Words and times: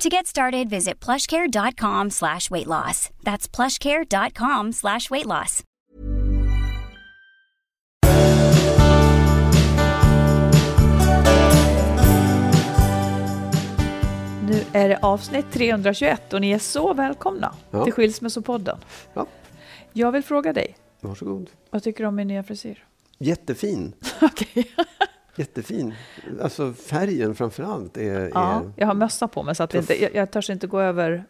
To 0.00 0.08
get 0.08 0.26
started, 0.26 0.68
visit 0.68 1.00
plushcare.com 1.00 2.10
slash 2.10 2.50
weight 2.50 2.66
loss. 2.66 3.10
That's 3.22 3.48
plushcare.com 3.48 4.72
slash 4.72 5.10
weight 5.10 5.26
loss. 5.26 5.62
Nu 14.48 14.64
är 14.72 14.88
det 14.88 14.96
avsnitt 15.02 15.46
321 15.52 16.32
och 16.32 16.40
ni 16.40 16.50
är 16.50 16.58
så 16.58 16.94
välkomna 16.94 17.54
Ja. 17.70 17.84
till 17.84 17.92
Skilsmässopodden. 17.92 18.78
Ja, 19.14 19.26
Jag 19.92 20.12
vill 20.12 20.22
fråga 20.22 20.52
dig, 20.52 20.76
varsågod. 21.00 21.50
vad 21.70 21.82
tycker 21.82 22.04
du 22.04 22.08
om 22.08 22.14
min 22.14 22.28
nya 22.28 22.42
frisyr? 22.42 22.84
Jättefin. 23.18 23.92
Okej. 24.22 24.70
Jättefin. 25.36 25.94
Alltså 26.42 26.72
färgen 26.72 27.34
framför 27.34 27.62
allt 27.62 27.96
är... 27.96 28.30
Ja, 28.34 28.52
är 28.60 28.70
jag 28.76 28.86
har 28.86 28.94
mössa 28.94 29.28
på 29.28 29.42
mig 29.42 29.54
så 29.54 29.62
att 29.62 29.74
inte, 29.74 30.02
jag, 30.02 30.14
jag 30.14 30.30
törs 30.30 30.50
inte 30.50 30.66
gå 30.66 30.80
över. 30.80 31.24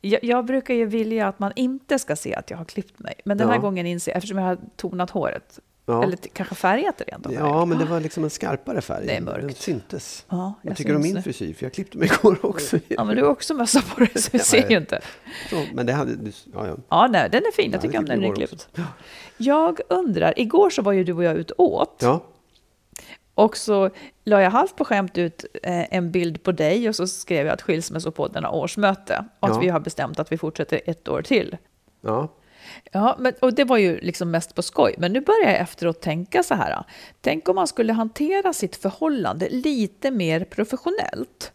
Jag, 0.00 0.24
jag 0.24 0.44
brukar 0.44 0.74
ju 0.74 0.86
vilja 0.86 1.28
att 1.28 1.38
man 1.38 1.52
inte 1.56 1.98
ska 1.98 2.16
se 2.16 2.34
att 2.34 2.50
jag 2.50 2.58
har 2.58 2.64
klippt 2.64 2.98
mig. 2.98 3.14
Men 3.24 3.38
den 3.38 3.48
här 3.48 3.54
Ja. 3.54 3.60
gången 3.60 3.86
inser 3.86 4.12
jag, 4.12 4.16
eftersom 4.16 4.38
jag 4.38 4.44
har 4.44 4.58
tonat 4.76 5.10
håret, 5.10 5.58
ja. 5.86 6.02
eller 6.02 6.16
kanske 6.32 6.54
färgat 6.54 6.98
det 6.98 7.04
rent 7.04 7.26
av. 7.26 7.32
ja, 7.32 7.64
men 7.64 7.78
det 7.78 7.84
var 7.84 8.00
liksom 8.00 8.24
en 8.24 8.30
skarpare 8.30 8.80
färg. 8.80 9.06
Det 9.06 9.16
är 9.16 9.20
mörkt. 9.20 9.40
Den 9.46 9.54
syntes. 9.54 10.24
Ja, 10.28 10.54
jag 10.62 10.70
Vad 10.70 10.76
tycker 10.76 10.96
om 10.96 11.02
min 11.02 11.22
frisyr? 11.22 11.54
För 11.54 11.64
jag 11.64 11.72
klippte 11.72 11.98
mig 11.98 12.08
igår 12.20 12.38
också. 12.42 12.78
Ja, 12.88 13.04
men 13.04 13.16
du 13.16 13.22
har 13.22 13.30
också 13.30 13.54
mössa 13.54 13.82
på 13.94 14.00
dig 14.00 14.10
så 14.14 14.28
vi 14.32 14.38
ser 14.38 14.70
ju 14.70 14.76
inte. 14.76 15.00
Så, 15.50 15.64
men 15.74 15.86
det 15.86 15.92
hade... 15.92 16.12
Ja, 16.54 16.66
ja. 16.66 16.76
Ja, 16.88 17.08
nej, 17.10 17.28
den 17.32 17.42
är 17.42 17.52
fin. 17.52 17.64
Ja, 17.70 17.72
Jag 17.72 17.82
tycker 17.82 17.98
om 17.98 18.04
den 18.04 18.22
är 18.22 18.26
jag 18.26 18.36
klippt. 18.36 18.68
Jag 19.36 19.80
undrar, 19.88 20.38
igår 20.38 20.70
så 20.70 20.82
var 20.82 20.92
ju 20.92 21.04
du 21.04 21.12
och 21.12 21.24
jag 21.24 21.36
ute 21.36 21.54
åt. 21.58 21.96
ja. 22.02 22.20
Och 23.34 23.56
så 23.56 23.90
la 24.24 24.42
jag 24.42 24.50
halvt 24.50 24.76
på 24.76 24.84
skämt 24.84 25.18
ut 25.18 25.44
eh, 25.62 25.94
en 25.94 26.10
bild 26.10 26.42
på 26.42 26.52
dig 26.52 26.88
och 26.88 26.96
så 26.96 27.06
skrev 27.06 27.46
jag 27.46 27.52
att 27.54 27.62
Skilsmässopodden 27.62 28.44
har 28.44 28.54
årsmöte 28.54 29.24
och 29.40 29.48
att 29.48 29.54
Ja. 29.54 29.60
vi 29.60 29.68
har 29.68 29.80
bestämt 29.80 30.18
att 30.20 30.32
vi 30.32 30.38
fortsätter 30.38 30.80
ett 30.86 31.08
år 31.08 31.22
till. 31.22 31.56
ja. 32.00 32.28
Ja, 32.92 33.16
men, 33.18 33.32
och 33.40 33.54
det 33.54 33.64
var 33.64 33.76
ju 33.76 34.00
liksom 34.00 34.30
mest 34.30 34.54
på 34.54 34.62
skoj. 34.62 34.94
Men 34.98 35.12
nu 35.12 35.20
börjar 35.20 35.50
jag 35.50 35.60
efteråt 35.60 36.00
tänka 36.00 36.42
så 36.42 36.54
här. 36.54 36.84
Tänk 37.20 37.48
om 37.48 37.54
man 37.56 37.66
skulle 37.66 37.92
hantera 37.92 38.52
sitt 38.52 38.76
förhållande 38.76 39.48
lite 39.50 40.10
mer 40.10 40.44
professionellt. 40.44 41.52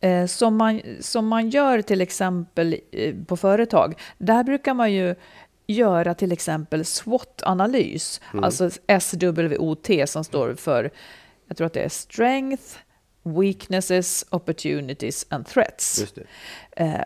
Eh, 0.00 0.26
som, 0.26 0.56
man, 0.56 0.80
som 1.00 1.26
man 1.26 1.50
gör 1.50 1.82
till 1.82 2.00
exempel 2.00 2.76
eh, 2.92 3.14
på 3.26 3.36
företag. 3.36 3.94
Där 4.18 4.44
brukar 4.44 4.74
man 4.74 4.92
ju 4.92 5.14
göra 5.68 6.14
till 6.14 6.32
exempel 6.32 6.84
SWOT-analys. 6.84 8.20
Alltså 8.42 8.70
SWOT 9.00 9.88
som 10.06 10.24
står 10.24 10.54
för, 10.54 10.90
jag 11.48 11.56
tror 11.56 11.66
att 11.66 11.72
det 11.72 11.80
är 11.80 11.88
Strength, 11.88 12.64
Weaknesses, 13.22 14.24
Opportunities 14.30 15.26
and 15.28 15.46
Threats. 15.46 16.04
Eh, 16.70 17.00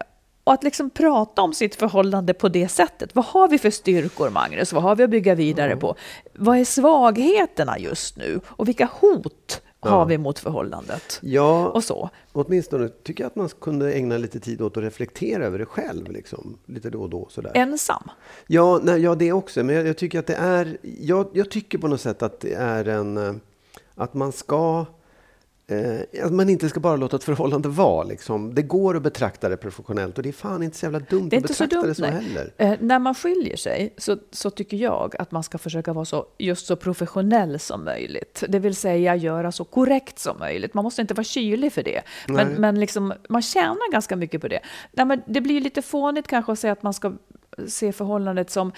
och 0.45 0.53
att 0.53 0.65
liksom 0.65 0.91
prata 0.91 1.43
om 1.43 1.55
sitt 1.55 1.75
förhållande 1.75 2.35
på 2.35 2.49
det 2.49 2.69
sättet. 2.69 3.15
Vad 3.15 3.25
har 3.25 3.49
vi 3.49 3.59
för 3.59 3.71
styrkor, 3.71 4.31
Magnus? 4.31 4.73
Vad 4.73 4.83
har 4.83 4.97
vi 4.97 5.05
att 5.05 5.11
bygga 5.11 5.35
vidare 5.35 5.77
på? 5.77 5.97
Vad 6.35 6.59
är 6.59 6.65
svagheterna 6.65 7.79
just 7.79 8.17
nu? 8.17 8.41
Och 8.47 8.69
vilka 8.69 8.89
hot 9.01 9.62
har 9.91 10.07
vi 10.07 10.19
mot 10.19 10.39
förhållandet? 10.39 11.19
Ja, 11.23 11.69
Och 11.69 11.85
så. 11.85 12.11
åtminstone 12.33 12.89
tycker 12.89 13.25
jag 13.25 13.29
att 13.29 13.37
man 13.37 13.49
kunde 13.61 13.93
ägna 13.93 14.17
lite 14.19 14.41
tid 14.41 14.63
åt 14.63 14.77
att 14.77 14.83
reflektera 14.83 15.45
över 15.47 15.59
det 15.59 15.67
själv. 15.67 16.11
Liksom, 16.13 16.59
lite 16.67 16.91
då 16.91 17.03
och 17.03 17.11
då. 17.11 17.27
Sådär. 17.31 17.51
Ensam. 17.55 18.03
Ja, 18.47 18.81
nej, 18.83 19.01
ja, 19.01 19.15
det 19.15 19.33
också. 19.33 19.63
Men 19.65 19.77
jag, 19.77 19.87
jag 19.87 19.97
tycker 19.97 20.19
att 20.19 20.27
det 20.27 20.35
är... 20.35 20.77
Jag, 21.01 21.27
jag 21.33 21.51
tycker 21.51 21.79
på 21.79 21.89
något 21.89 22.01
sätt 22.01 22.23
att 22.23 22.41
det 22.41 22.55
är 22.55 22.89
en... 22.89 23.17
eh, 23.17 23.35
Att 23.95 24.15
man 24.15 24.33
ska... 24.33 24.87
Eh, 25.67 26.25
att 26.25 26.33
man 26.33 26.49
inte 26.49 26.69
ska 26.69 26.81
bara 26.81 26.97
låta 26.97 27.17
ett 27.17 27.25
förhållande 27.25 27.69
vara. 27.69 28.05
Liksom. 28.05 28.55
Det 28.55 28.63
går 28.63 28.97
att 28.97 29.03
betrakta 29.03 29.49
det 29.49 29.57
professionellt 29.57 30.17
och 30.17 30.23
det 30.23 30.29
är 30.29 30.33
fan 30.33 30.63
inte 30.63 30.77
så 30.77 30.87
jävla 30.87 30.99
dumt 30.99 31.27
att 31.27 31.33
inte 31.33 31.55
så 31.55 31.65
betrakta 31.65 31.77
dumt. 31.77 31.89
det 31.89 31.95
så 31.95 32.03
nej. 32.03 32.13
heller. 32.13 32.53
Eh, 32.57 32.75
när 32.81 32.99
man 32.99 33.15
skiljer 33.15 33.57
sig 33.57 33.95
så, 33.99 34.17
så 34.31 34.51
tycker 34.51 34.77
jag 34.77 35.15
att 35.19 35.31
man 35.31 35.43
ska 35.43 35.59
försöka 35.59 35.93
vara 35.93 36.05
så, 36.05 36.27
just 36.39 36.67
så 36.67 36.77
professionell 36.77 37.59
som 37.59 37.85
möjligt. 37.85 38.45
Det 38.49 38.59
vill 38.59 38.77
säga 38.77 39.17
göra 39.17 39.53
så 39.53 39.65
korrekt 39.65 40.19
som 40.19 40.39
möjligt. 40.39 40.75
Man 40.75 40.85
måste 40.85 41.03
inte 41.03 41.15
vara 41.15 41.25
kylig 41.25 41.73
för 41.73 41.83
det. 41.83 42.03
Men, 42.29 42.49
Nej. 42.49 42.59
men 42.59 42.81
liksom, 42.81 43.13
man 43.29 43.43
tjänar 43.43 43.93
ganska 43.93 44.17
mycket 44.17 44.41
på 44.41 44.49
det. 44.49 44.61
Nej, 44.93 45.07
men 45.07 45.23
det 45.27 45.41
blir 45.41 45.61
lite 45.61 45.83
fånigt 45.83 46.29
kanske 46.29 46.53
att 46.53 46.59
säga 46.59 46.73
att 46.73 46.83
man 46.83 46.95
ska 46.95 47.13
se 47.69 47.93
förhållandet 47.93 48.51
som, 48.51 48.73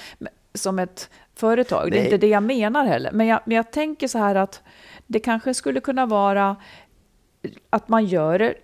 som 0.54 0.78
ett 0.78 1.10
företag. 1.34 1.90
Det 1.90 1.96
är 1.96 1.98
Nej. 1.98 2.04
inte 2.04 2.18
det 2.18 2.28
jag 2.28 2.42
menar 2.42 2.84
heller. 2.84 3.12
Men 3.12 3.26
jag, 3.26 3.40
men 3.44 3.56
jag 3.56 3.72
tänker 3.72 4.08
så 4.08 4.18
här 4.18 4.34
att 4.34 4.62
det 5.06 5.19
kanske 5.20 5.54
skulle 5.54 5.81
kunna 5.81 6.06
vara 6.06 6.56
att 7.70 7.88
man 7.88 8.04
gör 8.06 8.38
det 8.38 8.54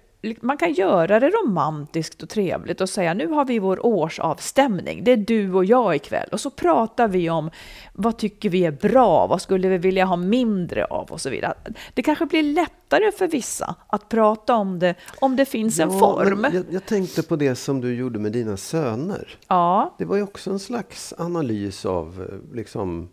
man 0.41 0.56
kan 0.59 0.73
göra 0.73 1.21
det 1.21 1.28
romantiskt 1.28 2.23
och 2.23 2.28
trevligt 2.28 2.81
och 2.81 2.89
säga 2.89 3.15
nu 3.15 3.27
har 3.27 3.45
vi 3.45 3.59
vår 3.59 3.87
årsavstämning. 3.87 5.05
Det 5.05 5.12
är 5.12 5.17
du 5.17 5.53
och 5.55 5.65
jag 5.65 5.97
ikväll. 5.97 6.29
Och 6.33 6.41
så 6.41 6.50
pratar 6.50 7.09
vi 7.09 7.31
om 7.31 7.50
vad 7.95 8.19
tycker 8.19 8.50
vi 8.50 8.65
är 8.65 8.71
bra, 8.71 9.27
vad 9.27 9.43
skulle 9.43 9.69
vi 9.69 9.79
vilja 9.79 10.05
ha 10.05 10.17
mindre 10.17 10.84
av 10.84 11.11
och 11.11 11.21
så 11.21 11.31
vidare. 11.31 11.55
Det 11.95 12.03
kanske 12.03 12.27
blir 12.27 12.43
lättare 12.43 13.12
för 13.12 13.27
vissa 13.29 13.75
att 13.87 14.09
prata 14.09 14.55
om 14.55 14.79
det 14.79 14.95
om 15.21 15.37
det 15.37 15.45
finns 15.45 15.81
en 15.81 15.93
Ja, 15.93 15.99
form. 15.99 16.41
men 16.41 16.55
Jag, 16.55 16.65
jag 16.71 16.87
tänkte 16.87 17.23
på 17.23 17.37
det 17.37 17.55
som 17.55 17.81
du 17.81 17.95
gjorde 17.95 18.19
med 18.19 18.33
dina 18.33 18.56
söner. 18.56 19.39
Ja, 19.49 19.95
Det 19.99 20.05
var 20.05 20.17
ju 20.17 20.23
också 20.23 20.50
en 20.50 20.59
slags 20.59 21.15
analys 21.19 21.87
av 21.87 22.27
eh, 22.29 22.55
liksom, 22.56 23.09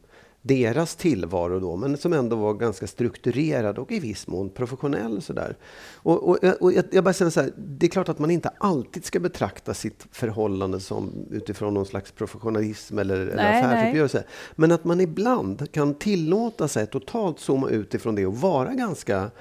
deras 0.48 0.96
tillvaro 0.96 1.60
då, 1.60 1.76
men 1.76 1.98
som 1.98 2.14
ändå 2.14 2.36
var 2.36 2.54
ganska 2.54 2.88
strukturerad 2.88 3.78
och 3.78 3.92
i 3.92 4.00
viss 4.00 4.28
mån 4.28 4.50
professionell. 4.50 5.22
Sådär. 5.22 5.58
Och, 5.96 6.30
och, 6.30 6.38
och 6.60 6.74
jag, 6.74 6.86
jag 6.92 7.04
bara 7.04 7.14
säger 7.14 7.32
så 7.32 7.42
här, 7.42 7.52
det 7.58 7.86
är 7.86 7.90
klart 7.90 8.10
att 8.10 8.20
man 8.20 8.32
inte 8.32 8.50
alltid 8.58 9.06
ska 9.06 9.20
betrakta 9.20 9.74
sitt 9.74 10.08
förhållande 10.12 10.80
som 10.80 11.28
utifrån 11.32 11.74
någon 11.74 11.86
slags 11.86 12.12
professionalism 12.12 13.00
eller, 13.00 13.16
eller 13.16 13.36
Nej, 13.36 13.64
affärsuppgörelse. 13.64 14.24
Men 14.56 14.72
att 14.72 14.84
man 14.84 15.02
ibland 15.02 15.72
kan 15.72 15.94
tillåta 15.94 16.68
sig 16.68 16.88
totalt 16.88 17.40
zooma 17.40 17.70
ut 17.70 17.94
ifrån 17.94 18.16
det 18.16 18.26
och 18.26 18.38
vara 18.38 18.74
ganska 18.74 19.32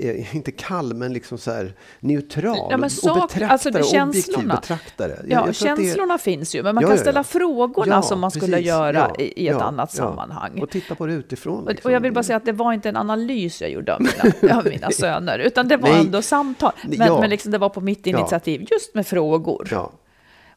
eh, 0.00 0.36
inte 0.36 0.52
kall, 0.52 0.94
men 0.94 1.12
liksom 1.12 1.38
så 1.38 1.50
här 1.50 1.74
neutral 2.00 2.56
Ja, 2.70 2.76
men 2.76 2.84
och 2.84 2.92
sak- 2.92 3.14
betraktare, 3.14 3.48
alltså 3.48 3.70
det- 3.70 3.84
känslorna. 3.84 4.54
betraktare. 4.54 5.10
Jag- 5.28 5.40
ja 5.40 5.46
jag 5.46 5.54
känslorna 5.54 6.18
finns 6.18 6.54
ju, 6.54 6.62
men 6.62 6.74
man 6.74 6.82
Ja, 6.82 6.88
kan 6.88 6.96
ja, 6.96 7.00
ja. 7.00 7.02
ställa 7.04 7.24
frågorna 7.24 8.02
som 8.02 8.20
man 8.20 8.30
skulle 8.30 8.52
precis. 8.56 8.66
göra 8.66 9.10
Ja, 9.18 9.24
i, 9.24 9.44
i 9.44 9.48
ett 9.48 9.56
annat 9.56 9.92
sammanhang. 9.92 10.62
Och 10.62 10.70
titta 10.70 10.94
på 10.94 11.06
det 11.06 11.12
utifrån. 11.12 11.62
Och- 11.64 11.70
liksom. 11.70 11.88
Och 11.88 11.94
jag 11.94 12.00
vill 12.00 12.12
bara 12.12 12.22
säga 12.24 12.36
att 12.36 12.44
det 12.44 12.52
var 12.52 12.72
inte 12.72 12.88
en 12.88 12.96
analys 12.96 13.60
jag 13.60 13.70
gjorde 13.70 13.94
av 13.94 14.00
mina, 14.00 14.56
av 14.58 14.64
mina 14.64 14.90
söner, 14.90 15.38
utan 15.38 15.68
det 15.68 15.76
var 15.76 15.88
Nej. 15.88 16.00
ändå 16.00 16.22
samtal. 16.22 16.72
Men, 16.98 17.20
men 17.20 17.30
liksom 17.30 17.52
det 17.52 17.58
var 17.58 17.68
på 17.68 17.80
mitt 17.80 18.06
initiativ, 18.06 18.66
just 18.70 18.94
med 18.94 19.06
frågor. 19.06 19.68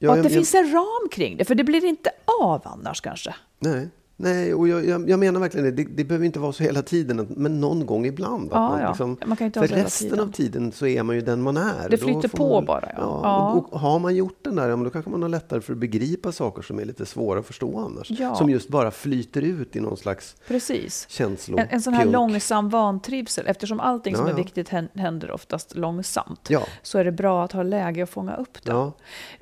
Och 0.07 0.13
att 0.13 0.23
det 0.23 0.29
finns 0.29 0.53
en 0.55 0.71
ram 0.73 1.09
kring 1.11 1.37
det, 1.37 1.45
för 1.45 1.55
det 1.55 1.63
blir 1.63 1.85
inte 1.85 2.09
av 2.41 2.61
annars 2.65 3.01
kanske. 3.01 3.35
Nej, 3.59 3.89
Nej 4.15 4.53
och 4.53 4.67
jag, 4.67 4.85
jag, 4.85 5.09
jag 5.09 5.19
menar 5.19 5.39
verkligen 5.39 5.65
det. 5.65 5.71
det. 5.83 5.89
Det 5.95 6.03
behöver 6.03 6.25
inte 6.25 6.39
vara 6.39 6.51
så 6.53 6.63
hela 6.63 6.81
tiden, 6.81 7.27
men 7.29 7.61
någon 7.61 7.85
gång 7.85 8.05
ibland. 8.05 8.49
Ja, 8.51 8.69
man, 8.69 8.81
ja. 8.81 8.87
liksom, 8.87 9.17
Man 9.25 9.37
kan 9.37 9.45
inte 9.45 9.59
för 9.59 9.67
resten 9.67 10.09
tiden. 10.09 10.23
av 10.27 10.31
tiden 10.31 10.71
så 10.71 10.87
är 10.87 11.03
man 11.03 11.15
ju 11.15 11.21
den 11.21 11.41
man 11.41 11.57
är. 11.57 11.89
Det 11.89 11.97
flyter 11.97 12.27
på 12.27 12.53
man, 12.53 12.65
bara, 12.65 12.89
ja. 12.97 13.19
Ja. 13.23 13.51
Och, 13.53 13.73
och 13.73 13.79
har 13.79 13.99
man 13.99 14.15
gjort 14.15 14.37
den 14.41 14.55
där, 14.55 14.69
ja, 14.69 14.75
då 14.75 14.89
kanske 14.89 15.11
man 15.11 15.21
har 15.21 15.29
lättare 15.29 15.61
för 15.61 15.73
att 15.73 15.79
begripa 15.79 16.31
saker 16.31 16.61
som 16.61 16.79
är 16.79 16.85
lite 16.85 17.05
svåra 17.05 17.39
att 17.39 17.45
förstå 17.45 17.79
annars. 17.79 18.37
Som 18.37 18.49
just 18.49 18.69
bara 18.69 18.91
flyter 18.91 19.41
ut 19.41 19.75
i 19.75 19.79
någon 19.79 19.97
slags 19.97 20.35
Precis. 20.47 21.05
känslor. 21.09 21.59
En, 21.59 21.67
en 21.69 21.81
sån 21.81 21.93
här 21.93 22.01
pjunk. 22.01 22.13
långsam 22.13 22.69
vantrivsel, 22.69 23.47
eftersom 23.47 23.79
allting 23.79 24.15
som 24.15 24.27
är 24.27 24.33
viktigt 24.33 24.69
hän- 24.69 24.89
händer 24.95 25.31
oftast 25.31 25.75
långsamt, 25.75 26.49
så 26.81 26.97
är 26.97 27.05
det 27.05 27.11
bra 27.11 27.43
att 27.43 27.51
ha 27.51 27.63
läge 27.63 28.03
att 28.03 28.09
fånga 28.09 28.35
upp 28.35 28.57
det. 28.63 28.71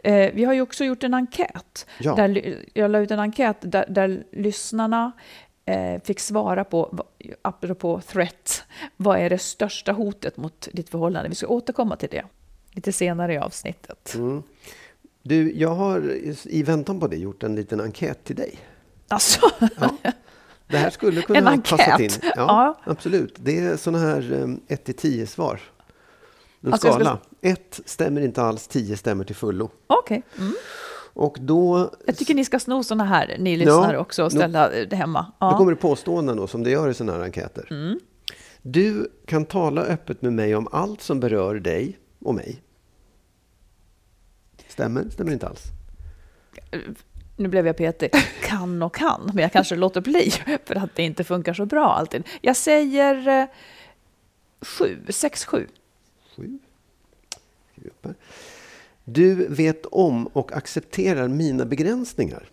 Eh, 0.03 0.31
vi 0.33 0.43
har 0.43 0.53
ju 0.53 0.61
också 0.61 0.83
gjort 0.83 1.03
en 1.03 1.13
enkät. 1.13 1.85
Där, 1.99 2.57
jag 2.73 2.91
la 2.91 2.99
ut 2.99 3.11
en 3.11 3.19
enkät 3.19 3.57
där, 3.61 3.85
där 3.89 4.23
lyssnarna 4.31 4.61
eh, 5.65 6.01
fick 6.03 6.19
svara 6.19 6.63
på, 6.63 7.05
apropå 7.41 8.01
threat, 8.07 8.63
vad 8.97 9.19
är 9.19 9.29
det 9.29 9.37
största 9.37 9.91
hotet 9.91 10.37
mot 10.37 10.67
ditt 10.73 10.89
förhållande? 10.89 11.29
Vi 11.29 11.35
ska 11.35 11.47
återkomma 11.47 11.95
till 11.95 12.09
det 12.11 12.23
lite 12.73 12.91
senare 12.91 13.33
i 13.33 13.37
avsnittet. 13.37 14.13
Mm. 14.15 14.43
Du, 15.23 15.53
jag 15.59 15.69
har 15.75 16.11
i- 16.45 16.63
väntan 16.63 16.99
på 16.99 17.07
det 17.07 17.17
gjort 17.17 17.43
en 17.43 17.55
liten 17.55 17.81
enkät 17.81 18.23
till 18.23 18.35
dig. 18.35 18.59
Alltså, 19.07 19.49
Det 20.67 20.77
här 20.77 20.89
skulle 20.89 21.21
kunna 21.27 21.39
En 21.39 21.47
ha 21.47 21.57
passat 21.57 21.99
in. 21.99 22.09
Ja, 22.21 22.31
Ja. 22.35 22.79
absolut. 22.83 23.35
Det 23.39 23.59
är 23.59 23.77
sådana 23.77 24.05
här 24.05 24.21
1-10-svar. 24.67 25.61
En 26.63 26.73
Alltså, 26.73 26.87
skala. 26.91 27.17
1 27.41 27.79
stämmer 27.85 28.21
inte 28.21 28.41
alls, 28.43 28.67
10 28.67 28.97
stämmer 28.97 29.23
till 29.23 29.35
fullo. 29.35 29.69
okej. 29.87 30.21
Mm. 30.39 30.53
Och 31.13 31.37
då, 31.41 31.91
Jag 32.05 32.17
tycker 32.17 32.33
ni 32.35 32.45
ska 32.45 32.59
sno 32.59 32.83
såna 32.83 33.03
här, 33.03 33.35
ni 33.39 33.57
lyssnare 33.57 33.97
också, 33.97 34.23
och 34.23 34.31
ställa 34.31 34.69
det 34.69 34.95
hemma. 34.95 35.21
då 35.39 35.45
Ja. 35.47 35.57
kommer 35.57 35.71
det 35.71 35.77
påståenden 35.77 36.37
då, 36.37 36.47
som 36.47 36.63
det 36.63 36.69
gör 36.69 36.89
i 36.89 36.93
sådana 36.93 37.17
här 37.17 37.23
enkäter. 37.23 37.67
Mm. 37.71 37.99
Du 38.61 39.11
kan 39.25 39.45
tala 39.45 39.81
öppet 39.81 40.21
med 40.21 40.33
mig 40.33 40.55
om 40.55 40.67
allt 40.71 41.01
som 41.01 41.19
berör 41.19 41.55
dig 41.55 41.99
och 42.19 42.35
mig. 42.35 42.61
Stämmer? 44.67 45.09
Stämmer 45.09 45.31
inte 45.31 45.47
alls. 45.47 45.63
Nu 47.37 47.47
blev 47.47 47.67
jag 47.67 47.77
petig. 47.77 48.11
Kan 48.41 48.81
och 48.83 48.95
kan, 48.95 49.21
men 49.33 49.37
jag 49.37 49.51
kanske 49.51 49.75
låter 49.75 50.01
bli 50.01 50.31
för 50.65 50.75
att 50.75 50.95
det 50.95 51.03
inte 51.03 51.23
funkar 51.23 51.53
så 51.53 51.65
bra 51.65 51.93
alltid. 51.93 52.23
Jag 52.41 52.55
säger 52.55 53.27
eh, 53.41 53.45
sju, 54.61 54.97
sex, 55.09 55.45
sju. 55.45 55.67
Sju. 56.35 56.59
Du 59.03 59.47
vet 59.47 59.85
om 59.85 60.27
och 60.27 60.51
accepterar 60.53 61.27
mina 61.27 61.65
begränsningar. 61.65 62.49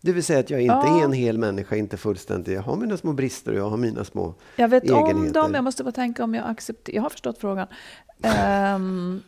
Det 0.00 0.12
vill 0.12 0.24
säga 0.24 0.40
att 0.40 0.50
jag 0.50 0.60
inte 0.60 0.74
Ja. 0.74 1.00
är 1.00 1.04
en 1.04 1.12
hel 1.12 1.38
människa, 1.38 1.76
inte 1.76 1.96
fullständig. 1.96 2.54
Jag 2.56 2.62
har 2.62 2.76
mina 2.76 2.96
små 2.96 3.12
brister 3.12 3.52
och 3.52 3.58
jag 3.58 3.70
har 3.70 3.76
mina 3.76 4.04
små 4.04 4.34
Jag 4.56 4.68
vet 4.68 4.90
om 4.90 5.04
egenheter. 5.06 5.40
dem, 5.42 5.54
jag 5.54 5.64
måste 5.64 5.84
bara 5.84 5.92
tänka 5.92 6.24
om 6.24 6.34
jag 6.34 6.46
accepterar. 6.50 6.96
Jag 6.96 7.02
har 7.02 7.10
förstått 7.10 7.38
frågan. 7.38 7.66
Ehm, 8.22 9.22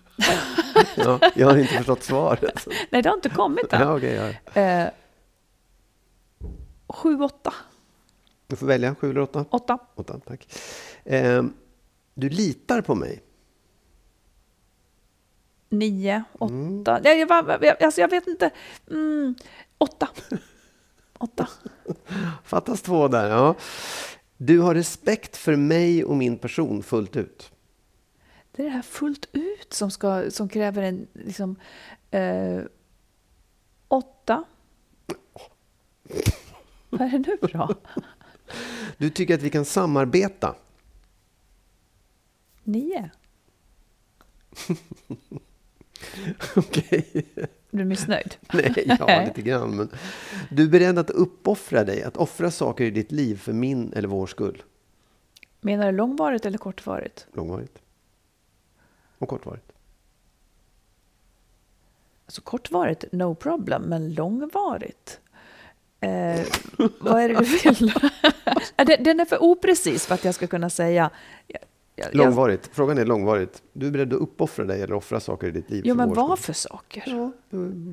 Ja, 0.97 1.21
jag 1.35 1.47
har 1.47 1.57
inte 1.57 1.73
förstått 1.75 2.03
svaret. 2.03 2.67
nej, 2.91 3.03
det 3.03 3.09
har 3.09 3.17
inte 3.17 3.29
kommit 3.29 3.73
än. 3.73 3.81
Ja, 3.81 3.97
okej, 3.97 4.35
ja. 4.55 4.61
Eh, 4.61 4.89
sju, 6.89 7.21
åtta. 7.23 7.55
Du 8.47 8.57
får 8.57 8.67
välja, 8.67 8.95
sju 8.95 9.11
eller 9.11 9.21
åtta? 9.21 9.45
Åtta. 9.51 9.79
Åtta, 9.95 10.21
tack. 10.27 10.49
Ehm, 11.05 11.53
du 12.21 12.29
litar 12.29 12.81
på 12.81 12.95
mig. 12.95 13.23
Nio, 15.69 16.25
åtta. 16.33 16.99
Mm. 16.99 17.29
Jag, 17.29 17.63
jag, 17.63 17.83
alltså, 17.83 18.01
jag 18.01 18.09
vet 18.09 18.27
inte. 18.27 18.51
Mm, 18.91 19.35
åtta. 19.79 20.09
Åtta. 21.19 21.49
Fattas 22.45 22.83
två 22.83 23.09
där. 23.09 23.29
Ja. 23.29 23.55
Du 24.37 24.59
har 24.59 24.75
respekt 24.75 25.37
för 25.37 25.57
mig 25.57 26.05
och 26.05 26.17
min 26.17 26.39
person 26.39 26.83
fullt 26.83 27.17
ut. 27.17 27.53
Det 28.53 28.63
är 28.63 28.67
det 28.67 28.73
här 28.73 28.83
fullt 28.83 29.29
ut 29.33 29.73
som, 29.73 29.91
ska, 29.91 30.31
som 30.31 30.49
kräver 30.49 30.83
en 30.83 31.07
liksom, 31.13 31.57
eh, 32.11 32.61
åtta. 33.89 34.45
Vad 36.91 37.01
är 37.01 37.11
det 37.11 37.19
nu 37.19 37.39
då? 37.53 37.75
Du 38.99 39.11
tycker 39.11 39.35
att 39.35 39.43
vi 39.43 39.51
kan 39.51 39.65
samarbeta. 39.65 40.55
Nio. 42.71 43.11
Okej. 46.57 47.27
Du 47.71 47.81
är 47.81 47.85
missnöjd? 47.85 48.37
Nej, 48.53 48.97
ja, 48.99 49.25
lite 49.27 49.43
grann. 49.43 49.77
Men 49.77 49.91
du 50.51 50.65
är 50.65 50.69
beredd 50.69 50.99
att 50.99 51.11
uppoffra 51.11 51.85
dig, 51.85 52.03
att 52.03 52.17
offra 52.17 52.51
saker 52.51 52.85
i 52.85 52.91
ditt 52.91 53.13
liv 53.13 53.37
för 53.37 53.53
min 53.53 53.93
eller 53.93 54.09
vår 54.09 54.27
skull. 54.27 54.63
Menar 55.61 55.87
du 55.87 55.99
långvarigt 55.99 56.47
eller 56.47 56.59
kortvarigt? 56.59 57.27
Långvarigt. 57.33 57.79
Och 59.19 59.29
kortvarigt. 59.29 59.73
Alltså 62.27 62.43
kortvarigt, 62.43 63.05
no 63.13 63.35
problem, 63.35 63.83
men 63.83 64.15
långvarigt? 64.15 65.21
Eh, 66.01 66.41
vad 67.01 67.23
är 67.23 67.29
det 67.29 67.39
du 67.39 67.45
vill? 67.45 67.93
Den 69.05 69.21
är 69.21 69.25
för 69.25 69.43
oprecis 69.43 70.07
för 70.07 70.15
att 70.15 70.25
jag 70.25 70.35
ska 70.35 70.47
kunna 70.47 70.71
säga... 70.71 71.11
Jag, 72.01 72.09
jag, 72.15 72.17
Långvarigt. 72.17 72.71
Frågan 72.73 72.99
är 72.99 73.05
långvarigt. 73.05 73.63
Du 73.73 73.87
är 73.87 73.91
beredd 73.91 74.13
att 74.13 74.21
uppoffra 74.21 74.65
dig 74.65 74.83
eller 74.83 74.95
offra 74.95 75.21
saker 75.21 75.47
i 75.47 75.51
ditt 75.51 75.71
liv 75.71 75.83
för 75.83 75.95
men 75.95 76.15
vad 76.15 76.39
för 76.39 76.53
saker? 76.53 77.03
Ja, 77.07 77.33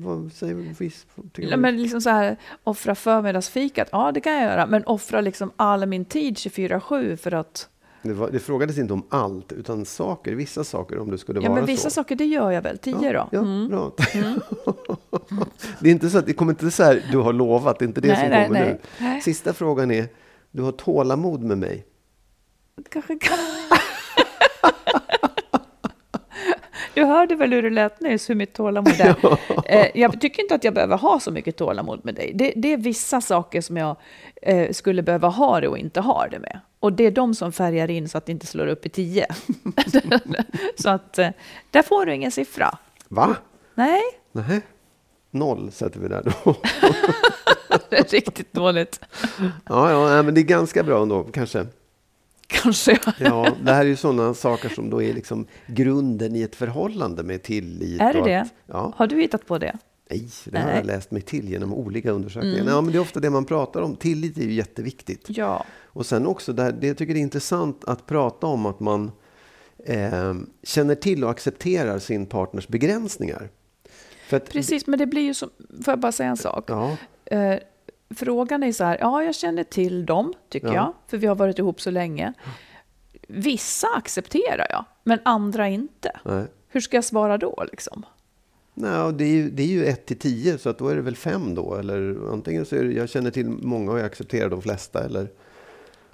vad 0.04 0.32
säger 0.32 0.54
vis, 0.54 1.06
Ja, 1.14 1.22
du? 1.32 1.56
men 1.56 1.82
liksom 1.82 2.00
så 2.00 2.10
här, 2.10 2.36
offra 2.64 2.94
förmiddagsfikat, 2.94 3.88
ja 3.92 4.12
det 4.12 4.20
kan 4.20 4.32
jag 4.32 4.42
göra. 4.42 4.66
Men 4.66 4.84
offra 4.86 5.20
liksom 5.20 5.50
all 5.56 5.86
min 5.86 6.04
tid 6.04 6.34
24-7 6.36 7.16
för 7.16 7.34
att... 7.34 7.68
det, 8.02 8.12
var, 8.12 8.30
det 8.30 8.38
frågades 8.38 8.78
inte 8.78 8.92
om 8.92 9.02
allt, 9.08 9.52
utan 9.52 9.84
saker, 9.84 10.32
vissa 10.32 10.64
saker 10.64 10.98
om 10.98 11.10
det 11.10 11.18
skulle 11.18 11.40
Ja 11.40 11.48
vara 11.48 11.54
men 11.60 11.66
vissa 11.66 11.90
så. 11.90 11.94
saker, 11.94 12.16
det 12.16 12.24
gör 12.26 12.50
jag 12.50 12.62
väl. 12.62 12.78
10 12.78 12.94
Ja, 13.02 13.12
då? 13.12 13.28
ja 13.32 13.38
Mm. 13.40 13.68
bra. 13.68 13.92
det 15.80 15.88
är 15.88 15.92
inte 15.92 16.10
så 16.10 16.18
att 16.18 16.26
det 16.26 16.32
kommer 16.32 16.52
inte 16.52 16.70
så 16.70 16.82
här, 16.82 17.04
du 17.12 17.18
har 17.18 17.32
lovat, 17.32 17.78
det 17.78 17.84
är 17.84 17.86
inte 17.86 18.00
det 18.00 18.08
Nej, 18.08 18.16
som 18.20 18.28
nej, 18.28 18.46
kommer 18.46 18.60
nej. 18.98 19.14
nu. 19.14 19.20
Sista 19.20 19.52
frågan 19.52 19.90
är, 19.90 20.06
du 20.50 20.62
har 20.62 20.72
tålamod 20.72 21.42
med 21.42 21.58
mig. 21.58 21.84
Kanske 22.90 23.18
kan... 23.18 23.38
Du 26.98 27.04
hörde 27.04 27.34
väl 27.34 27.52
hur 27.52 27.62
det 27.62 27.70
lät 27.70 28.00
nyss, 28.00 28.30
hur 28.30 28.34
mitt 28.34 28.52
tålamod 28.54 29.00
är. 29.00 29.14
Eh, 29.70 29.86
Jag 29.94 30.20
tycker 30.20 30.42
inte 30.42 30.54
att 30.54 30.64
jag 30.64 30.74
behöver 30.74 30.96
ha 30.96 31.20
så 31.20 31.30
mycket 31.30 31.56
tålamod 31.56 32.04
med 32.04 32.14
dig. 32.14 32.32
Det, 32.34 32.52
det 32.56 32.72
är 32.72 32.76
vissa 32.76 33.20
saker 33.20 33.60
som 33.60 33.76
jag 33.76 33.96
eh, 34.42 34.72
skulle 34.72 35.02
behöva 35.02 35.28
ha 35.28 35.60
det 35.60 35.68
och 35.68 35.78
inte 35.78 36.00
ha 36.00 36.28
det 36.28 36.38
med. 36.38 36.60
Och 36.80 36.92
det 36.92 37.06
är 37.06 37.10
de 37.10 37.34
som 37.34 37.52
färgar 37.52 37.90
in 37.90 38.08
så 38.08 38.18
att 38.18 38.26
det 38.26 38.32
inte 38.32 38.46
slår 38.46 38.66
upp 38.66 38.86
i 38.86 38.88
10. 38.88 39.26
så 40.78 40.90
att 40.90 41.18
eh, 41.18 41.28
där 41.70 41.82
får 41.82 42.06
du 42.06 42.14
ingen 42.14 42.30
siffra. 42.30 42.78
Va? 43.08 43.36
Nej, 43.74 44.00
Nej. 44.32 44.60
Noll 45.30 45.72
sätter 45.72 46.00
vi 46.00 46.08
där 46.08 46.22
då. 46.44 46.54
det 47.90 47.98
är 47.98 48.04
riktigt 48.04 48.52
dåligt. 48.52 49.00
ja, 49.68 49.90
ja, 50.16 50.22
men 50.22 50.34
det 50.34 50.40
är 50.40 50.42
ganska 50.42 50.82
bra 50.82 51.02
ändå, 51.02 51.24
kanske. 51.24 51.66
Kanske. 52.62 52.98
Ja, 53.18 53.56
det 53.62 53.72
här 53.72 53.80
är 53.80 53.88
ju 53.88 53.96
sådana 53.96 54.34
saker 54.34 54.68
som 54.68 54.90
då 54.90 55.02
är 55.02 55.14
liksom 55.14 55.46
grunden 55.66 56.36
i 56.36 56.42
ett 56.42 56.56
förhållande 56.56 57.22
med 57.22 57.42
tillit. 57.42 58.00
Är 58.00 58.12
det 58.12 58.24
det? 58.24 58.40
Att, 58.40 58.48
ja, 58.66 58.92
Har 58.96 59.06
du 59.06 59.20
hittat 59.20 59.46
på 59.46 59.58
det? 59.58 59.78
nej, 60.10 60.28
det 60.44 60.58
har 60.58 60.70
jag 60.70 60.86
läst 60.86 61.10
mig 61.10 61.22
till 61.22 61.48
genom 61.48 61.74
olika 61.74 62.10
undersökningar. 62.10 62.56
Mm. 62.60 62.68
Ja, 62.68 62.80
men 62.80 62.92
det 62.92 62.98
är 62.98 63.00
ofta 63.00 63.20
det 63.20 63.30
man 63.30 63.44
pratar 63.44 63.82
om. 63.82 63.96
Tillit 63.96 64.38
är 64.38 64.42
ju 64.42 64.52
jätteviktigt. 64.52 65.24
Ja. 65.28 65.64
Och 65.84 66.06
sen 66.06 66.26
också, 66.26 66.52
där, 66.52 66.72
det 66.72 66.86
jag 66.86 66.96
tycker 66.98 67.14
det 67.14 67.20
är 67.20 67.22
intressant 67.22 67.84
att 67.84 68.06
prata 68.06 68.46
om 68.46 68.66
att 68.66 68.80
man 68.80 69.10
eh, 69.84 70.34
känner 70.62 70.94
till 70.94 71.24
och 71.24 71.30
accepterar 71.30 71.98
sin 71.98 72.26
partners 72.26 72.68
begränsningar. 72.68 73.48
För 74.28 74.36
att, 74.36 74.50
Precis, 74.50 74.86
men 74.86 74.98
det 74.98 75.06
blir 75.06 75.22
ju 75.22 75.34
som... 75.34 75.50
Får 75.84 75.92
jag 75.92 76.00
bara 76.00 76.12
säga 76.12 76.30
en 76.30 76.36
sak? 76.36 76.64
Ja, 76.66 76.96
Eh, 77.30 77.58
frågan 78.14 78.62
är 78.62 78.72
så 78.72 78.84
här, 78.84 78.98
ja 79.00 79.22
jag 79.22 79.34
känner 79.34 79.64
till 79.64 80.06
dem, 80.06 80.34
tycker 80.48 80.68
Ja. 80.68 80.74
jag, 80.74 80.94
för 81.08 81.16
vi 81.16 81.26
har 81.26 81.34
varit 81.34 81.58
ihop 81.58 81.80
så 81.80 81.90
länge. 81.90 82.32
Vissa 83.28 83.86
accepterar 83.96 84.66
jag, 84.70 84.84
men 85.04 85.18
andra 85.22 85.68
inte. 85.68 86.20
nej. 86.24 86.44
Hur 86.68 86.80
ska 86.80 86.96
jag 86.96 87.04
svara 87.04 87.38
då 87.38 87.64
liksom? 87.72 88.06
Nej, 88.74 89.12
det 89.12 89.24
är 89.24 89.28
ju, 89.28 89.50
det 89.50 89.62
är 89.62 89.66
ju 89.66 89.84
1 89.86 90.06
till 90.06 90.18
10, 90.18 90.58
så 90.58 90.68
att 90.68 90.78
då 90.78 90.88
är 90.88 90.94
det 90.96 91.02
väl 91.02 91.16
5 91.16 91.54
då. 91.54 91.74
Eller 91.74 92.32
antingen 92.32 92.66
så 92.66 92.76
är 92.76 92.84
det, 92.84 92.92
jag 92.92 93.08
känner 93.08 93.30
till 93.30 93.48
många 93.48 93.92
och 93.92 93.98
jag 93.98 94.06
accepterar 94.06 94.48
de 94.48 94.62
flesta. 94.62 95.04
Eller, 95.04 95.28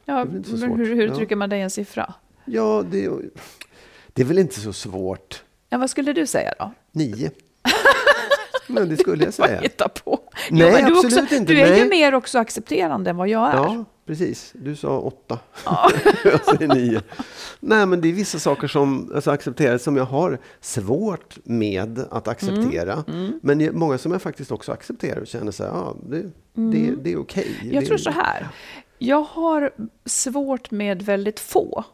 Ja, 0.04 0.24
men 0.24 0.44
hur 0.78 0.84
hur 0.86 0.96
Ja. 1.06 1.12
uttrycker 1.12 1.36
man 1.36 1.52
i 1.52 1.56
en 1.60 1.70
siffra? 1.70 2.14
ja, 2.44 2.84
det, 2.90 3.08
det 4.12 4.22
är 4.22 4.26
väl 4.26 4.38
inte 4.38 4.60
så 4.60 4.72
svårt. 4.72 5.42
Ja, 5.68 5.78
vad 5.78 5.90
skulle 5.90 6.12
du 6.12 6.26
säga 6.26 6.54
då? 6.58 6.72
9. 6.92 7.30
Men 8.72 8.88
det 8.88 8.96
skulle 8.96 9.24
jag 9.24 9.34
säga. 9.34 9.60
hitta 9.60 9.88
på? 9.88 10.20
Nej, 10.50 10.70
du, 10.70 10.76
absolut 10.76 11.04
också, 11.04 11.34
inte, 11.34 11.52
du 11.52 11.60
är 11.60 11.66
ju 11.66 11.80
nej. 11.80 11.88
mer 11.88 12.14
också 12.14 12.38
accepterande 12.38 13.10
än 13.10 13.16
vad 13.16 13.28
jag 13.28 13.50
är. 13.50 13.54
Ja, 13.54 13.84
precis. 14.06 14.52
Du 14.54 14.76
sa 14.76 14.98
åtta. 14.98 15.38
Ja. 15.64 15.90
jag 16.24 16.44
säger 16.44 16.74
nio. 16.74 17.00
Nej, 17.60 17.86
men 17.86 18.00
det 18.00 18.08
är 18.08 18.12
vissa 18.12 18.38
saker 18.38 18.68
som 18.68 19.12
alltså, 19.14 19.30
accepteras 19.30 19.82
som 19.82 19.96
jag 19.96 20.04
har 20.04 20.38
svårt 20.60 21.36
med 21.44 22.04
att 22.10 22.28
acceptera. 22.28 23.04
Mm. 23.08 23.26
Mm. 23.26 23.40
Men 23.42 23.78
många 23.78 23.98
som 23.98 24.12
jag 24.12 24.22
faktiskt 24.22 24.52
också 24.52 24.72
accepterar 24.72 25.20
och 25.20 25.26
känner 25.26 25.52
så 25.52 25.64
här, 25.64 25.70
ja, 25.70 25.96
det, 26.08 26.16
mm. 26.16 26.30
det, 26.70 27.02
det 27.02 27.12
är 27.12 27.20
okej. 27.20 27.56
Okay. 27.58 27.72
Jag 27.72 27.82
det, 27.82 27.86
tror 27.86 27.98
så 27.98 28.10
här. 28.10 28.48
Jag 28.98 29.22
har 29.22 29.70
svårt 30.04 30.70
med 30.70 31.02
väldigt 31.02 31.40
få. 31.40 31.84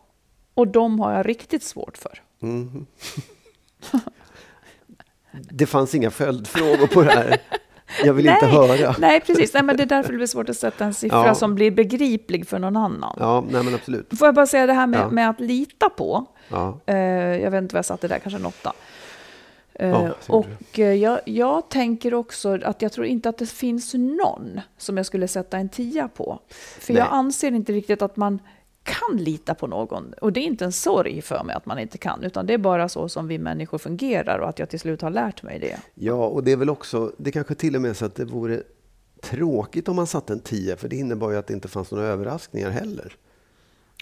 Och 0.54 0.68
de 0.68 1.00
har 1.00 1.12
jag 1.12 1.28
riktigt 1.28 1.62
svårt 1.62 1.98
för. 1.98 2.22
Det 5.32 5.66
fanns 5.66 5.94
inga 5.94 6.10
följdfrågor 6.10 6.86
på 6.86 7.02
det 7.02 7.10
här. 7.10 7.40
Jag 8.04 8.14
vill 8.14 8.24
nej, 8.24 8.34
inte 8.34 8.46
höra. 8.46 8.94
Nej, 8.98 9.20
precis. 9.20 9.54
Nej, 9.54 9.62
men 9.62 9.76
det 9.76 9.82
är 9.82 9.86
därför 9.86 10.10
det 10.12 10.16
blir 10.16 10.26
svårt 10.26 10.48
att 10.48 10.56
sätta 10.56 10.84
en 10.84 10.94
siffra 10.94 11.26
ja. 11.26 11.34
som 11.34 11.54
blir 11.54 11.70
begriplig 11.70 12.48
för 12.48 12.58
någon 12.58 12.76
annan. 12.76 13.16
Ja, 13.20 13.44
nej, 13.50 13.62
men 13.64 13.74
absolut. 13.74 14.18
Får 14.18 14.28
jag 14.28 14.34
bara 14.34 14.46
säga 14.46 14.66
det 14.66 14.72
här 14.72 14.86
med, 14.86 15.00
ja. 15.00 15.10
med 15.10 15.30
att 15.30 15.40
lita 15.40 15.88
på. 15.88 16.26
Ja. 16.48 16.80
Uh, 16.90 16.96
jag 17.42 17.50
vet 17.50 17.62
inte 17.62 17.74
vad 17.74 17.78
jag 17.78 17.84
satte 17.84 18.08
där, 18.08 18.18
kanske 18.18 18.38
en 18.38 18.46
åtta. 18.46 18.72
Uh, 19.82 20.10
och 20.26 20.78
uh, 20.78 20.94
jag, 20.94 21.20
jag, 21.24 21.68
tänker 21.68 22.14
också 22.14 22.58
att 22.64 22.82
jag 22.82 22.92
tror 22.92 23.06
inte 23.06 23.28
att 23.28 23.38
det 23.38 23.50
finns 23.50 23.94
någon 23.94 24.60
som 24.78 24.96
jag 24.96 25.06
skulle 25.06 25.28
sätta 25.28 25.58
en 25.58 25.68
tia 25.68 26.08
på. 26.08 26.40
För 26.80 26.92
nej. 26.92 27.02
jag 27.02 27.08
anser 27.10 27.52
inte 27.52 27.72
riktigt 27.72 28.02
att 28.02 28.16
man 28.16 28.38
kan 28.82 29.16
lita 29.16 29.54
på 29.54 29.66
någon. 29.66 30.12
Och 30.20 30.32
det 30.32 30.40
är 30.40 30.44
inte 30.44 30.64
en 30.64 30.72
sorg 30.72 31.22
för 31.22 31.44
mig 31.44 31.56
att 31.56 31.66
man 31.66 31.78
inte 31.78 31.98
kan, 31.98 32.24
utan 32.24 32.46
det 32.46 32.54
är 32.54 32.58
bara 32.58 32.88
så 32.88 33.08
som 33.08 33.28
vi 33.28 33.38
människor 33.38 33.78
fungerar 33.78 34.38
och 34.38 34.48
att 34.48 34.58
jag 34.58 34.68
till 34.68 34.80
slut 34.80 35.02
har 35.02 35.10
lärt 35.10 35.42
mig 35.42 35.58
det. 35.58 35.80
Ja, 35.94 36.26
och 36.26 36.44
det 36.44 36.52
är 36.52 36.56
väl 36.56 36.70
också, 36.70 37.12
det 37.16 37.32
kanske 37.32 37.54
till 37.54 37.76
och 37.76 37.82
med 37.82 37.96
så 37.96 38.04
att 38.04 38.14
det 38.14 38.24
vore 38.24 38.62
tråkigt 39.22 39.88
om 39.88 39.96
man 39.96 40.06
satte 40.06 40.32
en 40.32 40.40
tia, 40.40 40.76
för 40.76 40.88
det 40.88 40.96
innebar 40.96 41.30
ju 41.30 41.36
att 41.36 41.46
det 41.46 41.54
inte 41.54 41.68
fanns 41.68 41.90
några 41.90 42.06
överraskningar 42.06 42.70
heller. 42.70 43.16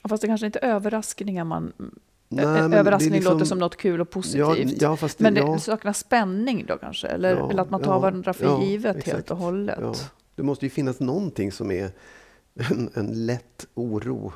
Fast 0.09 0.21
det 0.21 0.27
kanske 0.27 0.47
inte 0.47 0.59
är 0.59 0.69
överraskningar 0.69 1.45
man... 1.45 1.73
Nej, 2.31 2.45
en 2.45 2.73
överraskning 2.73 3.13
liksom, 3.13 3.33
låter 3.33 3.47
som 3.47 3.59
något 3.59 3.77
kul 3.77 4.01
och 4.01 4.11
positivt. 4.11 4.83
Ja, 4.83 4.97
ja, 5.01 5.09
det, 5.09 5.21
men 5.21 5.35
det 5.35 5.41
ja. 5.41 5.59
saknas 5.59 5.99
spänning 5.99 6.65
då 6.69 6.79
kanske? 6.79 7.09
Eller, 7.09 7.51
eller 7.51 7.63
att 7.63 7.71
man 7.71 7.83
tar 7.83 8.01
varandra 8.01 8.33
för 8.33 8.63
givet 8.65 8.97
exakt. 8.97 9.15
helt 9.15 9.31
och 9.31 9.37
hållet. 9.37 10.11
Det 10.35 10.43
måste 10.43 10.67
ju 10.67 10.71
finnas 10.71 11.01
någonting 11.01 11.53
som 11.53 11.71
är 11.71 11.91
en, 12.71 12.91
en 12.95 13.27
lätt 13.27 13.67
oro 13.75 14.33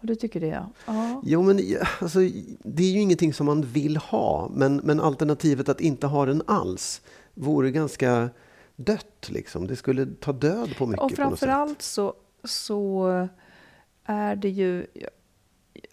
och 0.00 0.06
du 0.06 0.14
tycker 0.14 0.40
det? 0.40 0.64
Ja. 0.86 1.22
Jo, 1.24 1.42
men 1.42 1.60
alltså, 2.00 2.18
det 2.62 2.82
är 2.82 2.90
ju 2.90 3.00
ingenting 3.00 3.34
som 3.34 3.46
man 3.46 3.62
vill 3.62 3.96
ha. 3.96 4.50
Men, 4.54 4.76
men 4.76 5.00
alternativet 5.00 5.68
att 5.68 5.80
inte 5.80 6.06
ha 6.06 6.26
den 6.26 6.42
alls 6.46 7.02
vore 7.34 7.70
ganska 7.70 8.30
dött. 8.76 9.28
Liksom. 9.28 9.66
Det 9.66 9.76
skulle 9.76 10.06
ta 10.20 10.32
död 10.32 10.76
på 10.78 10.86
mycket. 10.86 11.04
Och 11.04 11.12
framförallt 11.12 11.82
så, 11.82 12.14
så 12.44 13.28
är 14.04 14.36
det 14.36 14.48
ju... 14.48 14.86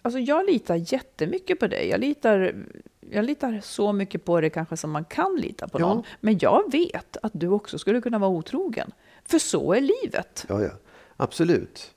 Alltså 0.02 0.18
jag 0.18 0.46
litar 0.46 0.92
jättemycket 0.92 1.60
på 1.60 1.66
dig. 1.66 1.88
Jag 1.88 2.00
litar, 2.00 2.64
jag 3.10 3.24
litar 3.24 3.60
så 3.62 3.92
mycket 3.92 4.24
på 4.24 4.40
dig 4.40 4.50
kanske 4.50 4.76
som 4.76 4.90
man 4.90 5.04
kan 5.04 5.36
lita 5.36 5.68
på 5.68 5.78
någon. 5.78 5.96
Ja. 5.96 6.02
Men 6.20 6.38
jag 6.40 6.72
vet 6.72 7.16
att 7.22 7.32
du 7.34 7.48
också 7.48 7.78
skulle 7.78 8.00
kunna 8.00 8.18
vara 8.18 8.30
otrogen. 8.30 8.92
För 9.24 9.38
så 9.38 9.72
är 9.72 9.80
livet. 9.80 10.46
Ja, 10.48 10.62
ja. 10.62 10.70
Absolut. 11.16 11.94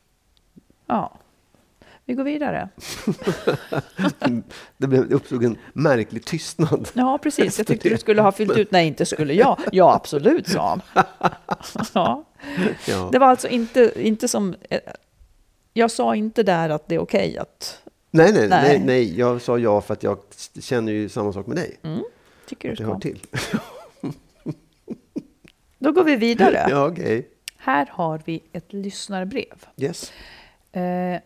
Ja. 0.85 1.17
Vi 2.05 2.13
går 2.13 2.23
vidare. 2.23 2.69
det 4.77 4.97
uppstod 4.97 5.43
en 5.43 5.57
märklig 5.73 6.25
tystnad. 6.25 6.89
Ja, 6.93 7.19
precis. 7.23 7.57
Jag 7.57 7.67
tyckte 7.67 7.89
du 7.89 7.97
skulle 7.97 8.21
ha 8.21 8.31
fyllt 8.31 8.57
ut. 8.57 8.71
Nej, 8.71 8.87
inte 8.87 9.05
skulle 9.05 9.33
jag. 9.33 9.59
Ja, 9.71 9.93
absolut, 9.95 10.47
sa 10.47 10.69
han. 10.69 10.81
ja. 11.93 12.25
ja. 12.87 13.09
Det 13.11 13.19
var 13.19 13.27
alltså 13.27 13.47
inte, 13.47 13.91
inte 13.95 14.27
som... 14.27 14.55
Eh, 14.69 14.79
jag 15.73 15.91
sa 15.91 16.15
inte 16.15 16.43
där 16.43 16.69
att 16.69 16.87
det 16.87 16.95
är 16.95 16.99
okej 16.99 17.29
okay 17.29 17.37
att... 17.37 17.81
Nej, 18.11 18.33
nej, 18.33 18.49
nej, 18.49 18.63
nej, 18.63 18.81
nej. 18.85 19.19
Jag 19.19 19.41
sa 19.41 19.57
ja 19.57 19.81
för 19.81 19.93
att 19.93 20.03
jag 20.03 20.17
känner 20.59 20.91
ju 20.91 21.09
samma 21.09 21.33
sak 21.33 21.47
med 21.47 21.57
dig. 21.57 21.79
Mm. 21.83 22.03
Tycker 22.47 22.69
du 22.69 22.75
ska. 22.75 22.83
Det 22.83 22.91
hör 22.91 22.99
till. 22.99 23.19
Då 25.79 25.91
går 25.91 26.03
vi 26.03 26.15
vidare. 26.15 26.65
Ja, 26.69 26.87
okay. 26.87 27.23
Här 27.57 27.89
har 27.91 28.21
vi 28.25 28.43
ett 28.53 28.73
lyssnarbrev. 28.73 29.65
Yes. 29.77 30.11
Eh, 30.71 31.19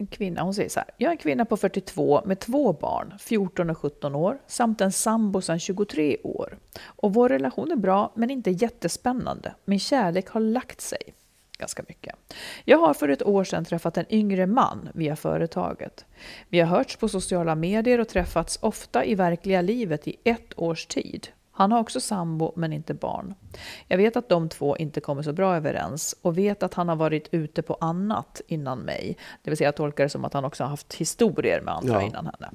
en 0.00 0.06
kvinna, 0.06 0.42
hon 0.42 0.54
säger 0.54 0.68
så 0.68 0.80
här. 0.80 0.90
Jag 0.96 1.08
är 1.08 1.12
en 1.12 1.18
kvinna 1.18 1.44
på 1.44 1.56
42 1.56 2.22
med 2.24 2.40
två 2.40 2.72
barn, 2.72 3.14
14 3.18 3.70
och 3.70 3.78
17 3.78 4.14
år, 4.14 4.38
samt 4.46 4.80
en 4.80 4.92
sambo 4.92 5.40
sedan 5.40 5.58
23 5.58 6.16
år. 6.22 6.58
Och 6.84 7.14
vår 7.14 7.28
relation 7.28 7.70
är 7.70 7.76
bra, 7.76 8.12
men 8.16 8.30
inte 8.30 8.50
jättespännande. 8.50 9.54
Min 9.64 9.78
kärlek 9.78 10.28
har 10.28 10.40
lagt 10.40 10.80
sig 10.80 11.02
ganska 11.58 11.82
mycket. 11.88 12.14
Jag 12.64 12.78
har 12.78 12.94
för 12.94 13.08
ett 13.08 13.22
år 13.22 13.44
sedan 13.44 13.64
träffat 13.64 13.96
en 13.96 14.12
yngre 14.12 14.46
man 14.46 14.88
via 14.94 15.16
företaget. 15.16 16.04
Vi 16.48 16.60
har 16.60 16.66
hörts 16.66 16.96
på 16.96 17.08
sociala 17.08 17.54
medier 17.54 18.00
och 18.00 18.08
träffats 18.08 18.58
ofta 18.62 19.04
i 19.04 19.14
verkliga 19.14 19.60
livet 19.60 20.08
i 20.08 20.16
ett 20.24 20.58
års 20.58 20.86
tid. 20.86 21.28
Han 21.58 21.72
har 21.72 21.80
också 21.80 22.00
sambo 22.00 22.52
men 22.56 22.72
inte 22.72 22.94
barn. 22.94 23.34
Jag 23.88 23.98
vet 23.98 24.16
att 24.16 24.28
de 24.28 24.48
två 24.48 24.76
inte 24.76 25.00
kommer 25.00 25.22
så 25.22 25.32
bra 25.32 25.56
överens 25.56 26.16
och 26.22 26.38
vet 26.38 26.62
att 26.62 26.74
han 26.74 26.88
har 26.88 26.96
varit 26.96 27.28
ute 27.32 27.62
på 27.62 27.74
annat 27.80 28.40
innan 28.46 28.78
mig. 28.78 29.16
Det 29.42 29.50
vill 29.50 29.58
säga 29.58 29.68
jag 29.68 29.76
tolkar 29.76 30.04
det 30.04 30.10
som 30.10 30.24
att 30.24 30.34
han 30.34 30.44
också 30.44 30.64
har 30.64 30.68
haft 30.68 30.94
historier 30.94 31.60
med 31.60 31.74
andra 31.74 31.94
ja. 31.94 32.02
innan 32.02 32.26
henne. 32.26 32.50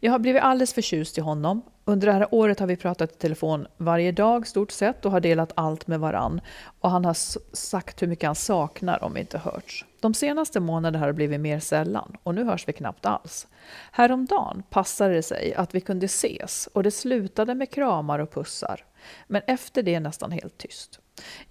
Jag 0.00 0.12
har 0.12 0.18
blivit 0.18 0.42
alldeles 0.42 0.74
förtjust 0.74 1.18
i 1.18 1.20
honom. 1.20 1.62
Under 1.84 2.06
det 2.06 2.12
här 2.12 2.28
året 2.30 2.60
har 2.60 2.66
vi 2.66 2.76
pratat 2.76 3.12
i 3.12 3.14
telefon 3.14 3.66
varje 3.76 4.12
dag 4.12 4.46
stort 4.46 4.70
sett 4.70 5.04
och 5.04 5.12
har 5.12 5.20
delat 5.20 5.52
allt 5.54 5.86
med 5.86 6.00
varann. 6.00 6.40
Och 6.80 6.90
han 6.90 7.04
har 7.04 7.14
sagt 7.56 8.02
hur 8.02 8.06
mycket 8.06 8.26
han 8.26 8.34
saknar 8.34 9.04
om 9.04 9.14
vi 9.14 9.20
inte 9.20 9.38
hörts. 9.38 9.84
De 10.00 10.14
senaste 10.14 10.60
månaderna 10.60 10.98
har 10.98 11.06
det 11.06 11.12
blivit 11.12 11.40
mer 11.40 11.60
sällan 11.60 12.16
och 12.22 12.34
nu 12.34 12.44
hörs 12.44 12.68
vi 12.68 12.72
knappt 12.72 13.06
alls. 13.06 13.46
Häromdagen 13.92 14.62
passade 14.70 15.14
det 15.14 15.22
sig 15.22 15.54
att 15.54 15.74
vi 15.74 15.80
kunde 15.80 16.06
ses 16.06 16.68
och 16.72 16.82
det 16.82 16.90
slutade 16.90 17.54
med 17.54 17.70
kramar 17.70 18.18
och 18.18 18.34
pussar. 18.34 18.84
Men 19.26 19.42
efter 19.46 19.82
det 19.82 20.00
nästan 20.00 20.30
helt 20.30 20.58
tyst. 20.58 21.00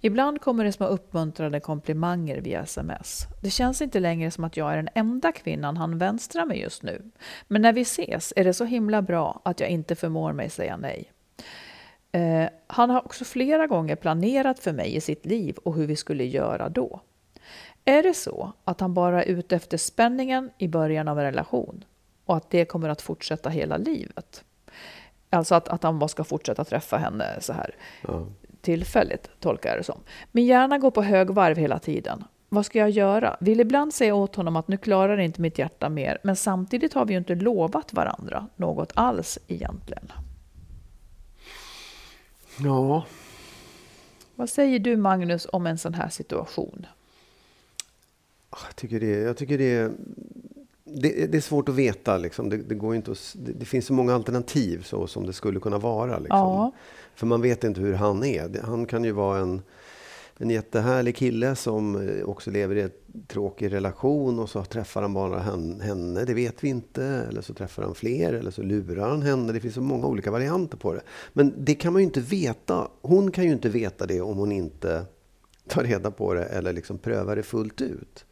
Ibland 0.00 0.40
kommer 0.40 0.64
det 0.64 0.72
små 0.72 0.86
uppmuntrande 0.86 1.60
komplimanger 1.60 2.40
via 2.40 2.62
sms. 2.62 3.26
Det 3.42 3.50
känns 3.50 3.82
inte 3.82 4.00
längre 4.00 4.30
som 4.30 4.44
att 4.44 4.56
jag 4.56 4.72
är 4.72 4.76
den 4.76 4.88
enda 4.94 5.32
kvinnan 5.32 5.76
han 5.76 5.98
vänstrar 5.98 6.46
med 6.46 6.58
just 6.58 6.82
nu. 6.82 7.10
Men 7.48 7.62
när 7.62 7.72
vi 7.72 7.80
ses 7.80 8.32
är 8.36 8.44
det 8.44 8.54
så 8.54 8.64
himla 8.64 9.02
bra 9.02 9.40
att 9.44 9.60
jag 9.60 9.68
inte 9.68 9.94
förmår 9.94 10.32
mig 10.32 10.50
säga 10.50 10.76
nej. 10.76 11.12
Eh, 12.12 12.48
han 12.66 12.90
har 12.90 13.04
också 13.04 13.24
flera 13.24 13.66
gånger 13.66 13.96
planerat 13.96 14.58
för 14.58 14.72
mig 14.72 14.96
i 14.96 15.00
sitt 15.00 15.26
liv 15.26 15.56
och 15.56 15.74
hur 15.74 15.86
vi 15.86 15.96
skulle 15.96 16.24
göra 16.24 16.68
då. 16.68 17.00
Är 17.84 18.02
det 18.02 18.14
så 18.14 18.52
att 18.64 18.80
han 18.80 18.94
bara 18.94 19.22
är 19.24 19.28
ute 19.28 19.56
efter 19.56 19.76
spänningen 19.76 20.50
i 20.58 20.68
början 20.68 21.08
av 21.08 21.18
en 21.18 21.24
relation 21.24 21.84
och 22.24 22.36
att 22.36 22.50
det 22.50 22.64
kommer 22.64 22.88
att 22.88 23.02
fortsätta 23.02 23.48
hela 23.50 23.76
livet? 23.76 24.44
Alltså 25.30 25.54
att, 25.54 25.68
att 25.68 25.82
han 25.82 25.98
bara 25.98 26.08
ska 26.08 26.24
fortsätta 26.24 26.64
träffa 26.64 26.96
henne 26.96 27.40
så 27.40 27.52
här 27.52 27.74
ja 28.02 28.26
tillfälligt, 28.64 29.30
tolkar 29.40 29.70
jag 29.70 29.78
det 29.78 29.84
som. 29.84 30.00
Min 30.32 30.46
hjärna 30.46 30.78
går 30.78 30.90
på 30.90 31.02
högvarv 31.02 31.56
hela 31.56 31.78
tiden. 31.78 32.24
Vad 32.48 32.66
ska 32.66 32.78
jag 32.78 32.90
göra? 32.90 33.36
Vill 33.40 33.60
ibland 33.60 33.94
säga 33.94 34.14
åt 34.14 34.36
honom 34.36 34.56
att 34.56 34.68
nu 34.68 34.76
klarar 34.76 35.18
inte 35.18 35.40
mitt 35.40 35.58
hjärta 35.58 35.88
mer, 35.88 36.18
men 36.22 36.36
samtidigt 36.36 36.94
har 36.94 37.04
vi 37.04 37.12
ju 37.12 37.18
inte 37.18 37.34
lovat 37.34 37.92
varandra 37.92 38.48
något 38.56 38.92
alls 38.94 39.38
egentligen. 39.48 40.12
Ja. 42.58 43.04
Vad 44.34 44.50
säger 44.50 44.78
du 44.78 44.96
Magnus 44.96 45.46
om 45.52 45.66
en 45.66 45.78
sån 45.78 45.94
här 45.94 46.08
situation? 46.08 46.86
Jag 48.50 48.76
tycker 48.76 49.00
det, 49.00 49.06
jag 49.06 49.36
tycker 49.36 49.58
det, 49.58 49.92
det, 50.84 51.26
det 51.26 51.36
är 51.36 51.40
svårt 51.40 51.68
att 51.68 51.74
veta. 51.74 52.18
Liksom. 52.18 52.48
Det, 52.48 52.56
det, 52.56 52.74
går 52.74 52.94
inte 52.94 53.10
att, 53.10 53.36
det, 53.38 53.64
finns 53.64 53.86
så 53.86 53.92
många 53.92 54.14
alternativ 54.14 54.82
så 54.82 55.06
som 55.06 55.26
det 55.26 55.32
skulle 55.32 55.60
kunna 55.60 55.78
vara. 55.78 56.18
Liksom. 56.18 56.38
Ja. 56.38 56.72
För 57.14 57.26
man 57.26 57.42
vet 57.42 57.64
inte 57.64 57.80
hur 57.80 57.94
han 57.94 58.24
är. 58.24 58.62
Han 58.62 58.86
kan 58.86 59.04
ju 59.04 59.12
vara 59.12 59.38
en, 59.38 59.62
en 60.38 60.50
jättehärlig 60.50 61.16
kille 61.16 61.56
som 61.56 62.08
eh, 62.08 62.24
också 62.24 62.50
lever 62.50 62.76
i 62.76 62.80
en 62.80 62.90
tråkig 63.26 63.72
relation 63.72 64.38
och 64.38 64.50
så 64.50 64.64
träffar 64.64 65.02
han 65.02 65.14
bara 65.14 65.38
henne, 65.38 66.24
det 66.24 66.34
vet 66.34 66.64
vi 66.64 66.68
inte. 66.68 67.04
Eller 67.04 67.40
så 67.40 67.54
träffar 67.54 67.82
han 67.82 67.94
fler, 67.94 68.32
eller 68.32 68.50
så 68.50 68.62
lurar 68.62 69.08
han 69.08 69.22
henne. 69.22 69.52
Det 69.52 69.60
finns 69.60 69.74
så 69.74 69.80
många 69.80 70.06
olika 70.06 70.30
varianter 70.30 70.76
på 70.76 70.94
det. 70.94 71.00
Men 71.32 71.54
det 71.56 71.74
kan 71.74 71.92
man 71.92 72.02
ju 72.02 72.06
inte 72.06 72.20
veta. 72.20 72.88
Hon 73.02 73.30
kan 73.30 73.44
ju 73.44 73.52
inte 73.52 73.68
veta 73.68 74.06
det 74.06 74.20
om 74.20 74.36
hon 74.36 74.52
inte 74.52 75.04
tar 75.68 75.84
reda 75.84 76.10
på 76.10 76.34
det 76.34 76.44
eller 76.44 76.72
liksom 76.72 76.98
prövar 76.98 77.36
det 77.36 77.42
fullt 77.42 77.80
ut. 77.80 78.24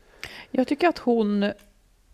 Jag 0.50 0.68
tycker 0.68 0.88
att 0.88 0.98
hon, 0.98 1.52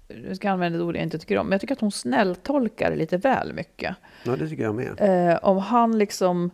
nu 0.08 0.34
ska 0.34 0.48
jag 0.48 0.52
använda 0.52 0.78
ett 0.78 0.84
ord 0.84 0.96
jag 0.96 1.02
inte 1.02 1.18
tycker 1.18 1.38
om, 1.38 1.46
men 1.46 1.52
jag 1.52 1.60
tycker 1.60 1.74
att 1.74 1.80
hon 1.80 1.92
snälltolkar 1.92 2.96
lite 2.96 3.16
väl 3.16 3.52
mycket. 3.52 3.96
Ja, 4.24 4.36
det 4.36 4.48
tycker 4.48 4.62
jag 4.62 4.74
med. 4.74 5.00
Eh, 5.30 5.38
om 5.42 5.58
han 5.58 5.98
liksom, 5.98 6.50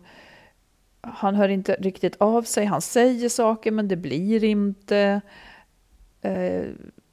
han 1.01 1.35
hör 1.35 1.49
inte 1.49 1.73
riktigt 1.79 2.15
av 2.17 2.43
sig, 2.43 2.65
han 2.65 2.81
säger 2.81 3.29
saker 3.29 3.71
men 3.71 3.87
det 3.87 3.95
blir 3.95 4.43
inte. 4.43 5.21
Eh, 6.21 6.63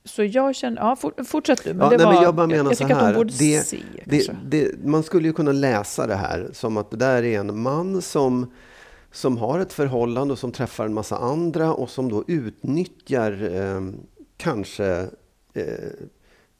så 0.05 0.25
jag 0.25 0.55
känner, 0.55 0.83
ja 0.83 0.97
fortsätt 1.25 1.65
du. 1.65 1.75
Men 1.75 1.85
ja, 1.85 1.91
det 1.91 1.97
nej, 1.97 2.07
var, 2.07 2.13
men 2.13 2.23
jag 2.23 2.35
bara 2.35 2.47
menar 2.47 2.71
jag, 2.71 2.77
så 2.77 2.87
här. 2.87 3.25
Det, 3.25 3.61
se, 3.61 3.79
det, 4.05 4.31
det, 4.45 4.85
man 4.85 5.03
skulle 5.03 5.29
ju 5.29 5.33
kunna 5.33 5.53
läsa 5.53 6.07
det 6.07 6.15
här 6.15 6.49
som 6.53 6.77
att 6.77 6.91
det 6.91 6.97
där 6.97 7.23
är 7.23 7.41
en 7.41 7.63
man 7.63 8.03
som 8.03 8.53
som 9.13 9.39
har 9.39 9.59
ett 9.59 9.73
förhållande 9.73 10.33
och 10.33 10.39
som 10.39 10.53
träffar 10.53 10.85
en 10.87 10.95
massa 10.95 11.17
andra 11.17 11.75
och 11.75 11.91
som 11.91 12.09
då 12.11 12.25
utnyttjar 12.27 13.55
eh, 13.55 13.81
kanske 14.37 15.09
eh, 15.55 15.91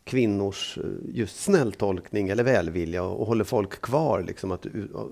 kvinnors 0.05 0.79
eh, 0.79 0.85
just 1.15 1.41
snälltolkning 1.41 2.29
eller 2.29 2.45
välvilja 2.45 3.03
och 3.03 3.27
håller 3.27 3.45
folk 3.45 3.81
kvar 3.81 4.23
liksom 4.23 4.51
att, 4.51 4.67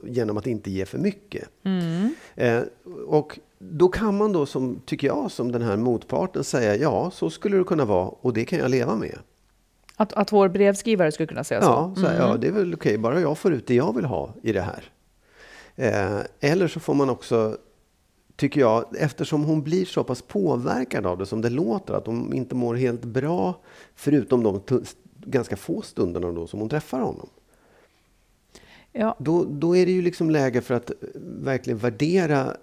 genom 0.05 0.37
att 0.37 0.47
inte 0.47 0.71
ge 0.71 0.87
för 0.87 0.99
mycket. 0.99 1.49
Mm. 1.65 2.15
Eh, 2.35 2.63
och 3.07 3.39
då 3.59 3.89
kan 3.89 4.17
man 4.17 4.33
då, 4.33 4.47
som, 4.47 4.81
tycker 4.87 5.07
jag, 5.07 5.31
som 5.31 5.53
den 5.53 5.63
här 5.63 5.77
motparten 5.77 6.45
säga 6.45 6.77
ja, 6.77 7.11
så 7.11 7.31
skulle 7.31 7.57
det 7.57 7.65
kunna 7.65 7.85
vara 7.85 8.09
och 8.09 8.33
det 8.33 8.45
kan 8.45 8.59
jag 8.59 8.71
leva 8.71 8.97
med. 8.97 9.19
Att, 9.97 10.13
att 10.13 10.33
vår 10.33 10.49
brevskrivare 10.49 11.13
skulle 11.13 11.27
kunna 11.27 11.45
säga 11.45 11.61
ja, 11.61 11.93
så? 11.95 12.01
så 12.01 12.07
mm. 12.07 12.21
ja, 12.21 12.37
det 12.37 12.49
är 12.49 12.53
väl 12.53 12.75
okej, 12.75 12.99
bara 12.99 13.21
jag 13.21 13.39
får 13.39 13.53
ut 13.53 13.67
det 13.67 13.75
jag 13.75 13.97
vill 13.97 14.05
ha 14.05 14.35
i 14.43 14.53
det 14.53 14.61
här. 14.61 14.85
Eh, 15.77 16.51
eller 16.51 16.69
så 16.69 16.81
får 16.81 16.95
man 16.95 17.11
också 17.11 17.57
tycker 18.41 18.61
jag, 18.61 18.85
eftersom 18.99 19.45
hon 19.45 19.63
blir 19.63 19.85
så 19.85 20.05
pass 20.05 20.23
påverkad 20.23 21.07
av 21.07 21.19
det 21.19 21.27
som 21.27 21.41
det 21.41 21.51
låter, 21.51 21.95
att 21.95 22.07
hon 22.07 22.35
inte 22.35 22.55
mår 22.55 22.75
helt 22.75 23.05
bra, 23.05 23.55
förutom 23.95 24.43
de 24.43 24.61
ganska 25.19 25.57
få 25.57 25.83
stunderna 25.83 26.33
då 26.33 26.47
som 26.47 26.61
hon 26.61 26.69
träffar 26.69 27.01
honom. 27.01 27.29
Ja. 28.93 29.17
Då, 29.19 29.45
då 29.45 29.77
är 29.77 29.87
det 29.87 29.93
ju 29.93 30.03
liksom 30.03 30.31
läge 30.31 30.61
för 30.61 30.75
att 30.75 30.91
verkligen 31.25 31.79
värdera 31.79 32.57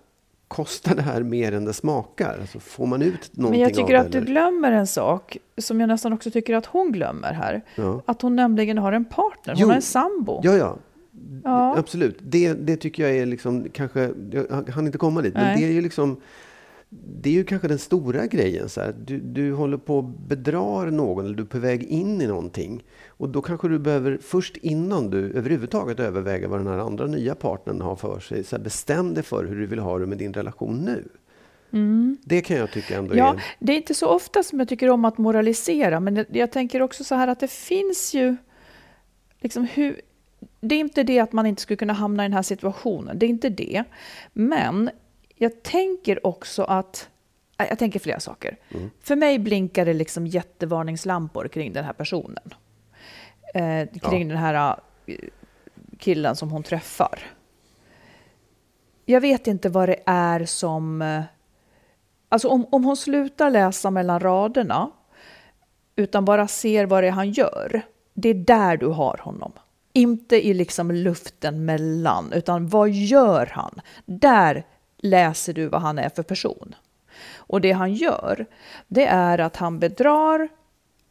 Kostar 0.48 0.96
det 0.96 1.02
här 1.02 1.24
mer 1.24 1.52
än 1.52 1.66
det 1.66 1.74
smakar? 1.74 2.38
Alltså 2.42 2.60
får 2.60 2.86
man 2.86 3.02
ut 3.02 3.38
någonting 3.38 3.60
Men 3.60 3.70
jag 3.70 3.74
tycker 3.74 3.96
att 3.96 4.06
eller? 4.06 4.20
du 4.22 4.26
glömmer 4.26 4.72
en 4.72 4.88
sak 4.88 5.38
som 5.58 5.80
jag 5.80 5.88
nästan 5.88 6.14
också 6.14 6.32
tycker 6.32 6.56
att 6.56 6.66
hon 6.66 6.92
glömmer 6.92 7.34
här. 7.34 7.62
Ja. 7.76 8.02
Att 8.06 8.22
hon 8.22 8.36
nämligen 8.36 8.78
har 8.78 8.92
en 8.92 9.06
partner, 9.06 9.54
hon 9.54 9.62
jo. 9.62 9.68
har 9.68 9.76
en 9.76 9.82
sambo. 9.82 10.42
Ja, 10.44 10.54
ja. 10.56 10.78
Ja. 11.44 11.78
Absolut. 11.78 12.18
Det, 12.22 12.54
det 12.54 12.78
tycker 12.78 13.04
jag 13.04 13.18
är 13.18 13.26
liksom, 13.26 13.70
kanske, 13.70 14.10
jag 14.32 14.70
hann 14.70 14.86
inte 14.86 14.98
komma 14.98 15.22
dit, 15.22 15.34
Nej. 15.34 15.44
men 15.44 15.60
det 15.60 15.68
är 15.68 15.72
ju 15.72 15.82
liksom 15.82 16.22
det 16.90 17.30
är 17.30 17.34
ju 17.34 17.44
kanske 17.44 17.68
den 17.68 17.80
stora 17.80 18.26
grejen. 18.26 18.70
Så 18.70 18.82
här. 18.82 18.96
Du, 19.06 19.20
du 19.20 19.54
håller 19.54 19.78
på 19.78 20.00
att 20.00 20.28
bedrar 20.28 20.92
någon, 20.92 21.26
eller 21.26 21.36
du 21.36 21.44
är 21.44 21.48
på 21.48 21.60
väg 21.60 21.84
in 21.84 22.22
i 22.22 22.28
någonting. 22.28 22.84
Och 23.08 23.30
då 23.30 23.42
kanske 23.42 23.68
du 23.68 23.80
behöver, 23.80 24.18
först 24.22 24.58
innan 24.58 25.10
du 25.10 25.32
överhuvudtaget 25.34 26.00
överväger 26.00 26.48
vad 26.48 26.60
den 26.60 26.68
här 26.68 26.78
andra 26.78 27.06
nya 27.06 27.36
partnern 27.36 27.82
har 27.82 27.96
för 27.96 28.20
sig, 28.20 28.44
så 28.44 28.56
här, 28.56 28.64
bestäm 28.64 29.14
dig 29.14 29.24
för 29.24 29.46
hur 29.46 29.56
du 29.56 29.66
vill 29.66 29.80
ha 29.80 30.00
det 30.00 30.06
med 30.06 30.18
din 30.18 30.34
relation 30.34 30.78
nu. 30.78 31.10
Mm. 31.72 32.18
Det 32.24 32.42
kan 32.42 32.58
jag 32.58 32.72
tycka 32.72 32.98
ändå 32.98 33.16
ja, 33.16 33.34
är... 33.34 33.44
Det 33.60 33.74
är 33.74 33.78
inte 33.78 33.94
så 33.94 34.08
ofta 34.08 34.44
som 34.44 34.60
jag 34.60 34.68
tycker 34.68 34.90
om 34.90 35.06
att 35.06 35.18
moralisera, 35.18 36.00
men 36.00 36.26
jag 36.30 36.52
tänker 36.52 36.82
också 36.82 37.04
så 37.04 37.16
här 37.16 37.28
att 37.28 37.40
det 37.40 37.52
finns 37.52 38.14
ju... 38.14 38.36
Liksom 39.40 39.64
hur, 39.64 40.02
det 40.60 40.76
är 40.76 40.80
inte 40.80 41.04
det 41.04 41.20
att 41.20 41.34
man 41.34 41.46
inte 41.46 41.62
skulle 41.62 41.78
kunna 41.78 41.94
hamna 41.94 42.24
i 42.24 42.28
den 42.28 42.34
här 42.34 42.42
situationen, 42.42 43.20
det 43.20 43.26
är 43.26 43.30
inte 43.30 43.50
det. 43.50 43.84
Men 44.34 44.90
jag 45.36 45.64
tänker 45.64 46.28
också 46.28 46.64
att 46.64 47.10
jag 47.58 47.80
tänker 47.80 48.00
flera 48.00 48.20
saker. 48.20 48.58
Mm. 48.70 48.90
För 49.02 49.16
mig 49.16 49.40
blinkar 49.40 49.86
det 49.86 49.94
liksom 49.94 50.28
jättevarningslampor 50.28 51.48
kring 51.48 51.74
den 51.74 51.86
här 51.86 51.94
personen. 51.94 52.54
Eh, 53.54 53.88
kring 54.10 54.30
ja. 54.30 54.36
den 54.36 54.38
här 54.38 54.80
eh, 55.06 55.16
killen 55.98 56.36
som 56.36 56.52
hon 56.52 56.64
träffar. 56.64 57.20
Jag 59.06 59.22
vet 59.22 59.48
inte 59.48 59.70
vad 59.70 59.90
det 59.90 60.00
är 60.06 60.46
som... 60.46 61.02
Eh, 61.02 61.24
alltså 62.30 62.48
om, 62.48 62.66
om 62.72 62.84
hon 62.84 62.98
slutar 62.98 63.50
läsa 63.50 63.92
mellan 63.92 64.20
raderna 64.20 64.92
utan 65.96 66.26
bara 66.26 66.48
ser 66.48 66.86
vad 66.86 67.04
det 67.04 67.08
är 67.08 67.12
han 67.12 67.32
gör. 67.32 67.82
Det 68.14 68.30
är 68.30 68.34
där 68.34 68.78
du 68.78 68.88
har 68.88 69.20
honom. 69.24 69.52
Inte 69.98 70.48
i 70.48 70.54
liksom 70.54 70.92
luften 70.92 71.66
mellan, 71.66 72.34
utan 72.34 72.68
vad 72.68 72.90
gör 72.90 73.46
han? 73.46 73.82
Där 74.06 74.66
läser 74.98 75.54
du 75.54 75.68
vad 75.68 75.82
han 75.82 76.00
är 76.00 76.10
för 76.10 76.24
person. 76.24 76.76
Och 77.36 77.62
det 77.62 77.72
han 77.72 77.94
gör, 77.94 78.46
det 78.88 79.06
är 79.06 79.38
att 79.38 79.56
han 79.56 79.80
bedrar, 79.80 80.50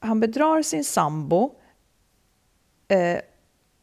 han 0.00 0.20
bedrar 0.20 0.62
sin 0.62 0.84
sambo 0.84 1.54
eh, 2.88 3.18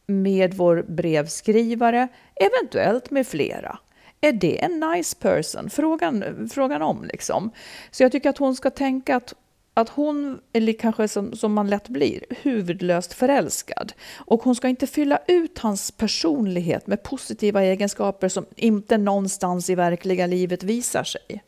med 0.06 0.54
vår 0.54 0.82
brevskrivare, 0.88 2.08
eventuellt 2.34 3.10
med 3.10 3.26
flera. 3.26 3.78
Är 4.20 4.32
det 4.32 4.64
en 4.64 4.80
nice 4.80 5.16
person? 5.16 5.70
Frågan, 5.70 6.48
frågan 6.52 6.82
om 6.82 7.04
liksom. 7.04 7.50
Så 7.90 8.02
jag 8.02 8.12
tycker 8.12 8.30
att 8.30 8.38
hon 8.38 8.56
ska 8.56 8.70
tänka 8.70 9.16
att 9.16 9.34
att 9.74 9.88
hon, 9.88 10.40
eller 10.52 10.72
kanske 10.72 11.08
som, 11.08 11.36
som 11.36 11.52
man 11.52 11.70
lätt 11.70 11.88
blir, 11.88 12.20
huvudlöst 12.42 13.12
förälskad. 13.12 13.92
Och 14.16 14.42
hon 14.42 14.54
ska 14.54 14.68
inte 14.68 14.86
fylla 14.86 15.18
ut 15.28 15.58
hans 15.58 15.90
personlighet 15.90 16.86
med 16.86 17.02
positiva 17.02 17.62
egenskaper 17.62 18.28
som 18.28 18.46
inte 18.56 18.98
någonstans 18.98 19.70
i 19.70 19.74
verkliga 19.74 20.26
livet 20.26 20.62
visar 20.62 21.04
sig. 21.04 21.44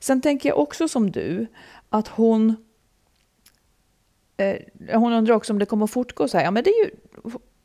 Sen 0.00 0.20
tänker 0.20 0.48
jag 0.48 0.58
också 0.58 0.88
som 0.88 1.10
du, 1.10 1.46
att 1.88 2.08
hon 2.08 2.56
eh, 4.36 4.56
hon 4.98 5.12
undrar 5.12 5.34
också 5.34 5.52
om 5.52 5.58
det 5.58 5.66
kommer 5.66 5.84
att 5.84 5.90
fortgå 5.90 6.28
så 6.28 6.38
här. 6.38 6.44
Ja, 6.44 6.50
men 6.50 6.64
det 6.64 6.70
är 6.70 6.84
ju, 6.84 6.90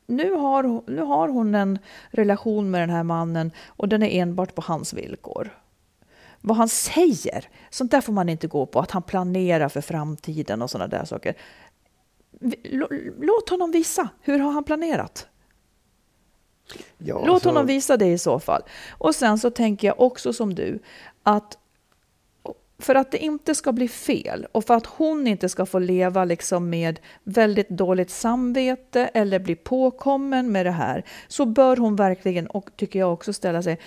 nu, 0.08 0.32
har, 0.32 0.84
nu 0.92 1.02
har 1.02 1.28
hon 1.28 1.56
en 1.56 1.80
relation 2.10 2.72
med 2.72 2.82
den 2.82 2.90
här 2.90 3.04
mannen 3.04 3.52
och 3.68 3.90
den 3.90 4.04
är 4.04 4.22
enbart 4.22 4.56
på 4.56 4.62
hans 4.62 4.94
villkor 4.94 5.52
vad 6.42 6.58
han 6.58 6.70
säger. 6.70 7.50
Sånt 7.70 7.92
där 7.92 8.02
får 8.02 8.14
man 8.14 8.30
inte 8.30 8.48
gå 8.48 8.66
på, 8.66 8.80
att 8.80 8.92
han 8.92 9.04
planerar 9.04 9.70
för 9.70 9.82
framtiden 9.82 10.62
och 10.62 10.70
sådana 10.70 10.88
där 10.88 11.06
saker. 11.06 11.36
Låt 13.20 13.50
honom 13.50 13.72
visa, 13.72 14.10
hur 14.22 14.40
har 14.40 14.52
han 14.52 14.64
planerat? 14.64 15.28
Ja, 16.98 17.24
Låt 17.26 17.44
så... 17.44 17.50
honom 17.50 17.66
visa 17.66 17.98
det 17.98 18.08
i 18.08 18.18
så 18.18 18.40
fall. 18.40 18.62
Och 18.90 19.16
sen 19.16 19.40
så 19.40 19.50
tänker 19.50 19.88
jag 19.88 20.00
också 20.00 20.34
som 20.34 20.56
du, 20.56 20.80
att 21.24 21.58
för 22.80 22.96
att 22.96 23.12
det 23.12 23.18
inte 23.18 23.56
ska 23.56 23.72
bli 23.72 23.88
fel 23.88 24.48
och 24.52 24.66
för 24.66 24.74
att 24.74 24.86
hon 24.86 25.28
inte 25.28 25.50
ska 25.50 25.66
få 25.66 25.80
leva 25.80 26.26
liksom 26.26 26.70
med 26.70 27.00
väldigt 27.24 27.70
dåligt 27.70 28.10
samvete 28.10 29.10
eller 29.14 29.40
bli 29.40 29.56
påkommen 29.56 30.52
med 30.52 30.66
det 30.66 30.72
här 30.72 31.06
så 31.28 31.46
bör 31.46 31.78
hon 31.78 31.96
verkligen, 31.96 32.48
och 32.48 32.70
tycker 32.76 33.00
jag 33.00 33.14
också 33.14 33.34
ställa 33.34 33.64
sig, 33.64 33.80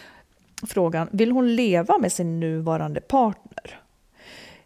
frågan, 0.66 1.08
vill 1.12 1.32
hon 1.32 1.56
leva 1.56 1.98
med 1.98 2.12
sin 2.12 2.40
nuvarande 2.40 3.00
partner? 3.00 3.80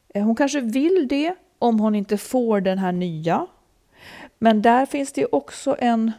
Eh, 0.08 0.24
hon 0.24 0.36
kanske 0.36 0.60
vill 0.60 1.08
det 1.08 1.34
om 1.58 1.80
hon 1.80 1.94
inte 1.94 2.18
får 2.18 2.60
den 2.60 2.78
här 2.78 2.92
nya. 2.92 3.46
Men 4.38 4.62
där 4.62 4.86
finns 4.86 5.12
det 5.12 5.26
också 5.26 5.76
en... 5.78 6.12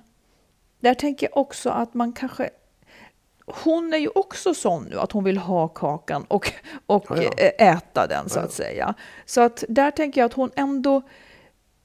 Där 0.80 0.94
tänker 0.94 1.28
jag 1.28 1.38
också 1.38 1.70
att 1.70 1.94
man 1.94 2.13
kanske... 2.13 2.50
Hon 3.63 3.94
är 3.94 3.98
ju 3.98 4.10
också 4.16 4.54
sån 4.54 4.84
nu 4.84 5.00
att 5.00 5.12
hon 5.12 5.24
vill 5.24 5.38
ha 5.38 5.68
kakan 5.68 6.24
och, 6.28 6.52
och 6.86 7.06
ja, 7.10 7.24
ja. 7.38 7.44
äta 7.48 8.08
den 8.08 8.30
så 8.30 8.40
att 8.40 8.52
säga. 8.52 8.94
Så 9.26 9.42
att 9.42 9.63
där 9.70 9.92
tänker 9.92 10.22
jag 10.22 10.26
att 10.26 10.34
hon 10.34 10.52
ändå 10.56 11.02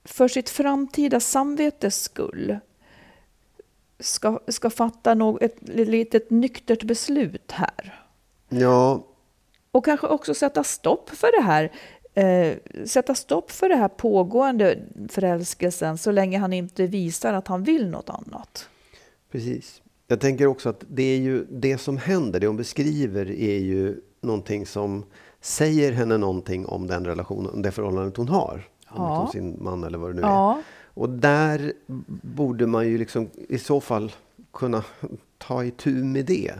för 0.05 0.29
sitt 0.29 0.51
framtida 0.51 1.21
samvetes 1.21 2.03
skull 2.03 2.59
ska, 4.03 4.41
ska 4.49 4.71
fatta 4.71 5.15
något, 5.15 5.43
ett 5.43 5.57
litet 5.69 6.31
nyktert 6.31 6.83
beslut 6.83 7.53
här. 7.53 8.05
Ja. 8.49 9.07
Och 9.71 9.85
kanske 9.85 10.07
också 10.07 10.35
sätta 10.35 10.65
stopp 10.65 11.11
för 11.11 11.38
det 11.38 11.43
här 11.43 11.73
eh, 12.15 12.57
sätta 12.85 13.15
stopp 13.15 13.51
för 13.51 13.69
det 13.69 13.77
här 13.77 13.88
pågående 13.88 14.79
förälskelsen 15.09 15.99
så 15.99 16.11
länge 16.11 16.38
han 16.38 16.53
inte 16.53 16.87
visar 16.87 17.33
att 17.33 17.49
han 17.49 17.65
vill 17.65 17.88
något 17.88 18.11
annat. 18.11 18.69
Precis. 19.33 19.83
Jag 20.07 20.21
tänker 20.21 20.47
också 20.47 20.69
att 20.69 20.85
det 20.88 21.03
är 21.03 21.19
ju 21.19 21.47
det 21.51 21.79
som 21.79 21.97
händer, 21.97 22.41
det 22.41 22.47
hon 22.47 22.57
beskriver 22.57 23.31
är 23.31 23.59
ju 23.59 24.01
någonting 24.21 24.67
som 24.67 25.05
säger 25.41 25.93
henne 25.93 26.19
någonting 26.19 26.67
om 26.67 26.87
den 26.87 27.05
relationen, 27.05 27.62
det 27.62 27.71
förhållandet 27.71 28.17
hon 28.17 28.29
har. 28.29 28.69
Ja. 28.95 29.19
Om 29.19 29.29
sin 29.29 29.57
man 29.61 29.85
eller 29.85 29.99
vad 29.99 30.11
det 30.11 30.15
nu 30.15 30.21
ja. 30.23 30.62
Och 30.95 31.11
där 31.11 31.73
borde 32.23 32.67
man 32.67 32.89
ju 32.89 32.99
liksom 32.99 33.31
i 33.49 33.59
så 33.59 33.81
fall 33.81 34.13
kunna 34.53 34.85
ta 35.39 35.65
itu 35.65 36.05
med 36.05 36.25
det. 36.25 36.53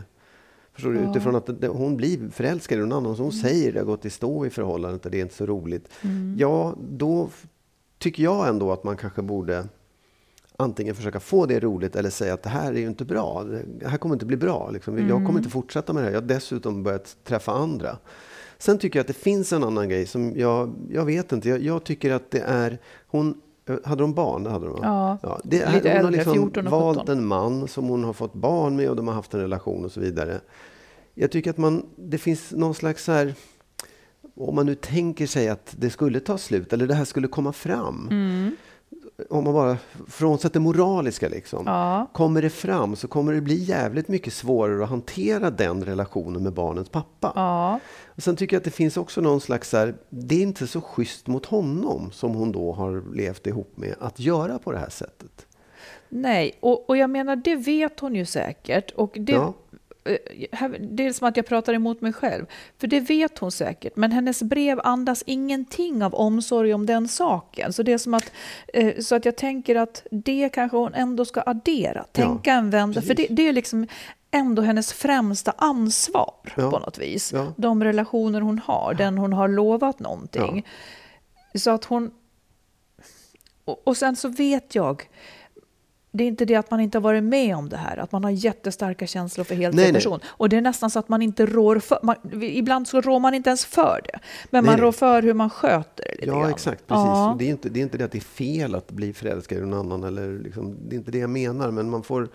Förstår 0.73 0.91
du? 0.91 0.99
Ja. 0.99 1.09
Utifrån 1.09 1.35
att 1.35 1.49
hon 1.67 1.97
blir 1.97 2.29
förälskad 2.29 2.77
i 2.77 2.81
någon 2.81 2.91
annan. 2.91 3.15
Så 3.15 3.23
hon 3.23 3.31
mm. 3.31 3.41
säger 3.41 3.73
det 3.73 3.79
har 3.79 3.85
gått 3.85 4.05
i 4.05 4.09
stå 4.09 4.45
i 4.45 4.49
förhållandet 4.49 5.05
och 5.05 5.11
det 5.11 5.17
är 5.17 5.21
inte 5.21 5.35
så 5.35 5.45
roligt. 5.45 5.89
Mm. 6.01 6.35
Ja, 6.39 6.75
då 6.89 7.29
tycker 7.97 8.23
jag 8.23 8.47
ändå 8.47 8.71
att 8.71 8.83
man 8.83 8.97
kanske 8.97 9.21
borde 9.21 9.67
antingen 10.57 10.95
försöka 10.95 11.19
få 11.19 11.45
det 11.45 11.59
roligt 11.59 11.95
eller 11.95 12.09
säga 12.09 12.33
att 12.33 12.43
det 12.43 12.49
här 12.49 12.73
är 12.73 12.77
ju 12.77 12.87
inte 12.87 13.05
bra. 13.05 13.43
Det 13.79 13.87
här 13.87 13.97
kommer 13.97 14.15
inte 14.15 14.25
bli 14.25 14.37
bra. 14.37 14.69
Liksom. 14.71 14.93
Mm. 14.93 15.09
Jag 15.09 15.17
kommer 15.17 15.29
mm. 15.29 15.37
inte 15.37 15.49
fortsätta 15.49 15.93
med 15.93 16.03
det 16.03 16.05
här. 16.07 16.13
Jag 16.13 16.21
har 16.21 16.27
dessutom 16.27 16.83
börjat 16.83 17.17
träffa 17.23 17.51
andra. 17.51 17.97
Sen 18.57 18.77
tycker 18.77 18.99
jag 18.99 19.03
att 19.03 19.07
det 19.07 19.13
finns 19.13 19.53
en 19.53 19.63
annan 19.63 19.89
grej 19.89 20.05
som 20.05 20.33
jag, 20.35 20.73
jag 20.89 21.05
vet 21.05 21.31
inte. 21.31 21.49
Jag, 21.49 21.61
jag 21.61 21.83
tycker 21.83 22.11
att 22.11 22.31
det 22.31 22.39
är, 22.39 22.79
hon 23.07 23.41
hade 23.83 24.03
de 24.03 24.13
barn? 24.13 24.43
Det 24.43 24.49
hade 24.49 24.65
de, 24.65 24.79
ja, 24.81 25.17
ja. 25.23 25.39
Det 25.43 25.61
är, 25.61 25.73
lite 25.73 25.89
hon 25.89 25.97
äldre, 25.97 26.03
har 26.03 26.11
liksom 26.11 26.33
14 26.33 26.67
och 26.67 26.71
valt 26.71 27.09
en 27.09 27.25
man 27.25 27.67
som 27.67 27.87
hon 27.87 28.03
har 28.03 28.13
fått 28.13 28.33
barn 28.33 28.75
med 28.75 28.89
och 28.89 28.95
de 28.95 29.07
har 29.07 29.15
haft 29.15 29.33
en 29.33 29.39
relation 29.39 29.85
och 29.85 29.91
så 29.91 29.99
vidare. 29.99 30.41
Jag 31.13 31.31
tycker 31.31 31.49
att 31.49 31.57
man, 31.57 31.85
det 31.95 32.17
finns 32.17 32.51
någon 32.51 32.75
slags 32.75 33.03
så 33.03 33.11
här, 33.11 33.33
om 34.35 34.55
man 34.55 34.65
nu 34.65 34.75
tänker 34.75 35.27
sig 35.27 35.49
att 35.49 35.75
det 35.77 35.89
skulle 35.89 36.19
ta 36.19 36.37
slut 36.37 36.73
eller 36.73 36.87
det 36.87 36.95
här 36.95 37.05
skulle 37.05 37.27
komma 37.27 37.53
fram. 37.53 38.07
Mm. 38.11 38.55
Om 39.29 39.43
man 39.43 39.53
bara 39.53 39.77
frånsett 40.07 40.53
det 40.53 40.59
moraliska, 40.59 41.29
liksom, 41.29 41.63
Ja. 41.65 42.09
kommer 42.13 42.41
det 42.41 42.49
fram 42.49 42.95
så 42.95 43.07
kommer 43.07 43.33
det 43.33 43.41
bli 43.41 43.55
jävligt 43.55 44.07
mycket 44.07 44.33
svårare 44.33 44.83
att 44.83 44.89
hantera 44.89 45.49
den 45.49 45.83
relationen 45.85 46.43
med 46.43 46.53
barnens 46.53 46.89
pappa. 46.89 47.31
Ja. 47.35 47.79
Och 48.15 48.23
sen 48.23 48.35
tycker 48.35 48.55
jag 48.55 48.59
att 48.59 48.65
det 48.65 48.71
finns 48.71 48.97
också 48.97 49.21
någon 49.21 49.41
slags 49.41 49.69
så 49.69 49.77
här, 49.77 49.95
det 50.09 50.35
är 50.35 50.41
inte 50.41 50.67
så 50.67 50.81
schysst 50.81 51.27
mot 51.27 51.45
honom 51.45 52.11
som 52.11 52.35
hon 52.35 52.51
då 52.51 52.71
har 52.71 53.15
levt 53.15 53.47
ihop 53.47 53.71
med 53.77 53.95
att 53.99 54.19
göra 54.19 54.59
på 54.59 54.71
det 54.71 54.77
här 54.77 54.89
sättet. 54.89 55.45
Nej, 56.09 56.57
och, 56.59 56.89
och 56.89 56.97
jag 56.97 57.09
menar 57.09 57.35
det 57.35 57.55
vet 57.55 57.99
hon 57.99 58.15
ju 58.15 58.25
säkert. 58.25 58.91
Och 58.91 59.11
det, 59.19 59.31
Ja. 59.33 59.53
Eh, 60.05 60.69
det 60.79 61.05
är 61.05 61.13
som 61.13 61.27
att 61.27 61.37
jag 61.37 61.45
pratar 61.45 61.73
emot 61.73 62.01
mig 62.01 62.13
själv. 62.13 62.45
För 62.77 62.87
det 62.87 62.99
vet 62.99 63.39
hon 63.39 63.51
säkert. 63.51 63.95
Men 63.95 64.11
hennes 64.11 64.43
brev 64.43 64.79
andas 64.83 65.23
ingenting 65.25 66.03
av 66.03 66.15
omsorg 66.15 66.73
om 66.73 66.85
den 66.85 67.07
saken. 67.07 67.73
Så 67.73 67.83
det 67.83 67.93
är 67.93 67.97
som 67.97 68.13
att, 68.13 68.31
eh, 68.73 68.99
så 68.99 69.15
att 69.15 69.25
jag 69.25 69.35
tänker 69.35 69.75
att 69.75 70.05
det 70.11 70.49
kanske 70.53 70.77
hon 70.77 70.93
ändå 70.93 71.25
ska 71.25 71.43
addera. 71.45 72.03
Tänka 72.11 72.53
en 72.53 72.69
vända. 72.69 73.01
För 73.01 73.07
det, 73.07 73.15
precis. 73.15 73.35
det 73.35 73.47
är 73.47 73.53
liksom 73.53 73.87
ändå 74.31 74.61
hennes 74.61 74.93
främsta 74.93 75.53
ansvar 75.57 76.33
Ja. 76.57 76.71
på 76.71 76.79
något 76.79 76.97
vis. 76.97 77.33
Ja. 77.33 77.53
De 77.57 77.83
relationer 77.83 78.41
hon 78.41 78.59
har, 78.59 78.93
den 78.93 79.17
hon 79.17 79.33
har 79.33 79.47
lovat 79.47 79.99
någonting. 79.99 80.65
Så 81.55 81.71
att 81.71 81.85
hon... 81.85 82.11
Och, 83.65 83.87
och 83.87 83.97
sen 83.97 84.15
så 84.15 84.29
vet 84.29 84.75
jag, 84.75 85.03
det 86.15 86.23
är 86.23 86.27
inte 86.27 86.45
det 86.45 86.55
att 86.55 86.71
man 86.71 86.79
inte 86.79 86.97
har 86.97 87.03
varit 87.03 87.23
med 87.23 87.55
om 87.55 87.69
det 87.69 87.77
här, 87.77 87.97
att 87.97 88.11
man 88.11 88.23
har 88.23 88.31
jättestarka 88.31 89.07
känslor 89.07 89.43
för 89.43 89.55
helt 89.55 89.75
Nej, 89.75 89.85
fel 89.85 89.93
nej. 89.93 89.99
person. 90.01 90.19
Och 90.25 90.49
det 90.49 90.57
är 90.57 90.61
nästan 90.61 90.89
så 90.89 90.99
att 90.99 91.09
man 91.09 91.21
inte 91.21 91.45
rår 91.45 91.79
för, 91.79 91.99
man, 92.03 92.15
ibland 92.41 92.87
så 92.87 93.01
rår 93.01 93.19
man 93.19 93.33
inte 93.33 93.49
ens 93.49 93.65
för 93.65 94.01
det. 94.03 94.19
Men 94.49 94.63
Nej, 94.63 94.69
man 94.71 94.75
nej. 94.75 94.81
rår 94.85 94.91
för 94.91 95.21
hur 95.21 95.33
man 95.33 95.49
sköter 95.49 96.03
det 96.05 96.11
lite 96.15 96.25
Ja, 96.27 96.39
grann. 96.41 96.49
exakt. 96.49 96.87
Precis. 96.87 97.03
Ja. 97.05 97.35
Det, 97.39 97.45
är 97.45 97.49
inte, 97.49 97.69
det 97.69 97.79
är 97.79 97.81
inte 97.83 97.97
det 97.97 98.03
att 98.05 98.11
det 98.11 98.17
är 98.17 98.21
fel 98.21 98.75
att 98.75 98.91
bli 98.91 99.13
förälskad 99.13 99.57
i 99.57 99.61
någon 99.61 99.79
annan. 99.79 100.03
Eller 100.03 100.39
liksom, 100.39 100.75
det 100.87 100.95
är 100.95 100.97
inte 100.97 101.11
det 101.11 101.17
jag 101.17 101.29
menar. 101.29 101.71
Men 101.71 101.89
man 101.89 102.03
får, 102.03 102.27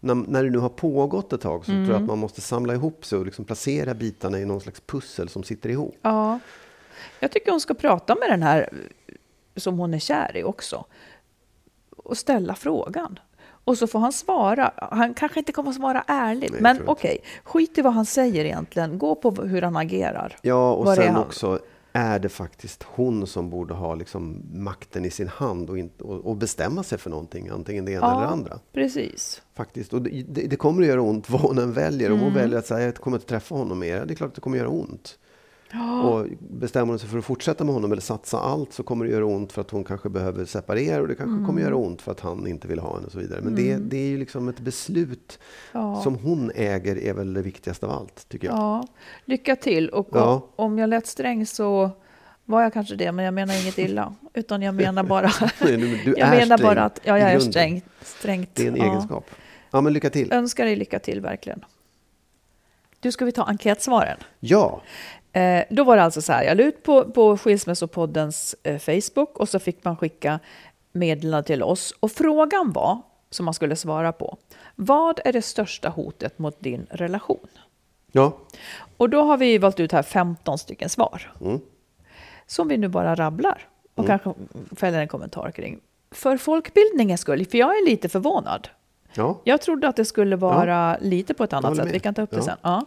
när, 0.00 0.14
när 0.14 0.44
det 0.44 0.50
nu 0.50 0.58
har 0.58 0.68
pågått 0.68 1.32
ett 1.32 1.40
tag 1.40 1.60
så 1.64 1.70
tror 1.70 1.76
Mm. 1.78 1.90
jag 1.90 2.00
att 2.00 2.06
man 2.06 2.18
måste 2.18 2.40
samla 2.40 2.74
ihop 2.74 3.04
sig 3.04 3.18
och 3.18 3.24
liksom 3.26 3.44
placera 3.44 3.94
bitarna 3.94 4.38
i 4.40 4.44
någon 4.44 4.60
slags 4.60 4.80
pussel 4.86 5.28
som 5.28 5.42
sitter 5.42 5.68
ihop. 5.68 5.96
Ja. 6.02 6.38
Jag 7.20 7.30
tycker 7.32 7.50
hon 7.50 7.60
ska 7.60 7.74
prata 7.74 8.14
med 8.14 8.28
den 8.30 8.42
här 8.42 8.68
som 9.56 9.78
hon 9.78 9.94
är 9.94 9.98
kär 9.98 10.36
i 10.36 10.42
också. 10.44 10.84
Och 11.96 12.16
ställa 12.16 12.54
frågan. 12.54 13.18
Och 13.66 13.78
så 13.78 13.86
får 13.86 13.98
han 13.98 14.12
svara. 14.12 14.72
Han 14.76 15.14
kanske 15.14 15.38
inte 15.38 15.52
kommer 15.52 15.70
att 15.70 15.76
svara 15.76 16.04
ärligt. 16.06 16.52
Nej, 16.52 16.62
men 16.62 16.82
okej, 16.86 17.18
skit 17.44 17.78
i 17.78 17.82
vad 17.82 17.92
han 17.92 18.06
säger 18.06 18.44
egentligen. 18.44 18.98
Gå 18.98 19.14
på 19.14 19.30
hur 19.30 19.62
han 19.62 19.76
agerar. 19.76 20.36
Ja, 20.42 20.72
och 20.72 20.84
Var 20.84 20.94
sen 20.96 21.16
också 21.16 21.58
är 21.92 22.18
det 22.18 22.28
faktiskt 22.28 22.82
hon 22.82 23.26
som 23.26 23.50
borde 23.50 23.74
ha 23.74 23.94
liksom 23.94 24.42
makten 24.52 25.04
i 25.04 25.10
sin 25.10 25.28
hand 25.28 25.70
och, 25.70 25.78
inte, 25.78 26.04
och, 26.04 26.26
och 26.26 26.36
bestämma 26.36 26.82
sig 26.82 26.98
för 26.98 27.10
någonting, 27.10 27.48
antingen 27.48 27.84
det 27.84 27.92
ena 27.92 28.10
eller 28.12 28.20
det 28.20 28.28
andra. 28.28 28.58
precis. 28.72 29.42
Faktiskt. 29.54 29.92
Och 29.92 30.02
det, 30.02 30.22
det, 30.48 30.56
kommer 30.56 30.82
att 30.82 30.88
göra 30.88 31.02
ont 31.02 31.30
vad 31.30 31.40
hon 31.40 31.58
än 31.58 31.72
väljer. 31.72 32.12
Om 32.12 32.18
hon 32.18 32.28
Mm. 32.28 32.40
väljer 32.40 32.58
att 32.58 32.66
säga 32.66 32.84
jag 32.86 32.94
kommer 32.94 33.16
inte 33.16 33.28
träffa 33.28 33.54
honom 33.54 33.78
mer, 33.78 34.06
det 34.06 34.14
är 34.14 34.16
klart 34.16 34.28
att 34.28 34.34
det 34.34 34.40
kommer 34.40 34.56
att 34.56 34.60
göra 34.62 34.70
ont. 34.70 35.18
Och 36.04 36.26
bestämmer 36.40 36.86
hon 36.92 36.98
sig 36.98 37.08
för 37.08 37.18
att 37.18 37.24
fortsätta 37.24 37.64
med 37.64 37.74
honom 37.74 37.92
eller 37.92 38.02
satsa 38.02 38.38
allt 38.40 38.72
så 38.72 38.82
kommer 38.82 39.04
det 39.04 39.10
göra 39.10 39.26
ont 39.26 39.52
för 39.52 39.60
att 39.60 39.70
hon 39.70 39.84
kanske 39.84 40.08
behöver 40.08 40.44
separera 40.44 41.02
och 41.02 41.08
det 41.08 41.14
kanske 41.14 41.34
Mm. 41.34 41.46
kommer 41.46 41.62
göra 41.62 41.76
ont 41.76 42.02
för 42.02 42.12
att 42.12 42.20
han 42.20 42.46
inte 42.46 42.68
vill 42.68 42.78
ha 42.78 42.94
henne 42.94 43.06
och 43.06 43.12
så 43.12 43.18
vidare. 43.18 43.40
Men 43.42 43.54
det, 43.54 43.76
det 43.76 43.96
är 43.96 44.06
ju 44.08 44.18
liksom 44.18 44.48
ett 44.48 44.60
beslut 44.60 45.38
Ja. 45.72 46.00
som 46.02 46.14
hon 46.14 46.50
äger 46.54 46.98
är 46.98 47.12
väl 47.14 47.34
det 47.34 47.42
viktigaste 47.42 47.86
av 47.86 47.92
allt, 47.92 48.28
tycker 48.28 48.46
jag. 48.48 48.56
Ja, 48.56 48.84
lycka 49.24 49.56
till. 49.56 49.88
Och 49.88 50.08
Ja. 50.12 50.46
om 50.56 50.78
jag 50.78 50.90
lät 50.90 51.06
sträng 51.06 51.46
så 51.46 51.90
var 52.44 52.62
jag 52.62 52.72
kanske 52.72 52.94
det, 52.96 53.12
men 53.12 53.24
jag 53.24 53.34
menar 53.34 53.62
inget 53.62 53.78
illa. 53.78 54.14
Utan 54.34 54.62
jag 54.62 54.74
menar 54.74 55.02
bara... 55.04 55.30
Nej, 55.60 55.76
du- 55.76 55.96
du 56.04 56.14
jag 56.18 56.30
menar 56.30 56.56
sträng 56.56 56.68
bara 56.68 56.82
att 56.84 57.00
ja, 57.04 57.18
jag 57.18 57.32
är 57.32 57.38
sträng, 57.40 57.82
strängt. 58.02 58.54
Det 58.54 58.62
är 58.62 58.68
en 58.68 58.76
ja. 58.76 58.84
egenskap. 58.84 59.26
Ja, 59.70 59.80
men 59.80 59.92
lycka 59.92 60.10
till. 60.10 60.32
Önskar 60.32 60.64
dig 60.64 60.76
lycka 60.76 60.98
till, 60.98 61.20
verkligen. 61.20 61.64
Du, 63.00 63.12
ska 63.12 63.24
vi 63.24 63.32
ta 63.32 63.42
enkätsvaren? 63.44 64.16
Ja, 64.40 64.82
Eh, 65.34 65.64
då 65.70 65.84
var 65.84 65.96
det 65.96 66.02
alltså 66.02 66.22
så 66.22 66.32
här, 66.32 66.44
jag 66.44 66.56
la 66.56 66.62
ut 66.62 66.82
på, 66.82 67.04
på 67.10 67.36
Skilsmässopoddens 67.36 68.54
eh, 68.62 68.78
Facebook 68.78 69.38
och 69.38 69.48
så 69.48 69.58
fick 69.58 69.84
man 69.84 69.96
skicka 69.96 70.40
meddelande 70.92 71.46
till 71.46 71.62
oss. 71.62 71.94
Och 72.00 72.12
frågan 72.12 72.72
var, 72.72 72.98
som 73.30 73.44
man 73.44 73.54
skulle 73.54 73.76
svara 73.76 74.12
på, 74.12 74.36
vad 74.74 75.20
är 75.24 75.32
det 75.32 75.42
största 75.42 75.88
hotet 75.88 76.38
mot 76.38 76.60
din 76.60 76.86
relation? 76.90 77.46
ja. 78.12 78.38
Och 78.96 79.10
då 79.10 79.22
har 79.22 79.36
vi 79.36 79.58
valt 79.58 79.80
ut 79.80 79.92
här 79.92 80.02
15 80.02 80.58
stycken 80.58 80.88
svar. 80.88 81.32
Mm. 81.40 81.60
Som 82.46 82.68
vi 82.68 82.76
nu 82.76 82.88
bara 82.88 83.14
rabblar 83.14 83.68
och 83.94 84.06
kanske 84.06 84.34
fäller 84.76 85.00
en 85.00 85.08
kommentar 85.08 85.50
kring. 85.50 85.80
För 86.10 86.36
folkbildningens 86.36 87.20
skull, 87.20 87.46
för 87.46 87.58
jag 87.58 87.68
är 87.70 87.86
lite 87.86 88.08
förvånad. 88.08 88.68
ja. 89.14 89.40
Jag 89.44 89.60
trodde 89.60 89.88
att 89.88 89.96
det 89.96 90.04
skulle 90.04 90.36
vara 90.36 90.98
lite 91.00 91.34
på 91.34 91.44
ett 91.44 91.52
annat 91.52 91.76
sätt. 91.76 91.88
Vi 91.92 92.00
kan 92.00 92.14
ta 92.14 92.22
upp 92.22 92.30
det 92.30 92.36
Ja. 92.36 92.42
sen. 92.42 92.56
Ja. 92.62 92.86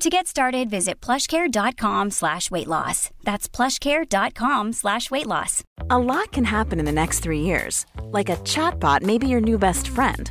To 0.00 0.10
get 0.10 0.26
started, 0.26 0.70
visit 0.70 1.00
plushcare.com 1.00 2.10
slash 2.10 2.50
weight 2.50 2.66
loss. 2.66 3.10
That's 3.22 3.48
plushcare.com 3.48 4.72
slash 4.72 5.10
weight 5.10 5.26
loss. 5.26 5.62
A 5.88 5.98
lot 5.98 6.32
can 6.32 6.44
happen 6.44 6.78
in 6.78 6.84
the 6.84 6.92
next 6.92 7.20
three 7.20 7.40
years. 7.40 7.86
Like 8.10 8.28
a 8.28 8.36
chatbot 8.36 9.02
may 9.02 9.18
be 9.18 9.28
your 9.28 9.40
new 9.40 9.56
best 9.56 9.88
friend. 9.88 10.30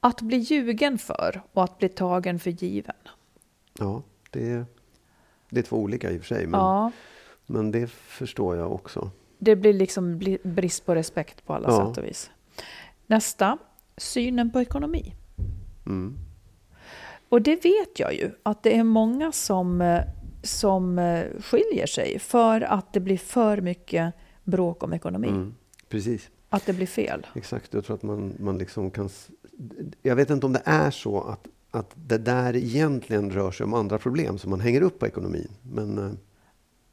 Att 0.00 0.20
bli 0.22 0.36
ljugen 0.36 0.98
för 0.98 1.42
och 1.52 1.64
att 1.64 1.78
bli 1.78 1.88
tagen 1.88 2.38
för 2.38 2.50
given. 2.50 2.94
ja 3.78 4.02
det, 4.30 4.64
det 5.50 5.58
är 5.58 5.62
två 5.62 5.76
olika 5.76 6.10
i 6.10 6.16
och 6.16 6.20
för 6.20 6.26
sig. 6.34 6.46
Men, 6.46 6.60
Ja, 6.60 6.92
men 7.46 7.70
det 7.70 7.86
förstår 7.90 8.56
jag 8.56 8.72
också. 8.72 9.10
det 9.38 9.56
blir 9.56 9.72
liksom 9.72 10.18
brist 10.42 10.86
på 10.86 10.94
respekt 10.94 11.46
på 11.46 11.54
alla 11.54 11.68
Ja. 11.68 11.88
sätt 11.88 11.98
och 11.98 12.04
vis. 12.04 12.30
Nästa, 13.06 13.58
synen 13.96 14.50
på 14.50 14.60
ekonomi. 14.60 15.14
Mm. 15.86 16.18
Och 17.28 17.42
det 17.42 17.64
vet 17.64 17.98
jag 17.98 18.14
ju, 18.14 18.30
att 18.42 18.62
det 18.62 18.76
är 18.76 18.84
många 18.84 19.32
som, 19.32 20.00
som 20.42 20.96
skiljer 21.40 21.86
sig 21.86 22.18
för 22.18 22.60
att 22.60 22.92
det 22.92 23.00
blir 23.00 23.18
för 23.18 23.60
mycket 23.60 24.14
bråk 24.44 24.82
om 24.82 24.92
ekonomi. 24.92 25.28
Mm. 25.28 25.54
Precis. 25.88 26.30
Att 26.50 26.66
det 26.66 26.72
blir 26.72 26.86
fel. 26.86 27.26
Exakt, 27.34 27.74
jag 27.74 27.84
tror 27.84 27.96
att 27.96 28.02
man, 28.02 28.32
man 28.38 28.58
liksom 28.58 28.90
kan... 28.90 29.08
Jag 30.02 30.16
vet 30.16 30.30
inte 30.30 30.46
om 30.46 30.52
det 30.52 30.62
är 30.64 30.90
så 30.90 31.20
att, 31.20 31.46
att 31.70 31.90
det 31.94 32.18
där 32.18 32.56
egentligen 32.56 33.30
rör 33.30 33.50
sig 33.50 33.64
om 33.64 33.74
andra 33.74 33.98
problem 33.98 34.38
som 34.38 34.50
man 34.50 34.60
hänger 34.60 34.80
upp 34.82 34.98
på 34.98 35.06
ekonomin. 35.06 35.50
Men 35.62 35.98
eh, 35.98 36.10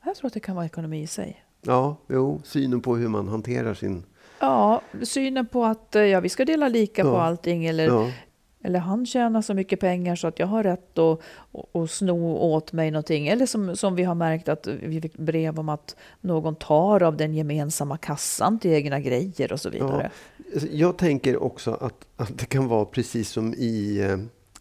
Jag 0.05 0.15
tror 0.15 0.27
att 0.27 0.33
det 0.33 0.39
kan 0.39 0.55
vara 0.55 0.65
ekonomi 0.65 1.01
i 1.01 1.07
sig. 1.07 1.43
ja, 1.61 1.95
jo, 2.09 2.41
synen 2.43 2.81
på 2.81 2.95
hur 2.95 3.07
man 3.07 3.27
hanterar 3.27 3.73
sin... 3.73 4.03
Ja, 4.39 4.81
synen 5.03 5.45
på 5.47 5.65
att 5.65 5.95
eh, 5.95 6.01
ja, 6.03 6.19
vi 6.19 6.29
ska 6.29 6.45
dela 6.45 6.67
lika 6.67 7.03
på 7.03 7.09
Ja. 7.09 7.21
allting 7.21 7.65
eller 7.65 7.85
Ja, 7.87 8.11
eller 8.65 8.79
han 8.79 9.05
tjänar 9.05 9.41
så 9.41 9.53
mycket 9.53 9.79
pengar 9.79 10.15
så 10.15 10.27
att 10.27 10.39
jag 10.39 10.47
har 10.47 10.63
rätt 10.63 10.97
att, 10.97 11.19
att, 11.51 11.75
att 11.75 11.91
sno 11.91 12.37
åt 12.37 12.73
mig 12.73 12.91
någonting. 12.91 13.27
Eller 13.27 13.45
som, 13.45 13.75
som 13.75 13.95
vi 13.95 14.03
har 14.03 14.15
märkt 14.15 14.49
att 14.49 14.67
vi 14.67 15.01
fick 15.01 15.17
brev 15.17 15.59
om 15.59 15.69
att 15.69 15.95
någon 16.21 16.55
tar 16.55 17.03
av 17.03 17.17
den 17.17 17.33
gemensamma 17.33 17.97
kassan 17.97 18.59
till 18.59 18.71
egna 18.71 18.99
grejer 18.99 19.53
och 19.53 19.59
så 19.61 19.69
vidare. 19.69 20.11
Ja, 20.53 20.61
jag 20.71 20.97
tänker 20.97 21.43
också 21.43 21.71
att, 21.71 22.05
att 22.15 22.37
det 22.37 22.45
kan 22.45 22.67
vara 22.67 22.85
precis 22.85 23.29
som 23.29 23.53
i 23.53 23.99
eh, 23.99 24.17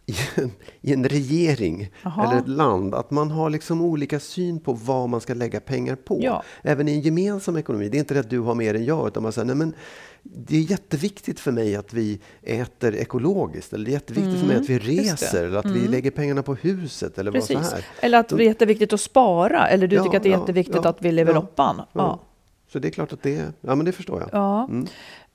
i 0.06 0.14
en, 0.36 0.52
i 0.80 0.92
en 0.92 1.08
regering 1.08 1.90
Aha. 2.02 2.24
eller 2.24 2.40
ett 2.40 2.48
land, 2.48 2.94
att 2.94 3.10
man 3.10 3.30
har 3.30 3.50
liksom 3.50 3.82
olika 3.82 4.20
syn 4.20 4.60
på 4.60 4.72
vad 4.72 5.08
man 5.08 5.20
ska 5.20 5.34
lägga 5.34 5.60
pengar 5.60 5.96
på. 5.96 6.18
Ja. 6.22 6.42
Även 6.62 6.88
i 6.88 6.92
en 6.92 7.00
gemensam 7.00 7.56
ekonomi. 7.56 7.88
Det 7.88 7.96
är 7.96 7.98
inte 7.98 8.14
det 8.14 8.20
att 8.20 8.30
du 8.30 8.40
har 8.40 8.54
mer 8.54 8.74
än 8.74 8.84
jag, 8.84 9.08
utan 9.08 9.22
man 9.22 9.32
säger, 9.32 9.46
nej 9.46 9.56
men 9.56 9.74
det 10.22 10.56
är 10.56 10.60
jätteviktigt 10.60 11.40
för 11.40 11.52
mig 11.52 11.76
att 11.76 11.92
vi 11.92 12.20
äter 12.42 12.94
ekologiskt, 12.94 13.72
eller 13.72 13.84
det 13.84 13.90
är 13.90 13.92
jätteviktigt 13.92 14.34
mm, 14.34 14.40
för 14.40 14.46
mig 14.46 14.56
att 14.56 14.70
vi 14.70 14.74
mm, 14.74 15.04
reser, 15.04 15.44
eller 15.44 15.58
att 15.58 15.64
mm. 15.64 15.80
vi 15.80 15.88
lägger 15.88 16.10
pengarna 16.10 16.42
på 16.42 16.54
huset, 16.54 17.18
eller 17.18 17.32
Precis. 17.32 17.56
vad 17.56 17.66
så 17.66 17.74
här. 17.74 17.84
Eller 18.00 18.18
att 18.18 18.28
det 18.28 18.34
är 18.34 18.46
jätteviktigt 18.46 18.92
att 18.92 19.00
spara, 19.00 19.68
eller 19.68 19.86
du 19.86 19.96
ja, 19.96 20.04
tycker 20.04 20.16
att 20.16 20.22
det 20.22 20.28
är 20.28 20.32
ja, 20.32 20.38
jätteviktigt 20.38 20.86
att 20.86 21.02
vi 21.02 21.12
lever 21.12 21.46
ja. 21.92 22.20
Så 22.68 22.78
det 22.78 22.88
är 22.88 22.90
klart 22.90 23.12
att 23.12 23.22
det 23.22 23.36
är, 23.36 23.52
ja 23.60 23.74
men 23.74 23.84
det 23.86 23.92
förstår 23.92 24.20
jag. 24.20 24.28
Ja. 24.32 24.68
Mm. 24.68 24.86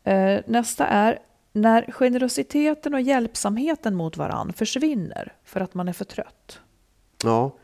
Uh, 0.07 0.41
nästa 0.47 0.87
är, 0.87 1.19
när 1.53 1.91
generositeten 1.91 2.93
och 2.93 3.01
hjälpsamheten 3.01 3.95
mot 3.95 4.17
varann 4.17 4.53
försvinner 4.53 5.33
för 5.43 5.61
att 5.61 5.73
man 5.73 5.87
är 5.87 5.93
för 5.93 6.05
trött. 6.05 6.59
Ja, 7.23 7.55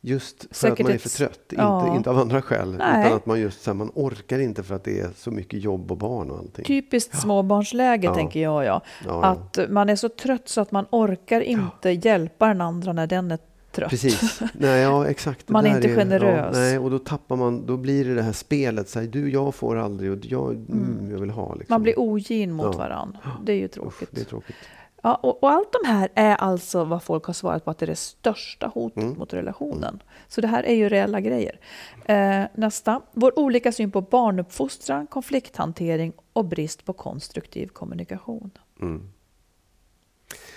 just 0.00 0.42
för 0.42 0.54
Säkert 0.54 0.80
att 0.80 0.86
man 0.86 0.92
är 0.92 0.98
för 0.98 1.08
trött. 1.08 1.40
Ja. 1.48 1.84
Inte, 1.84 1.96
inte 1.96 2.10
av 2.10 2.18
andra 2.18 2.42
skäl. 2.42 2.76
Nej. 2.78 3.06
Utan 3.06 3.16
att 3.16 3.26
man 3.26 3.40
just 3.40 3.62
så 3.62 3.74
man 3.74 3.90
orkar 3.94 4.38
inte 4.38 4.62
för 4.62 4.74
att 4.74 4.84
det 4.84 5.00
är 5.00 5.10
så 5.16 5.30
mycket 5.30 5.62
jobb 5.62 5.90
och 5.90 5.98
barn 5.98 6.30
och 6.30 6.38
allting. 6.38 6.64
Typiskt 6.64 7.10
ja. 7.14 7.20
småbarnsläge 7.20 8.06
ja. 8.06 8.14
tänker 8.14 8.40
jag. 8.40 8.64
Ja. 8.64 8.82
Att 9.22 9.58
man 9.68 9.88
är 9.88 9.96
så 9.96 10.08
trött 10.08 10.48
så 10.48 10.60
att 10.60 10.72
man 10.72 10.86
orkar 10.90 11.40
inte 11.40 11.90
hjälpa 11.90 12.46
den 12.46 12.60
andra 12.60 12.92
när 12.92 13.06
den 13.06 13.30
är 13.30 13.38
trött. 13.72 13.90
Precis. 13.90 14.40
Nej, 14.52 14.80
ja, 14.80 15.06
exakt. 15.06 15.48
man 15.48 15.66
är 15.66 15.76
inte 15.76 15.88
är, 15.88 15.96
generös. 15.96 16.56
Ja, 16.56 16.60
nej, 16.60 16.78
och 16.78 16.90
då 16.90 16.98
tappar 16.98 17.36
man, 17.36 17.66
då 17.66 17.76
blir 17.76 18.04
det 18.04 18.14
det 18.14 18.22
här 18.22 18.32
spelet. 18.32 18.88
Så 18.88 19.00
här, 19.00 19.06
du, 19.06 19.30
jag 19.30 19.54
får 19.54 19.76
aldrig 19.76 20.12
och 20.12 20.18
jag, 20.22 20.52
mm. 20.52 20.68
mm 20.70 21.10
jag 21.10 21.18
vill 21.18 21.30
ha. 21.30 21.54
Liksom. 21.54 21.74
Man 21.74 21.82
blir 21.82 21.98
ogin 21.98 22.52
mot 22.52 22.66
ja. 22.72 22.78
varandra. 22.78 23.20
Det 23.44 23.52
är 23.52 23.56
ju 23.56 23.68
tråkigt. 23.68 24.02
Uff, 24.02 24.08
det 24.10 24.20
är 24.20 24.24
tråkigt. 24.24 24.56
Ja, 25.02 25.14
och, 25.14 25.42
och, 25.42 25.50
allt 25.50 25.68
de 25.82 25.88
här 25.88 26.08
är 26.14 26.34
alltså 26.36 26.84
vad 26.84 27.02
folk 27.02 27.24
har 27.24 27.34
svarat 27.34 27.64
på 27.64 27.70
att 27.70 27.78
det 27.78 27.84
är 27.84 27.86
det 27.86 27.96
största 27.96 28.66
hotet 28.66 29.02
mm. 29.02 29.18
mot 29.18 29.34
relationen. 29.34 29.88
Mm. 29.88 30.00
Så 30.28 30.40
det 30.40 30.48
här 30.48 30.62
är 30.62 30.74
ju 30.74 30.88
reella 30.88 31.20
grejer. 31.20 31.60
Eh, 32.04 32.42
nästa. 32.54 33.00
Vår 33.12 33.38
olika 33.38 33.72
syn 33.72 33.90
på 33.90 34.00
barnuppfostran, 34.00 35.06
konflikthantering 35.06 36.12
och 36.32 36.44
brist 36.44 36.84
på 36.84 36.92
konstruktiv 36.92 37.66
kommunikation. 37.66 38.50
Mm. 38.80 39.08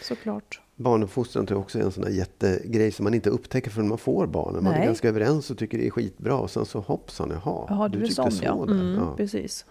Såklart. 0.01 0.61
Barnuppfostran 0.75 1.45
tror 1.45 1.57
jag 1.57 1.63
också 1.63 1.79
är 1.79 1.83
en 1.83 1.91
sån 1.91 2.03
där 2.03 2.11
jättegrej 2.11 2.91
som 2.91 3.03
man 3.03 3.13
inte 3.13 3.29
upptäcker 3.29 3.71
förrän 3.71 3.87
man 3.87 3.97
får 3.97 4.27
barnen. 4.27 4.63
Man 4.63 4.73
Nej. 4.73 4.81
är 4.81 4.85
ganska 4.85 5.09
överens 5.09 5.51
och 5.51 5.57
tycker 5.57 5.77
det 5.77 5.87
är 5.87 5.91
skitbra 5.91 6.37
och 6.37 6.51
sen 6.51 6.65
så 6.65 6.79
hoppsan, 6.79 7.29
jaha, 7.29 7.65
jaha 7.69 7.87
du, 7.87 7.99
du 7.99 8.05
tyckte 8.05 8.23
sån, 8.23 8.31
så. 8.31 8.43
Ja. 8.43 8.63
Mm, 8.63 8.95
ja. 8.95 9.15
Precis. 9.17 9.65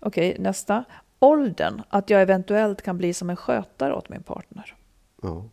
Okej, 0.00 0.36
nästa. 0.38 0.84
Åldern, 1.18 1.82
att 1.88 2.10
jag 2.10 2.22
eventuellt 2.22 2.82
kan 2.82 2.98
bli 2.98 3.14
som 3.14 3.30
en 3.30 3.36
skötare 3.36 3.94
åt 3.94 4.08
min 4.08 4.22
partner. 4.22 4.76
Ja, 5.22 5.44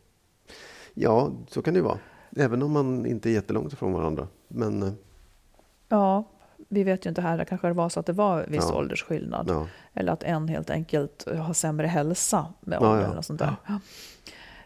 ja 0.93 1.31
så 1.49 1.61
kan 1.61 1.73
det 1.73 1.81
vara. 1.81 1.99
Även 2.35 2.61
om 2.63 2.71
man 2.71 3.05
inte 3.05 3.29
är 3.29 3.33
jättelångt 3.33 3.73
ifrån 3.73 3.93
varandra. 3.93 4.27
Men... 4.47 4.83
Eh, 4.83 4.93
ja, 5.89 6.23
vi 6.69 6.83
vet 6.83 7.05
ju 7.05 7.09
inte 7.09 7.21
här, 7.21 7.37
det 7.37 7.45
kanske 7.45 7.67
det 7.67 7.73
var 7.73 7.89
så 7.89 7.99
att 7.99 8.05
det 8.05 8.13
var 8.13 8.45
viss 8.47 8.65
ja. 8.69 8.75
åldersskillnad. 8.75 9.49
Ja. 9.49 9.67
Eller 9.93 10.11
att 10.11 10.23
en 10.23 10.47
helt 10.47 10.69
enkelt 10.69 11.27
har 11.37 11.53
sämre 11.53 11.87
hälsa 11.87 12.53
med 12.59 12.79
åldern. 12.79 13.01
Ja, 13.01 13.11
ja. 13.11 13.17
Och 13.17 13.25
sånt 13.25 13.39
där. 13.39 13.55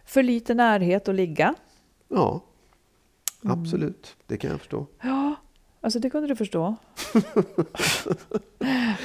För 0.05 0.23
lite 0.23 0.53
närhet 0.53 1.07
att 1.07 1.15
ligga. 1.15 1.55
Ja, 2.07 2.43
absolut. 3.43 4.15
Mm. 4.15 4.23
Det 4.27 4.37
kan 4.37 4.51
jag 4.51 4.59
förstå. 4.59 4.87
Ja, 5.01 5.35
alltså 5.81 5.99
det 5.99 6.09
kunde 6.09 6.27
du 6.27 6.35
förstå. 6.35 6.75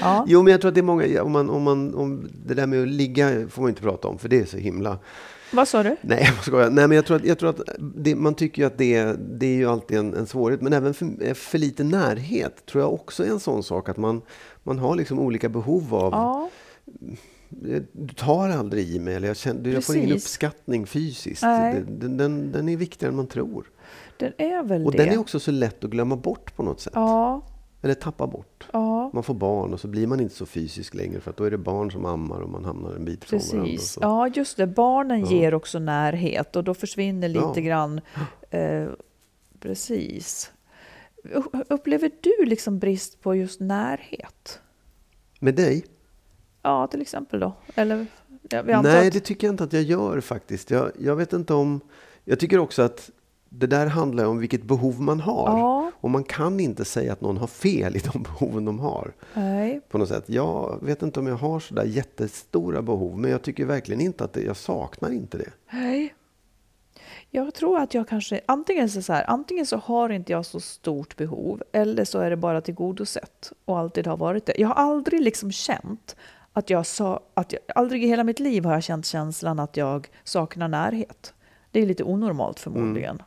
ja. 0.01 0.25
Jo, 0.29 0.43
men 0.43 0.51
jag 0.51 0.61
tror 0.61 0.69
att 0.69 0.75
det 0.75 0.81
är 0.81 0.83
många, 0.83 1.23
om 1.23 1.33
man, 1.33 1.51
om 1.51 1.63
man, 1.63 1.95
om 1.95 2.29
det 2.47 2.55
där 2.55 2.67
med 2.67 2.83
att 2.83 2.89
ligga 2.89 3.49
får 3.49 3.63
man 3.63 3.69
inte 3.69 3.83
prata 3.83 4.09
om, 4.09 4.19
för 4.19 4.29
det 4.29 4.41
är 4.41 4.45
så 4.45 4.57
himla... 4.57 4.99
Vad 5.53 5.69
sa 5.69 5.83
du? 5.83 5.97
Nej, 6.01 6.33
jag 6.37 6.45
skojar. 6.45 6.71
Nej, 6.71 6.89
men 6.89 6.97
jag 6.97 7.07
tror 7.07 7.17
att, 7.17 7.25
jag 7.25 7.39
tror 7.39 7.51
att 7.51 7.61
det, 7.79 8.15
man 8.15 8.35
tycker 8.35 8.63
ju 8.63 8.67
att 8.67 8.79
det, 8.79 9.13
det 9.13 9.47
är 9.47 9.57
ju 9.57 9.67
alltid 9.67 9.99
en, 9.99 10.15
en 10.15 10.27
svårighet. 10.27 10.63
Men 10.63 10.73
även 10.73 10.95
för, 10.95 11.35
för 11.35 11.59
lite 11.59 11.85
närhet 11.85 12.67
tror 12.67 12.83
jag 12.83 12.95
också 12.95 13.25
är 13.25 13.29
en 13.29 13.41
sån 13.41 13.63
sak. 13.63 13.89
Att 13.89 13.97
man, 13.97 14.23
man 14.63 14.79
har 14.79 14.97
liksom 14.97 15.19
olika 15.19 15.49
behov 15.49 15.95
av... 15.95 16.13
Ja 16.13 16.51
du 17.49 18.09
tar 18.17 18.49
aldrig 18.49 18.89
i 18.91 18.99
mig, 18.99 19.15
eller 19.15 19.29
jag, 19.29 19.37
känner, 19.37 19.71
jag 19.71 19.85
får 19.85 19.97
ingen 19.97 20.17
uppskattning 20.17 20.87
fysiskt. 20.87 21.43
Den, 21.43 22.17
den, 22.17 22.53
den, 22.53 22.69
är 22.69 22.77
viktigare 22.77 23.11
än 23.11 23.17
man 23.17 23.27
tror. 23.27 23.71
Den 24.17 24.33
är 24.39 24.63
väl 24.63 24.87
och 24.87 24.93
det. 24.93 24.99
den 24.99 25.09
är 25.09 25.19
också 25.19 25.41
så 25.41 25.51
lätt 25.51 25.85
att 25.85 25.91
glömma 25.91 26.17
bort 26.17 26.57
på 26.57 26.63
något 26.63 26.81
sätt. 26.81 26.93
Ja. 26.97 27.43
Eller 27.87 27.95
tappa 27.95 28.27
bort. 28.27 28.67
Ja. 28.73 29.11
Man 29.13 29.23
får 29.23 29.35
barn 29.35 29.73
och 29.73 29.81
så 29.81 29.89
blir 29.89 30.07
man 30.07 30.21
inte 30.21 30.35
så 30.35 30.47
fysisk 30.47 30.95
längre 30.95 31.21
för 31.21 31.31
att 31.31 31.37
då 31.37 31.45
är 31.45 31.51
det 31.51 31.59
barn 31.59 31.91
som 31.91 32.05
ammar 32.05 32.41
och 32.41 32.51
man 32.51 32.65
hamnar 32.65 32.95
en 32.95 33.05
bit 33.05 33.25
från 33.25 33.41
Precis. 33.41 33.97
varandra. 33.97 34.29
Ja, 34.31 34.33
just 34.37 34.57
det. 34.57 34.67
Barnen 34.67 35.21
ja. 35.21 35.31
ger 35.31 35.55
också 35.55 35.79
närhet 35.79 36.57
och 36.57 36.65
då 36.65 36.75
försvinner 36.75 37.29
lite 37.29 37.53
ja. 37.55 37.61
grann. 37.61 38.01
Eh, 38.51 38.87
precis. 39.61 40.53
Upplever 41.69 42.11
du 42.21 42.45
liksom 42.45 42.79
brist 42.79 43.23
på 43.23 43.35
just 43.35 43.61
närhet? 43.61 44.61
Med 45.41 45.55
dig? 45.55 45.85
Ja, 46.63 46.87
till 46.87 47.01
exempel 47.01 47.41
då? 47.41 47.57
Eller, 47.75 48.07
Nej, 48.83 49.11
det 49.11 49.21
tycker 49.21 49.47
jag 49.47 49.53
inte 49.53 49.65
att 49.65 49.73
jag 49.73 49.83
gör 49.83 50.21
faktiskt. 50.21 50.71
Jag, 50.71 50.91
jag 50.99 51.17
vet 51.17 51.33
inte 51.33 51.55
om... 51.55 51.81
Jag 52.25 52.41
tycker 52.41 52.59
också 52.59 52.83
att 52.83 53.11
det 53.59 53.67
där 53.67 53.87
handlar 53.87 54.25
om 54.25 54.39
vilket 54.39 54.63
behov 54.63 55.01
man 55.01 55.21
har. 55.21 55.59
Ja. 55.59 55.91
Och 56.01 56.11
man 56.11 56.25
kan 56.25 56.61
inte 56.61 56.85
säga 56.85 57.13
att 57.13 57.21
någon 57.21 57.37
har 57.37 57.47
fel 57.47 57.97
i 57.97 57.99
de 57.99 58.23
behoven 58.39 58.65
de 58.65 58.79
har. 58.79 59.13
Nej. 59.35 59.81
På 59.89 59.99
något 59.99 60.09
sätt. 60.09 60.25
Jag 60.27 60.79
vet 60.83 61.03
inte 61.03 61.21
om 61.21 61.27
jag 61.27 61.37
har 61.37 61.61
så 61.61 61.75
där 61.75 61.85
jättestora 61.85 62.83
behov, 62.83 63.19
men 63.19 63.31
jag 63.31 63.43
tycker 63.43 63.65
verkligen 63.65 64.01
inte 64.01 64.25
att 64.25 64.33
det, 64.33 64.43
jag 64.43 64.57
saknar 64.57 65.11
inte 65.11 65.39
det. 65.39 65.51
Nej. 65.71 66.15
Jag 67.31 67.55
tror 67.55 67.79
att 67.79 67.95
jag 67.95 68.09
kanske, 68.09 68.41
antingen 68.47 68.89
så, 68.89 69.03
så 69.03 69.13
här, 69.13 69.31
antingen 69.31 69.67
så 69.67 69.77
har 69.77 70.11
inte 70.11 70.33
jag 70.33 70.47
så 70.47 70.61
stort 70.61 71.17
behov, 71.17 71.63
eller 71.73 72.05
så 72.05 72.19
är 72.19 72.31
det 72.31 72.37
bara 72.37 72.61
tillgodosett 72.61 73.53
och 73.65 73.79
alltid 73.79 74.07
har 74.07 74.17
varit 74.17 74.47
det. 74.47 74.55
Jag 74.59 74.69
har 74.69 74.75
aldrig 74.75 75.21
liksom 75.21 75.53
känt 75.53 76.17
att 76.53 76.71
jag 76.71 76.87
sa, 76.87 77.21
att 77.35 77.53
jag, 77.53 77.61
aldrig 77.75 78.05
i 78.05 78.07
hela 78.07 78.25
mitt 78.25 78.41
liv 78.41 78.65
har 78.65 78.73
jag 78.73 78.83
känt 78.83 79.07
känslan 79.07 79.59
att 79.59 79.77
jag 79.77 80.09
saknar 80.25 80.69
närhet. 80.69 81.35
Det 81.71 81.81
är 81.81 81.87
lite 81.87 82.05
onormalt 82.05 82.61
förmodligen. 82.61 83.11
Mm. 83.11 83.25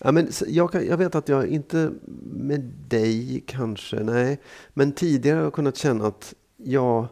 Ja, 0.00 0.12
men 0.12 0.28
jag, 0.46 0.74
jag, 0.74 0.96
vet 0.96 1.14
att 1.14 1.28
jag 1.28 1.46
inte 1.46 1.92
med 2.22 2.60
dig 2.88 3.44
kanske, 3.46 3.96
nej. 3.96 4.40
Men 4.68 4.92
tidigare 4.92 5.36
har 5.36 5.44
jag 5.44 5.52
kunnat 5.52 5.76
känna 5.76 6.06
att 6.06 6.34
jag, 6.56 7.06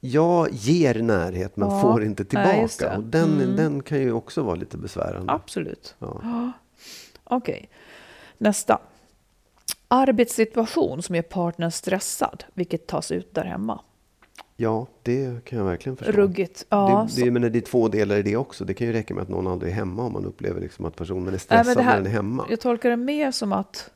jag 0.00 0.48
ger 0.52 1.02
närhet 1.02 1.56
men 1.56 1.70
ja, 1.70 1.80
får 1.80 2.04
inte 2.04 2.24
tillbaka. 2.24 2.68
Nej, 2.80 2.96
och 2.96 3.02
den, 3.02 3.40
mm. 3.40 3.56
den 3.56 3.82
kan 3.82 3.98
ju 3.98 4.12
också 4.12 4.42
vara 4.42 4.54
lite 4.54 4.76
besvärande. 4.76 5.32
Absolut. 5.32 5.94
Ja. 5.98 6.12
Okej, 7.24 7.54
okay. 7.54 7.66
nästa. 8.38 8.80
Arbetssituation 9.88 11.02
som 11.02 11.14
gör 11.14 11.22
partnern 11.22 11.70
stressad, 11.70 12.44
vilket 12.54 12.86
tas 12.86 13.10
ut 13.10 13.34
där 13.34 13.44
hemma. 13.44 13.80
Ja, 14.56 14.86
det 15.02 15.44
kan 15.44 15.58
jag 15.58 15.66
verkligen 15.66 15.96
förstå. 15.96 16.12
Ruggigt. 16.12 16.66
Ja, 16.68 17.08
det, 17.16 17.24
det, 17.24 17.30
men 17.30 17.42
det 17.42 17.58
är 17.58 17.60
två 17.60 17.88
delar 17.88 18.16
i 18.16 18.22
det 18.22 18.36
också. 18.36 18.64
Det 18.64 18.74
kan 18.74 18.86
ju 18.86 18.92
räcka 18.92 19.14
med 19.14 19.22
att 19.22 19.28
någon 19.28 19.46
aldrig 19.46 19.72
är 19.72 19.76
hemma 19.76 20.02
om 20.02 20.12
man 20.12 20.24
upplever 20.24 20.60
liksom 20.60 20.84
att 20.84 20.96
personen 20.96 21.34
är 21.34 21.38
stressad 21.38 21.78
här, 21.78 21.84
när 21.84 21.96
den 21.96 22.06
är 22.06 22.10
hemma. 22.10 22.46
Jag 22.50 22.60
tolkar 22.60 22.90
det 22.90 22.96
mer 22.96 23.30
som 23.30 23.52
att, 23.52 23.90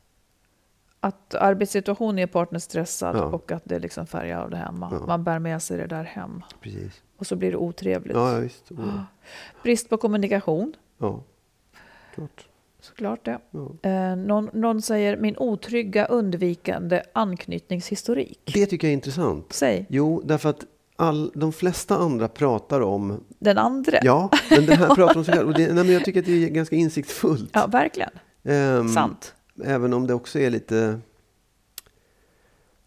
att 0.99 1.35
arbetssituationen 1.35 2.19
är 2.19 2.27
partnern 2.27 2.61
stressad 2.61 3.15
ja. 3.15 3.23
och 3.23 3.51
att 3.51 3.61
det 3.65 3.79
liksom 3.79 4.07
färgar 4.07 4.41
av 4.41 4.49
det 4.49 4.57
hemma. 4.57 4.89
Ja. 4.91 5.07
Man 5.07 5.23
bär 5.23 5.39
med 5.39 5.63
sig 5.63 5.77
det 5.77 5.87
där 5.87 6.03
hem. 6.03 6.43
Precis. 6.61 7.01
Och 7.17 7.27
så 7.27 7.35
blir 7.35 7.51
det 7.51 7.57
otrevligt. 7.57 8.15
Ja, 8.15 8.35
visst. 8.35 8.71
Oh. 8.71 9.01
Brist 9.63 9.89
på 9.89 9.97
kommunikation. 9.97 10.73
Ja, 10.97 11.23
klart. 12.15 12.47
Såklart 12.81 13.25
det. 13.25 13.39
Ja. 13.51 13.89
Eh, 13.89 14.15
någon, 14.15 14.49
någon, 14.53 14.81
säger 14.81 15.17
min 15.17 15.37
otrygga 15.37 16.05
undvikande 16.05 17.01
anknytningshistorik. 17.13 18.51
Det 18.53 18.65
tycker 18.65 18.87
jag 18.87 18.89
är 18.89 18.93
intressant. 18.93 19.53
Säg. 19.53 19.85
Jo, 19.89 20.21
därför 20.25 20.49
att 20.49 20.65
all, 20.95 21.31
de 21.35 21.53
flesta 21.53 21.97
andra 21.97 22.27
pratar 22.27 22.81
om... 22.81 23.23
Den 23.39 23.57
andra? 23.57 23.97
Ja, 24.01 24.29
men 24.49 24.65
den 24.65 24.77
här 24.77 24.95
pratar 24.95 25.17
om 25.17 25.25
sig 25.25 25.33
själv. 25.33 25.47
Och 25.47 25.53
det, 25.53 25.73
nej, 25.73 25.83
men 25.83 25.93
jag 25.93 26.05
tycker 26.05 26.19
att 26.19 26.25
det 26.25 26.45
är 26.45 26.49
ganska 26.49 26.75
insiktsfullt. 26.75 27.49
Ja, 27.53 27.67
verkligen. 27.67 28.11
Um, 28.43 28.89
Sant. 28.89 29.35
Även 29.63 29.93
om 29.93 30.07
det 30.07 30.13
också 30.13 30.39
är 30.39 30.49
lite... 30.49 30.99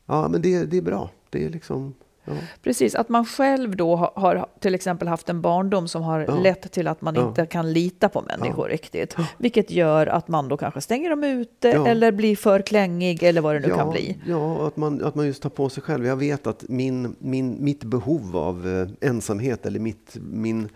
Ja, 0.07 0.29
men 0.29 0.43
det, 0.43 0.65
det 0.65 0.77
är 0.77 0.83
bra. 0.83 1.11
Det 1.31 1.45
är 1.45 1.51
liksom... 1.51 1.95
Ja. 2.25 2.33
Precis, 2.63 2.95
att 2.95 3.09
man 3.09 3.25
själv 3.25 3.77
då 3.77 3.97
har, 3.97 4.13
har 4.17 4.47
till 4.61 4.75
exempel 4.75 5.09
haft 5.09 5.29
en 5.29 5.41
barndom 5.41 5.89
som 5.89 6.03
har 6.03 6.21
Ja. 6.29 6.35
lett 6.35 6.73
till 6.73 6.89
att 6.89 7.01
man 7.01 7.15
Ja. 7.15 7.29
inte 7.29 7.47
kan 7.47 7.73
lita 7.73 8.09
på 8.09 8.21
människor 8.23 8.69
riktigt. 8.69 9.17
Vilket 9.39 9.71
gör 9.71 10.07
att 10.07 10.29
man 10.29 10.49
då 10.49 10.57
kanske 10.57 10.81
stänger 10.81 11.11
dem 11.11 11.25
ute 11.25 11.71
eller 11.73 12.13
blir 12.13 12.37
för 12.37 12.61
klängig 12.63 13.23
eller 13.23 13.41
vad 13.41 13.55
det 13.55 13.61
nu 13.61 13.75
kan 13.75 13.91
bli. 13.91 14.19
Ja, 14.27 14.67
att 14.67 14.77
man, 14.77 15.05
att 15.05 15.15
man 15.15 15.27
just 15.27 15.43
tar 15.43 15.51
på 15.51 15.69
sig 15.69 15.83
själv. 15.83 16.07
Jag 16.07 16.17
vet 16.17 16.47
att 16.47 16.65
min, 16.69 17.17
min, 17.19 17.65
mitt 17.65 17.85
behov 17.85 18.37
av 18.37 18.69
eh, 19.01 19.09
ensamhet 19.09 19.67
eller 19.67 19.81
mitt, 19.81 20.17
min, 20.21 20.69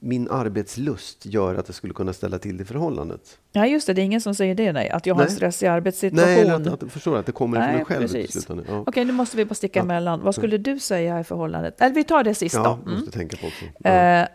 min 0.00 0.30
arbetslust 0.30 1.26
gör 1.26 1.54
att 1.54 1.66
det 1.66 1.72
skulle 1.72 1.94
kunna 1.94 2.12
ställa 2.12 2.38
till 2.38 2.56
det 2.56 2.64
förhållandet. 2.64 3.38
Ja, 3.52 3.66
just 3.66 3.86
det, 3.86 3.92
det 3.92 4.02
är 4.02 4.04
ingen 4.04 4.20
som 4.20 4.34
säger 4.34 4.54
det, 4.54 4.72
nej. 4.72 4.90
Att 4.90 5.06
jag 5.06 5.14
har 5.14 5.22
en 5.22 5.30
stressig 5.30 5.66
arbetssituation. 5.66 6.26
Nej, 6.34 6.40
eller 6.40 6.72
att, 6.74 6.82
att, 6.82 6.92
förstår 6.92 7.18
att 7.18 7.26
det 7.26 7.32
kommer 7.32 7.56
från 7.56 7.66
Nej, 7.66 7.78
en 7.78 7.84
själv 7.84 8.00
precis. 8.00 8.48
Ja. 8.68 8.84
Okej, 8.86 9.04
nu 9.04 9.12
måste 9.12 9.36
vi 9.36 9.44
bara 9.44 9.54
sticka 9.54 9.78
Ja. 9.78 9.82
emellan. 9.82 10.20
Vad 10.22 10.34
skulle 10.34 10.58
du 10.58 10.78
säga 10.78 11.20
i 11.20 11.24
förhållandet? 11.24 11.80
Eller 11.80 11.94
vi 11.94 12.04
tar 12.04 12.24
det 12.24 12.34
sista. 12.34 12.58
Ja, 12.58 12.78
Mm. 12.86 12.94
måste 12.98 13.10
tänka 13.18 13.36
på 13.36 13.46
också. 13.46 13.64
Ja. 13.78 13.90
Eh, 13.90 14.28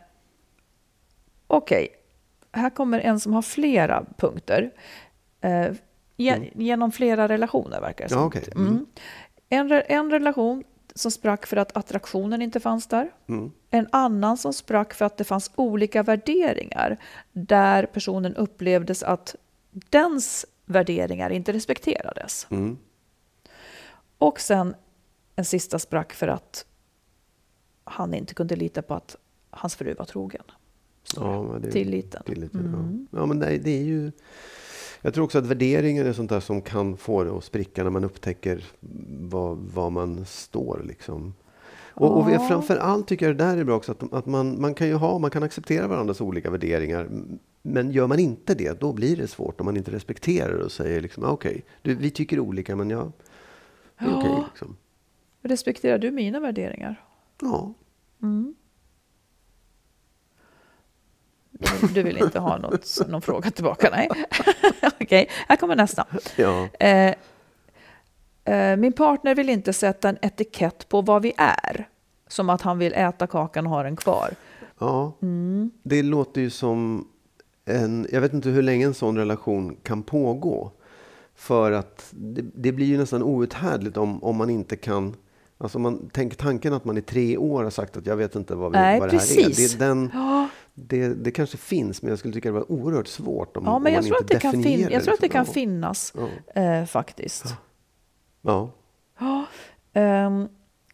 Okej, 1.47 1.88
här 2.52 2.69
kommer 2.69 3.00
en 3.00 3.19
som 3.19 3.34
har 3.34 3.41
flera 3.41 4.06
punkter. 4.17 4.71
Eh, 5.41 5.65
ge, 6.17 6.52
Genom 6.56 6.91
flera 6.91 7.28
relationer 7.28 7.82
verkar 7.82 8.08
det 8.08 8.15
Mm. 8.15 8.24
Ja, 8.24 8.32
som. 8.32 8.39
okej. 8.41 8.54
Mm. 8.56 8.86
En, 9.50 9.69
re- 9.69 9.84
en 9.88 10.12
relation 10.12 10.63
som 10.95 11.12
sprack 11.12 11.45
för 11.45 11.58
att 11.58 11.78
attraktionen 11.78 12.41
inte 12.41 12.60
fanns 12.60 12.88
där. 12.88 13.10
Mm. 13.30 13.52
En 13.74 13.88
annan 13.92 14.38
som 14.38 14.54
sprack 14.54 14.94
för 14.94 15.06
att 15.06 15.18
det 15.18 15.24
fanns 15.24 15.52
olika 15.56 16.04
värderingar 16.04 16.98
där 17.32 17.86
personen 17.86 18.36
upplevdes 18.36 19.04
att 19.04 19.36
dens 19.72 20.46
värderingar 20.66 21.30
inte 21.30 21.54
respekterades. 21.54 22.48
Mm. 22.50 22.78
Och 24.18 24.40
sen 24.40 24.76
en 25.36 25.46
sista 25.46 25.80
sprack 25.80 26.14
för 26.14 26.28
att 26.28 26.66
han 27.84 28.14
inte 28.14 28.34
kunde 28.34 28.56
lita 28.56 28.82
på 28.82 28.94
att 28.94 29.16
hans 29.50 29.76
fru 29.76 29.94
var 29.94 30.06
trogen. 30.06 30.44
Ja, 31.16 31.44
men 31.44 31.62
det, 31.62 31.72
Tilliten. 31.72 32.24
tilliten 32.26 32.60
Mm. 32.60 33.08
ja. 33.12 33.20
ja, 33.20 33.26
men 33.26 33.40
nej, 33.40 33.60
det 33.60 33.72
är 33.72 33.84
ju... 33.84 34.12
Jag 35.02 35.14
tror 35.14 35.24
också 35.24 35.38
att 35.38 35.46
värderingar 35.46 36.06
är 36.06 36.14
sånt 36.14 36.30
där 36.30 36.40
som 36.40 36.62
kan 36.62 36.98
få 36.98 37.24
det 37.24 37.32
att 37.32 37.44
spricka 37.44 37.84
när 37.84 37.90
man 37.90 38.04
upptäcker 38.04 38.64
vad, 39.20 39.58
vad 39.58 39.92
man 39.92 40.26
står. 40.26 40.84
Liksom. 40.88 41.34
Och, 41.93 42.17
och 42.21 42.32
Ja. 42.32 42.39
framför 42.47 42.77
allt 42.77 43.08
tycker 43.08 43.25
jag 43.27 43.38
det 43.38 43.43
där 43.43 43.58
är 43.58 43.63
bra 43.63 43.75
också, 43.75 43.91
att, 43.91 44.13
att 44.13 44.25
man, 44.25 44.62
man 44.62 44.73
kan 44.73 44.88
ju 44.88 44.93
ha, 44.93 45.19
man 45.19 45.32
kan 45.32 45.43
acceptera 45.43 45.88
varandras 45.88 46.21
olika 46.21 46.49
värderingar. 46.49 47.10
Men 47.62 47.91
gör 47.91 48.08
man 48.08 48.19
inte 48.19 48.54
det, 48.56 48.80
då 48.80 48.93
blir 48.93 49.17
det 49.17 49.27
svårt 49.27 49.60
om 49.62 49.65
man 49.65 49.77
inte 49.77 49.91
respekterar 49.91 50.58
det 50.58 50.63
och 50.63 50.71
säger 50.71 51.01
liksom, 51.01 51.23
ah, 51.23 51.30
okej, 51.30 51.65
du, 51.82 51.95
vi 51.95 52.12
tycker 52.12 52.39
olika 52.39 52.75
men 52.75 52.89
jag, 52.89 53.12
det 53.99 54.06
är 54.06 54.10
Ja. 54.10 54.17
okej. 54.17 54.43
liksom. 54.49 54.77
Respekterar 55.41 55.97
du 55.97 56.12
mina 56.12 56.39
värderingar? 56.39 57.06
Ja, 57.41 57.73
Mm. 58.23 58.56
Du, 61.51 61.88
du 61.93 62.04
vill 62.04 62.17
inte 62.17 62.39
ha 62.39 62.58
något, 62.58 62.97
någon 63.08 63.21
fråga 63.21 63.51
tillbaka? 63.51 63.89
Nej. 63.91 64.10
Okej, 65.01 65.30
här 65.47 65.56
kommer 65.56 65.75
nästa. 65.75 66.06
ja, 66.36 66.67
eh, 66.80 67.15
min 68.78 68.94
partner 68.94 69.36
vill 69.36 69.50
inte 69.50 69.74
sätta 69.74 70.10
en 70.10 70.18
etikett 70.22 70.90
på 70.90 71.02
vad 71.02 71.22
vi 71.22 71.34
är. 71.38 71.88
Som 72.28 72.50
att 72.50 72.62
han 72.62 72.78
vill 72.80 72.94
äta 72.94 73.28
kakan 73.28 73.66
och 73.66 73.72
ha 73.72 73.84
den 73.84 73.96
kvar. 73.96 74.30
ja. 74.80 75.18
Mm. 75.22 75.72
Det 75.84 76.04
låter 76.04 76.42
ju 76.42 76.50
som 76.50 77.08
en... 77.66 78.08
Jag 78.12 78.22
vet 78.22 78.34
inte 78.34 78.50
hur 78.50 78.62
länge 78.62 78.86
en 78.86 78.94
sån 78.94 79.18
relation 79.18 79.76
kan 79.84 80.04
pågå. 80.04 80.72
För 81.36 81.72
att 81.72 82.08
det, 82.12 82.42
det 82.56 82.72
blir 82.72 82.86
ju 82.86 82.98
nästan 82.98 83.24
outhärdligt 83.24 83.98
om, 83.98 84.24
om 84.24 84.36
man 84.36 84.50
inte 84.50 84.76
kan... 84.76 85.16
Alltså 85.58 85.78
om 85.78 85.82
man 85.82 86.10
tänker 86.10 86.38
tanken 86.38 86.74
att 86.74 86.86
man 86.86 86.98
i 86.98 87.02
tre 87.02 87.38
år 87.38 87.64
har 87.64 87.70
sagt 87.70 87.98
att 87.98 88.06
jag 88.06 88.16
vet 88.18 88.36
inte 88.36 88.56
vad, 88.56 88.72
vi, 88.72 88.78
Nej, 88.78 89.00
vad 89.00 89.10
det 89.10 89.18
här 89.18 89.40
är. 89.40 89.56
Det, 89.56 89.74
är 89.74 89.80
den, 89.80 90.10
Ja, 90.14 90.48
det, 90.74 91.08
det 91.08 91.32
kanske 91.32 91.58
finns, 91.58 92.02
men 92.02 92.10
jag 92.10 92.20
skulle 92.20 92.34
tycka 92.34 92.50
det 92.50 92.54
var 92.54 92.72
oerhört 92.72 93.08
svårt 93.08 93.58
om, 93.58 93.64
ja 93.66 93.72
om 93.72 93.84
men 93.84 93.94
jag 93.94 94.10
man 94.10 94.18
inte 94.22 94.34
det 94.34 94.40
definierar 94.40 94.78
fin- 94.78 94.90
jag 94.92 95.04
tror 95.04 95.14
att 95.14 95.20
det 95.20 95.26
liksom. 95.26 95.46
kan 95.46 95.54
finnas 95.54 96.14
Ja. 96.56 96.62
eh, 96.62 96.86
faktiskt. 96.86 97.46
Ja. 98.41 98.69
Ja. 99.19 99.45
Ehm, 99.93 100.49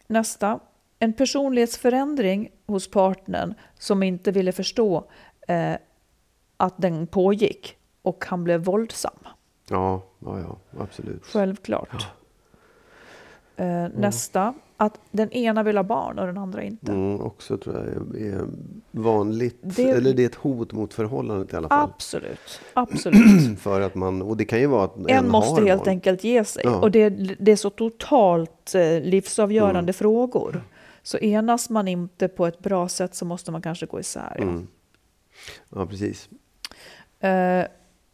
nästa. 0.08 0.60
En 1.00 1.14
personlighetsförändring 1.14 2.52
hos 2.66 2.92
partnern 2.92 3.54
som 3.80 4.04
inte 4.04 4.32
ville 4.32 4.52
förstå 4.52 5.10
eh, 5.48 5.76
att 6.58 6.74
den 6.78 7.08
pågick 7.08 7.78
och 8.02 8.26
han 8.26 8.44
blev 8.44 8.64
våldsam. 8.64 9.20
Ja, 9.70 10.04
ja, 10.20 10.40
ja, 10.40 10.58
absolut. 10.80 11.26
Självklart. 11.26 12.08
Eh, 13.56 13.88
nästa. 13.94 14.54
Att 14.80 15.00
den 15.12 15.32
ena 15.32 15.64
vill 15.64 15.78
ha 15.78 15.84
barn 15.84 16.20
och 16.20 16.28
den 16.28 16.38
andra 16.38 16.64
inte. 16.64 16.92
Mm, 16.92 17.22
också 17.22 17.58
tror 17.58 17.76
jag 17.76 18.22
är, 18.22 18.48
vanligt. 18.92 19.58
Det- 19.62 19.90
Eller 19.90 20.14
det 20.14 20.22
är 20.24 20.26
ett 20.26 20.36
hot 20.36 20.72
mot 20.74 20.94
förhållandet 20.94 21.54
i 21.54 21.56
alla 21.56 21.70
fall. 21.70 21.90
Absolut. 21.96 22.62
Absolut. 22.74 23.60
För 23.60 23.82
att 23.82 23.96
man, 23.96 24.22
och 24.22 24.38
det 24.38 24.46
kan 24.46 24.60
ju 24.60 24.68
vara 24.68 24.84
att 24.84 24.98
en, 24.98 25.10
En 25.10 25.30
måste 25.30 25.62
helt 25.66 25.80
barn. 25.84 25.90
enkelt 25.90 26.24
ge 26.24 26.44
sig. 26.46 26.62
Ja. 26.66 26.80
Och 26.82 26.92
det, 26.92 27.10
det 27.40 27.52
är 27.52 27.56
så 27.56 27.70
totalt 27.70 28.76
eh, 28.76 29.02
livsavgörande 29.02 29.80
Mm. 29.80 29.94
frågor. 29.94 30.62
Så 31.04 31.18
enas 31.18 31.70
man 31.70 31.88
inte 31.88 32.28
på 32.28 32.46
ett 32.48 32.60
bra 32.60 32.88
sätt 32.90 33.16
så 33.16 33.26
måste 33.26 33.52
man 33.52 33.62
kanske 33.62 33.86
gå 33.86 34.00
isär. 34.00 34.36
Ja. 34.38 34.44
Mm. 34.44 34.68
Ja, 35.76 35.86
precis. 35.86 36.30
Eh, 37.20 37.64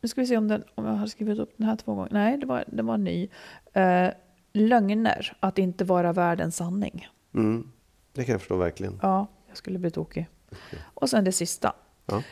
nu 0.01 0.07
ska 0.07 0.21
vi 0.21 0.27
se 0.27 0.37
om, 0.37 0.47
den, 0.47 0.63
om 0.75 0.85
jag 0.85 0.93
har 0.93 1.07
skrivit 1.07 1.39
upp 1.39 1.53
den 1.57 1.67
här 1.67 1.75
två 1.75 1.95
gånger. 1.95 2.09
Nej, 2.11 2.37
det 2.37 2.45
var, 2.45 2.63
det 2.67 2.83
var 2.83 2.97
ny. 2.97 3.27
Eh, 3.73 4.07
lögner, 4.53 5.37
att 5.39 5.57
inte 5.57 5.83
vara 5.83 6.13
värd 6.13 6.39
en 6.39 6.51
sanning. 6.51 7.07
Mm. 7.33 7.71
Det 8.13 8.23
kan 8.23 8.31
jag 8.31 8.41
förstå 8.41 8.55
verkligen. 8.57 8.99
Ja, 9.01 9.27
jag 9.47 9.57
skulle 9.57 9.79
bli 9.79 9.91
tokig. 9.91 10.27
Och 10.83 11.09
sen 11.09 11.23
det 11.23 11.31
sista. 11.31 11.73
Ja. 12.05 12.23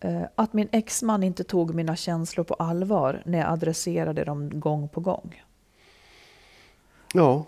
Eh, 0.00 0.22
att 0.34 0.52
min 0.52 0.68
exman 0.72 1.22
inte 1.22 1.44
tog 1.44 1.74
mina 1.74 1.96
känslor 1.96 2.44
på 2.44 2.54
allvar 2.54 3.22
när 3.26 3.38
jag 3.38 3.48
adresserade 3.48 4.24
dem 4.24 4.60
gång 4.60 4.88
på 4.88 5.00
gång. 5.00 5.42
Ja, 7.14 7.44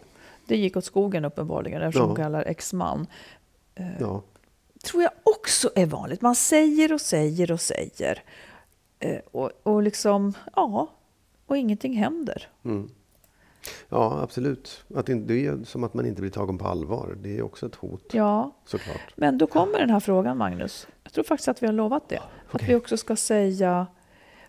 Det 0.46 0.56
gick 0.56 0.76
åt 0.76 0.84
skogen 0.84 1.24
uppenbarligen 1.24 1.82
eftersom 1.82 2.02
Ja. 2.02 2.06
hon 2.08 2.16
kallar 2.16 2.42
exman. 2.42 3.06
ja. 4.00 4.22
tror 4.84 5.02
jag 5.02 5.12
också 5.24 5.70
är 5.74 5.86
vanligt. 5.86 6.20
Man 6.22 6.34
säger 6.34 6.92
och 6.92 7.00
säger 7.00 7.52
och 7.52 7.60
säger. 7.60 8.22
Eh, 8.98 9.18
och, 9.32 9.50
och 9.62 9.82
liksom, 9.82 10.32
ja, 10.56 10.88
och 11.46 11.56
ingenting 11.56 11.96
händer. 11.96 12.48
Mm. 12.64 12.90
Ja, 13.88 14.20
absolut. 14.22 14.84
Att 14.94 15.06
det, 15.06 15.14
det 15.14 15.46
är 15.46 15.64
som 15.64 15.84
att 15.84 15.94
man 15.94 16.06
inte 16.06 16.20
blir 16.20 16.30
tagen 16.30 16.58
på 16.58 16.66
allvar. 16.68 17.16
Det 17.22 17.38
är 17.38 17.42
också 17.42 17.66
ett 17.66 17.74
hot, 17.74 18.10
Ja, 18.12 18.50
såklart. 18.66 19.12
men 19.16 19.38
då 19.38 19.46
kommer 19.46 19.78
den 19.78 19.90
här 19.90 20.00
frågan, 20.00 20.38
Magnus. 20.38 20.86
Jag 21.04 21.12
tror 21.12 21.24
faktiskt 21.24 21.48
att 21.48 21.62
vi 21.62 21.66
har 21.66 21.74
lovat 21.74 22.08
det. 22.08 22.18
Att 22.18 22.54
Okej. 22.54 22.68
vi 22.68 22.74
också 22.74 22.96
ska 22.96 23.16
säga, 23.16 23.86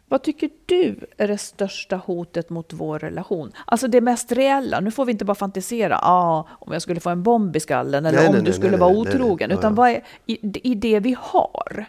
vad 0.07 0.23
tycker 0.23 0.49
du 0.65 0.99
är 1.17 1.27
det 1.27 1.37
största 1.37 1.95
hotet 1.95 2.49
mot 2.49 2.73
vår 2.73 2.99
relation? 2.99 3.51
Alltså 3.65 3.87
det 3.87 4.01
mest 4.01 4.31
reella. 4.31 4.79
Nu 4.79 4.91
får 4.91 5.05
vi 5.05 5.11
inte 5.11 5.25
bara 5.25 5.35
fantisera, 5.35 5.97
ah, 6.01 6.47
om 6.51 6.73
jag 6.73 6.81
skulle 6.81 6.99
få 6.99 7.09
en 7.09 7.23
bomb 7.23 7.55
i 7.55 7.59
skallen 7.59 8.05
eller 8.05 8.17
Nej, 8.17 8.27
om 8.27 8.33
nej, 8.33 8.41
du 8.41 8.49
nej, 8.49 8.59
skulle 8.59 8.77
vara 8.77 8.95
otrogen. 8.97 9.51
Utan 9.51 9.71
ja. 9.71 9.75
vad 9.75 9.89
är 9.89 10.03
i, 10.25 10.69
i 10.71 10.75
det 10.75 10.99
vi 10.99 11.15
har? 11.19 11.85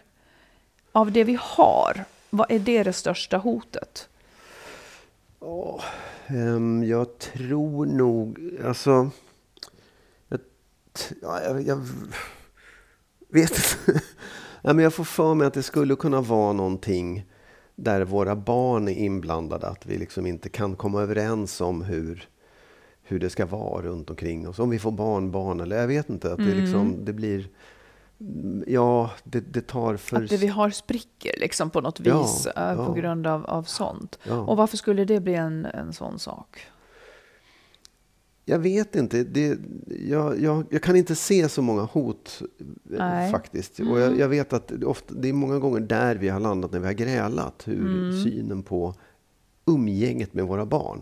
Av 0.92 1.12
det 1.12 1.24
vi 1.24 1.38
har, 1.42 2.04
vad 2.30 2.50
är 2.50 2.58
det 2.58 2.82
det 2.82 2.92
största 2.92 3.36
hotet? 3.36 4.08
Ehm, 6.26 6.84
jag 6.84 7.18
tror 7.18 7.86
nog... 7.86 8.38
Alltså... 8.64 9.10
Jag, 10.28 10.40
ja, 11.22 11.42
jag, 11.42 11.62
jag 11.62 11.86
vet 13.28 13.50
inte. 13.50 14.02
ja, 14.62 14.72
men 14.72 14.78
jag 14.78 14.94
får 14.94 15.04
för 15.04 15.34
mig 15.34 15.46
att 15.46 15.54
det 15.54 15.62
skulle 15.62 15.96
kunna 15.96 16.20
vara 16.20 16.52
någonting 16.52 17.24
där 17.74 18.04
våra 18.04 18.36
barn 18.36 18.88
är 18.88 18.92
inblandade. 18.92 19.66
Att 19.66 19.86
vi 19.86 19.98
liksom 19.98 20.26
inte 20.26 20.48
kan 20.48 20.76
komma 20.76 21.02
överens 21.02 21.60
om 21.60 21.82
hur, 21.82 22.28
hur 23.02 23.18
det 23.20 23.30
ska 23.30 23.46
vara 23.46 23.82
runt 23.82 24.10
omkring 24.10 24.48
oss. 24.48 24.58
Om 24.58 24.70
vi 24.70 24.78
får 24.78 24.92
barnbarn 24.92 25.60
eller 25.60 25.80
jag 25.80 25.88
vet 25.88 26.08
inte. 26.08 26.32
Att 26.32 26.38
det, 26.38 26.54
liksom, 26.54 27.04
det 27.04 27.12
blir... 27.12 27.48
Ja, 28.66 29.10
det, 29.24 29.40
det 29.40 29.60
tar 29.60 29.96
för... 29.96 30.22
Att 30.22 30.30
det 30.30 30.36
vi 30.36 30.46
har 30.46 30.70
spricker 30.70 31.40
liksom 31.40 31.70
på 31.70 31.80
något 31.80 32.00
Ja, 32.02 32.22
vis 32.22 32.46
eh, 32.46 32.76
på 32.76 32.82
ja. 32.82 32.92
grund 32.92 33.26
av, 33.26 33.46
av 33.46 33.62
sånt. 33.62 34.18
Ja. 34.24 34.38
Och 34.40 34.56
varför 34.56 34.76
skulle 34.76 35.04
det 35.04 35.20
bli 35.20 35.34
en, 35.34 35.64
en 35.64 35.92
sån 35.92 36.18
sak? 36.18 36.66
Jag 38.44 38.58
vet 38.58 38.96
inte. 38.96 39.24
Det, 39.24 39.58
jag, 39.86 40.40
jag, 40.40 40.64
jag 40.70 40.82
kan 40.82 40.96
inte 40.96 41.14
se 41.14 41.48
så 41.48 41.62
många 41.62 41.82
hot 41.82 42.42
eh, 42.60 42.66
Nej. 42.84 43.30
faktiskt. 43.30 43.80
Och 43.80 44.00
jag, 44.00 44.18
jag 44.18 44.28
vet 44.28 44.52
att 44.52 44.72
ofta, 44.84 45.14
det 45.14 45.28
är 45.28 45.32
många 45.32 45.58
gånger 45.58 45.80
där 45.80 46.16
vi 46.16 46.28
har 46.28 46.40
landat 46.40 46.72
när 46.72 46.78
vi 46.78 46.86
har 46.86 46.92
grälat. 46.92 47.62
Hur 47.66 48.12
synen 48.24 48.62
på 48.62 48.94
umgänget 49.66 50.34
med 50.34 50.44
våra 50.44 50.66
barn. 50.66 51.00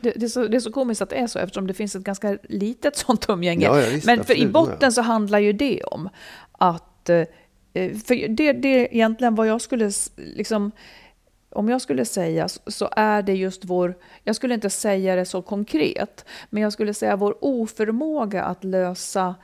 Det, 0.00 0.10
det, 0.10 0.22
är 0.22 0.28
så, 0.28 0.48
det 0.48 0.56
är 0.56 0.60
så 0.60 0.72
komiskt 0.72 1.02
att 1.02 1.10
det 1.10 1.16
är 1.16 1.26
så 1.26 1.38
eftersom 1.38 1.66
det 1.66 1.74
finns 1.74 1.96
ett 1.96 2.02
ganska 2.02 2.38
litet 2.42 2.96
sånt 2.96 3.28
umgänge. 3.28 3.66
Ja, 3.66 3.80
ja, 3.80 3.90
visst, 3.90 4.06
Men 4.06 4.24
för 4.24 4.32
i 4.32 4.36
absolut, 4.36 4.52
botten 4.52 4.78
ja. 4.80 4.90
så 4.90 5.02
handlar 5.02 5.38
ju 5.38 5.52
det 5.52 5.82
om 5.82 6.08
att... 6.52 7.08
eh, 7.08 7.24
För 7.74 8.28
det, 8.28 8.52
det 8.52 8.68
är 8.68 8.94
egentligen 8.94 9.34
vad 9.34 9.46
jag 9.46 9.60
skulle 9.60 9.90
liksom... 10.16 10.72
om 11.50 11.68
jag 11.68 11.82
skulle 11.82 12.04
säga 12.04 12.48
så 12.48 12.88
är 12.92 13.22
det 13.22 13.34
just 13.34 13.64
vår, 13.64 13.94
jag 14.24 14.36
skulle 14.36 14.54
inte 14.54 14.70
säga 14.70 15.16
det 15.16 15.24
så 15.24 15.42
konkret, 15.42 16.24
men 16.50 16.62
jag 16.62 16.72
skulle 16.72 16.94
säga 16.94 17.16
vår 17.16 17.36
oförmåga 17.40 18.44
att 18.44 18.64
lösa 18.64 19.34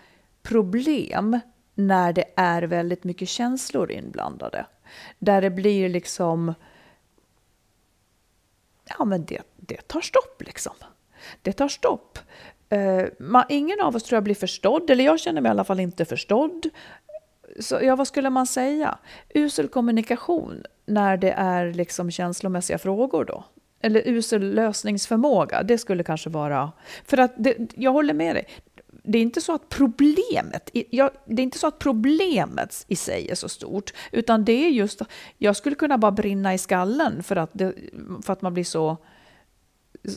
problem 0.43 1.41
när 1.75 2.13
det 2.13 2.25
är 2.37 2.63
väldigt 2.63 3.05
mycket 3.05 3.29
känslor 3.29 3.91
inblandade. 3.91 4.67
Där 5.19 5.43
det 5.43 5.51
blir 5.51 5.89
liksom, 5.89 6.55
ja 8.99 9.05
men 9.05 9.25
det, 9.25 9.43
det 9.57 9.89
tar 9.89 10.01
stopp 10.01 10.43
liksom. 10.47 10.73
Det 11.43 11.53
tar 11.53 11.69
stopp. 11.69 12.19
Eh, 12.69 12.79
uh, 12.79 13.05
man, 13.19 13.45
ingen 13.49 13.81
av 13.81 13.97
oss 13.97 14.03
tror 14.03 14.17
jag 14.17 14.25
blir 14.25 14.35
förstådd, 14.35 14.91
eller 14.91 15.05
jag 15.05 15.21
känner 15.21 15.41
mig 15.41 15.49
i 15.49 15.51
alla 15.51 15.65
fall 15.65 15.81
inte 15.81 16.05
förstådd. 16.05 16.69
Så, 17.61 17.79
ja, 17.83 17.97
vad 17.97 18.09
skulle 18.09 18.31
man 18.31 18.47
säga? 18.47 18.99
Usel 19.35 19.69
kommunikation 19.69 20.65
när 20.87 21.17
det 21.17 21.31
är 21.31 21.73
liksom 21.73 22.11
känslomässiga 22.11 22.79
frågor 22.79 23.25
då? 23.25 23.45
Eller 23.81 24.09
usel 24.09 24.55
lösningsförmåga, 24.55 25.63
det 25.63 25.79
skulle 25.79 26.03
kanske 26.03 26.31
vara... 26.31 26.73
För 27.05 27.19
att 27.19 27.33
det, 27.37 27.57
jag 27.75 27.93
håller 27.93 28.15
med 28.15 28.37
dig. 28.37 28.47
Det 29.07 29.19
är 29.19 29.23
inte 29.23 29.41
så 29.41 29.55
att 29.55 29.69
problemet, 29.69 30.71
jag, 30.91 31.11
det 31.25 31.43
är 31.43 31.45
inte 31.45 31.59
så 31.59 31.67
att 31.67 31.79
problemet 31.79 32.85
i 32.89 32.97
sig 32.97 33.31
är 33.31 33.35
så 33.35 33.49
stort, 33.49 33.93
utan 34.13 34.45
det 34.45 34.53
är 34.53 34.69
just, 34.69 35.03
jag 35.39 35.57
skulle 35.57 35.77
kunna 35.77 35.99
bara 35.99 36.13
brinna 36.13 36.55
i 36.55 36.59
skallen 36.59 37.23
för 37.23 37.37
att, 37.37 37.51
det, 37.53 37.75
för 38.23 38.33
att 38.33 38.43
man 38.43 38.55
blir 38.55 38.65
så 38.65 38.97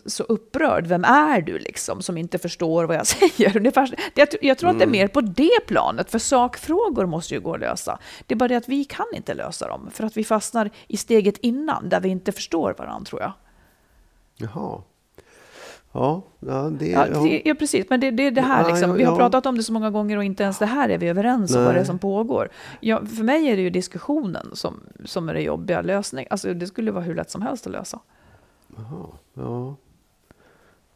så 0.06 0.24
upprörd. 0.24 0.88
Vem 0.88 1.04
är 1.04 1.42
du 1.42 1.60
liksom 1.60 2.02
som 2.02 2.18
inte 2.18 2.38
förstår 2.38 2.84
vad 2.84 2.96
jag 2.96 3.08
säger? 3.18 3.58
Ungefär, 3.58 3.96
jag, 4.14 4.28
jag 4.42 4.58
tror 4.58 4.70
att 4.70 4.80
det 4.80 4.84
är 4.84 4.88
mm. 4.88 5.00
mer 5.00 5.08
på 5.08 5.22
det 5.22 5.60
planet, 5.68 6.12
för 6.12 6.20
sakfrågor 6.20 7.06
måste 7.06 7.34
ju 7.34 7.40
gå 7.40 7.54
att 7.54 7.60
lösa. 7.60 8.00
Det 8.26 8.34
är 8.34 8.38
bara 8.38 8.48
det 8.48 8.56
att 8.56 8.70
vi 8.70 8.86
kan 8.86 9.06
inte 9.14 9.34
lösa 9.34 9.68
dem, 9.68 9.90
för 9.94 10.04
att 10.04 10.18
vi 10.18 10.24
fastnar 10.24 10.72
i 10.88 10.98
steget 10.98 11.38
innan, 11.38 11.90
där 11.90 12.00
vi 12.00 12.10
inte 12.10 12.32
förstår 12.32 12.76
varandra, 12.78 13.06
tror 13.06 13.22
jag. 13.22 13.32
Jaha. 14.36 14.82
Ja, 15.98 16.22
ja, 16.40 16.70
det, 16.80 16.88
ja, 16.88 17.06
det, 17.06 17.42
ja 17.46 17.56
precis. 17.56 17.86
Men 17.90 18.00
det 18.00 18.08
är 18.08 18.12
det, 18.12 18.30
det, 18.30 18.42
här. 18.42 18.68
Liksom. 18.68 18.94
Vi 18.94 19.04
har 19.04 19.16
pratat 19.16 19.46
om 19.46 19.58
det 19.58 19.64
så 19.64 19.74
många 19.74 19.90
gånger 19.90 20.18
och 20.18 20.24
inte 20.24 20.44
ens 20.44 20.60
det 20.60 20.66
här 20.66 20.90
är 20.90 20.98
vi 20.98 21.08
överens 21.08 21.56
om 21.56 21.64
vad 21.64 21.74
det 21.74 21.80
är 21.80 21.84
som 21.84 22.00
pågår. 22.00 22.50
Ja, 22.80 23.06
för 23.06 23.24
mig 23.24 23.48
är 23.48 23.56
det 23.56 23.62
ju 23.62 23.70
diskussionen 23.70 24.50
som, 24.54 24.80
som 25.06 25.30
är 25.30 25.34
det 25.34 25.42
jobbiga. 25.42 25.82
Lösning. 25.82 26.28
Alltså, 26.30 26.54
det 26.54 26.68
skulle 26.68 26.92
vara 26.92 27.04
hur 27.04 27.16
lätt 27.16 27.30
som 27.30 27.42
helst 27.42 27.68
att 27.68 27.74
lösa. 27.74 28.00
Jaha, 28.76 29.08
ja. 29.34 29.76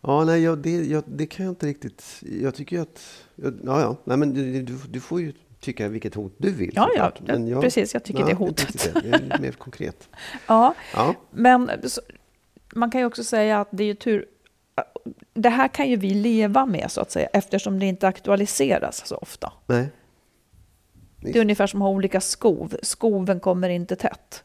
Ja, 0.02 0.24
nej, 0.24 0.44
jag, 0.44 0.58
det, 0.58 0.70
jag, 0.70 1.04
det 1.08 1.26
kan 1.26 1.46
jag 1.46 1.52
inte 1.52 1.66
riktigt... 1.68 2.24
Jag 2.42 2.56
tycker 2.56 2.76
ju 2.76 2.82
att... 2.82 3.24
Ja, 3.36 3.82
ja. 3.82 3.98
Nej, 4.04 4.18
men 4.18 4.34
du, 4.34 4.62
du, 4.62 4.78
du 4.90 5.00
får 5.00 5.22
ju 5.22 5.34
tycka 5.60 5.88
vilket 5.88 6.16
hot 6.16 6.36
du 6.38 6.52
vill. 6.52 6.72
Ja, 6.76 6.90
ja, 6.96 7.12
men 7.26 7.48
jag, 7.48 7.62
precis. 7.62 7.94
Jag 7.94 8.04
tycker 8.04 8.20
nej, 8.20 8.28
det 8.28 8.32
är 8.32 8.48
hotet. 8.48 8.94
Det. 8.94 9.00
det 9.00 9.34
är 9.34 9.40
mer 9.42 9.52
konkret. 9.52 10.10
ja, 10.48 10.76
ja, 10.94 11.16
men 11.32 11.70
så, 11.84 12.02
man 12.76 12.92
kan 12.92 13.02
ju 13.02 13.08
också 13.08 13.24
säga 13.24 13.62
att 13.62 13.68
det 13.72 13.84
är 13.84 13.88
ju 13.88 13.96
tur... 13.96 14.26
Det 15.34 15.50
här 15.50 15.68
kan 15.68 15.90
ju 15.90 15.96
vi 15.96 16.14
leva 16.14 16.66
med, 16.66 16.92
så 16.92 17.02
att 17.02 17.12
säga, 17.12 17.28
eftersom 17.34 17.80
det 17.80 17.86
inte 17.86 18.08
aktualiseras 18.08 19.08
så 19.08 19.16
ofta. 19.16 19.54
Nej. 19.66 19.90
Det 21.22 21.38
är 21.38 21.42
ungefär 21.42 21.68
som 21.68 21.82
att 21.82 21.86
ha 21.86 21.92
olika 21.92 22.22
skov. 22.22 22.76
Skoven 22.84 23.40
kommer 23.40 23.70
inte 23.70 23.96
tätt. 23.96 24.44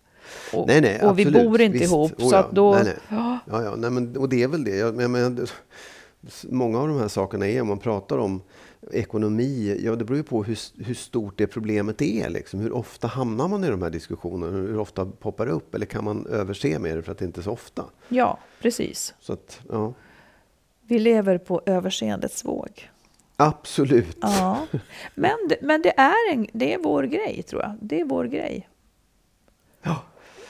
Och, 0.52 0.66
nej, 0.66 0.80
nej, 0.80 1.02
och 1.02 1.18
vi 1.18 1.30
bor 1.30 1.60
inte 1.60 1.78
Visst. 1.78 1.92
ihop. 1.92 2.12
Oh, 2.18 2.30
så 2.30 2.36
att 2.36 2.52
då... 2.52 2.74
Nej, 2.74 2.84
nej. 2.84 2.94
Ja, 3.08 3.38
ja, 3.46 3.74
nej, 3.76 3.90
men, 3.90 4.16
och 4.16 4.28
det 4.28 4.42
är 4.42 4.48
väl 4.48 4.64
det. 4.64 4.76
Jag, 4.76 5.02
jag 5.02 5.10
menar, 5.10 5.50
många 6.50 6.78
av 6.78 6.88
de 6.88 6.98
här 6.98 7.08
sakerna 7.08 7.46
är, 7.46 7.60
om 7.60 7.68
man 7.68 7.78
pratar 7.78 8.18
om 8.18 8.42
ekonomi, 8.92 9.80
ja 9.84 9.96
det 9.96 10.04
beror 10.04 10.16
ju 10.16 10.22
på 10.22 10.44
hur, 10.44 10.58
hur 10.84 10.94
stort 10.94 11.38
det 11.38 11.46
problemet 11.46 12.02
är. 12.02 12.30
Liksom. 12.30 12.60
Hur 12.60 12.72
ofta 12.72 13.06
hamnar 13.06 13.48
man 13.48 13.64
i 13.64 13.68
de 13.68 13.82
här 13.82 13.90
diskussionerna? 13.90 14.52
Hur 14.52 14.78
ofta 14.78 15.06
poppar 15.06 15.46
det 15.46 15.52
upp? 15.52 15.74
Eller 15.74 15.86
kan 15.86 16.04
man 16.04 16.26
överse 16.26 16.78
med 16.78 16.96
det 16.96 17.02
för 17.02 17.12
att 17.12 17.18
det 17.18 17.24
inte 17.24 17.40
är 17.40 17.42
så 17.42 17.50
ofta? 17.50 17.84
Ja, 18.08 18.38
precis. 18.60 19.14
Så 19.20 19.32
att, 19.32 19.60
ja. 19.68 19.94
Vi 20.88 20.98
lever 20.98 21.38
på 21.38 21.62
överseendets 21.66 22.44
våg. 22.44 22.90
Absolut. 23.36 24.18
Ja. 24.20 24.66
Men, 25.14 25.36
men 25.62 25.82
det, 25.82 25.98
är 25.98 26.32
en, 26.32 26.46
det 26.52 26.74
är 26.74 26.78
vår 26.78 27.02
grej, 27.02 27.42
tror 27.42 27.62
jag. 27.62 27.76
Det 27.80 28.00
är 28.00 28.04
vår 28.04 28.24
grej. 28.24 28.68
Ja 29.82 30.02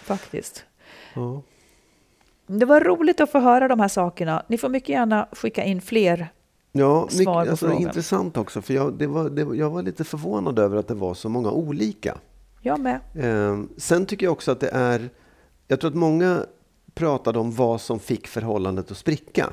faktiskt. 0.07 0.65
Ja. 1.15 1.43
Det 2.47 2.67
var 2.67 2.81
roligt 2.81 3.21
att 3.21 3.31
få 3.31 3.39
höra 3.39 3.69
de 3.69 3.81
här 3.81 3.89
sakerna. 3.89 4.43
Ni 4.49 4.59
får 4.59 4.69
mycket 4.69 4.89
gärna 4.89 5.29
skicka 5.33 5.65
in 5.65 5.81
fler 5.81 6.29
Ja, 6.73 7.03
mycket, 7.03 7.17
svar 7.17 7.45
på 7.45 7.51
alltså, 7.51 7.67
frågan. 7.67 7.83
intressant 7.83 8.37
också. 8.37 8.63
För 8.63 8.75
jag, 8.75 8.95
det 8.95 9.07
var, 9.07 9.31
det, 9.31 9.57
jag 9.57 9.71
var 9.71 9.83
lite 9.83 10.05
förvånad 10.05 10.59
över 10.59 10.77
att 10.77 10.89
det 10.89 10.95
var 10.95 11.15
så 11.15 11.29
många 11.29 11.51
olika. 11.51 12.19
Jag 12.61 12.81
med. 12.81 13.01
Eh, 13.15 13.61
sen 13.77 14.07
tycker 14.07 14.27
jag 14.27 14.33
också 14.33 14.53
att 14.53 14.61
det 14.61 14.71
är... 14.73 15.11
Jag 15.69 15.81
tror 15.81 15.91
att 15.91 15.97
många 15.97 16.47
pratade 16.95 17.39
om 17.39 17.53
vad 17.53 17.81
som 17.81 17.99
fick 17.99 18.27
förhållandet 18.27 18.91
att 18.91 18.97
spricka. 18.97 19.53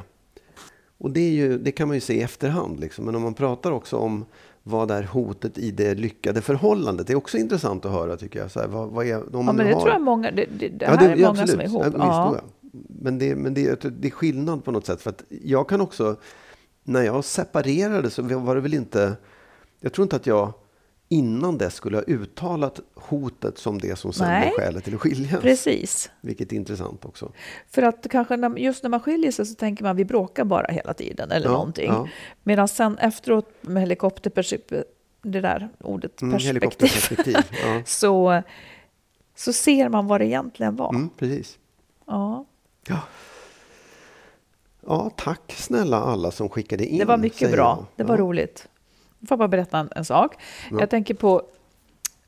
Och 1.03 1.11
det, 1.11 1.29
ju, 1.29 1.57
det 1.57 1.71
kan 1.71 1.87
man 1.87 1.97
ju 1.97 2.01
se 2.01 2.13
i 2.13 2.21
efterhand. 2.21 2.79
Liksom. 2.79 3.05
Men 3.05 3.15
om 3.15 3.21
man 3.21 3.33
pratar 3.33 3.71
också 3.71 3.97
om 3.97 4.25
vad 4.63 4.91
är 4.91 5.03
hotet 5.03 5.57
i 5.57 5.71
det 5.71 5.95
lyckade 5.95 6.41
förhållandet? 6.41 7.07
Det 7.07 7.13
är 7.13 7.17
också 7.17 7.37
intressant 7.37 7.85
att 7.85 7.91
höra 7.91 8.17
tycker 8.17 8.39
jag. 8.39 8.51
Så 8.51 8.59
här, 8.59 8.67
vad, 8.67 8.89
vad 8.89 9.05
är, 9.05 9.15
om 9.15 9.25
ja, 9.31 9.53
men 9.53 9.57
det 9.67 9.73
har... 9.73 9.81
tror 9.81 9.93
jag 9.93 10.01
många, 10.01 10.31
det, 10.31 10.45
det, 10.59 10.69
det 10.69 10.85
här 10.85 10.93
ja, 10.93 10.99
det, 10.99 11.05
är 11.05 11.15
många 11.15 11.29
absolut. 11.29 11.49
som 11.49 11.59
är 11.59 11.65
ihop. 11.65 11.95
Ja, 11.97 12.31
visst, 12.31 12.85
men 12.87 13.19
det, 13.19 13.35
men 13.35 13.53
det, 13.53 14.01
det 14.01 14.07
är 14.07 14.11
skillnad 14.11 14.63
på 14.63 14.71
något 14.71 14.85
sätt. 14.85 15.01
För 15.01 15.09
att 15.09 15.23
jag 15.29 15.69
kan 15.69 15.81
också, 15.81 16.15
när 16.83 17.03
jag 17.03 17.25
separerade 17.25 18.09
så 18.09 18.21
var 18.21 18.55
det 18.55 18.61
väl 18.61 18.73
inte, 18.73 19.15
jag 19.79 19.93
tror 19.93 20.03
inte 20.03 20.15
att 20.15 20.27
jag 20.27 20.53
innan 21.13 21.57
dess 21.57 21.73
skulle 21.73 21.97
ha 21.97 22.03
uttalat 22.03 22.79
hotet 22.95 23.57
som 23.57 23.79
det 23.79 23.95
som 23.95 24.13
sen 24.13 24.27
var 24.27 24.57
skälet 24.57 24.83
till 24.83 24.95
att 24.95 25.01
skiljas. 25.01 25.41
Precis. 25.41 26.11
Vilket 26.21 26.51
är 26.51 26.55
intressant 26.55 27.05
också. 27.05 27.31
För 27.69 27.81
att 27.81 28.07
kanske 28.11 28.37
när, 28.37 28.57
just 28.57 28.83
när 28.83 28.89
man 28.89 28.99
skiljer 28.99 29.31
sig 29.31 29.45
så 29.45 29.55
tänker 29.55 29.83
man 29.83 29.95
vi 29.95 30.05
bråkar 30.05 30.45
bara 30.45 30.67
hela 30.67 30.93
tiden 30.93 31.31
eller 31.31 31.45
ja, 31.45 31.51
någonting. 31.51 31.87
Ja. 31.87 32.07
Medan 32.43 32.67
sen 32.67 32.97
efteråt 32.97 33.49
med 33.61 33.81
helikopterperspektiv, 33.81 34.83
det 35.21 35.41
där 35.41 35.69
ordet 35.79 36.21
mm, 36.21 36.39
perspektiv, 36.59 37.37
ja. 37.63 37.81
så, 37.85 38.43
så 39.35 39.53
ser 39.53 39.89
man 39.89 40.07
vad 40.07 40.21
det 40.21 40.25
egentligen 40.25 40.75
var. 40.75 40.89
Mm, 40.89 41.09
precis. 41.17 41.59
Ja. 42.05 42.45
ja. 42.87 42.99
Ja, 44.87 45.11
tack 45.15 45.53
snälla 45.57 45.97
alla 45.97 46.31
som 46.31 46.49
skickade 46.49 46.85
in. 46.85 46.99
Det 46.99 47.05
var 47.05 47.17
mycket 47.17 47.51
bra. 47.51 47.85
Det 47.95 48.03
var 48.03 48.17
roligt. 48.17 48.67
Får 49.27 49.37
bara 49.37 49.47
berätta 49.47 49.79
en, 49.79 49.89
en 49.95 50.05
sak. 50.05 50.35
Ja. 50.71 50.79
Jag 50.79 50.89
tänker 50.89 51.13
på 51.13 51.41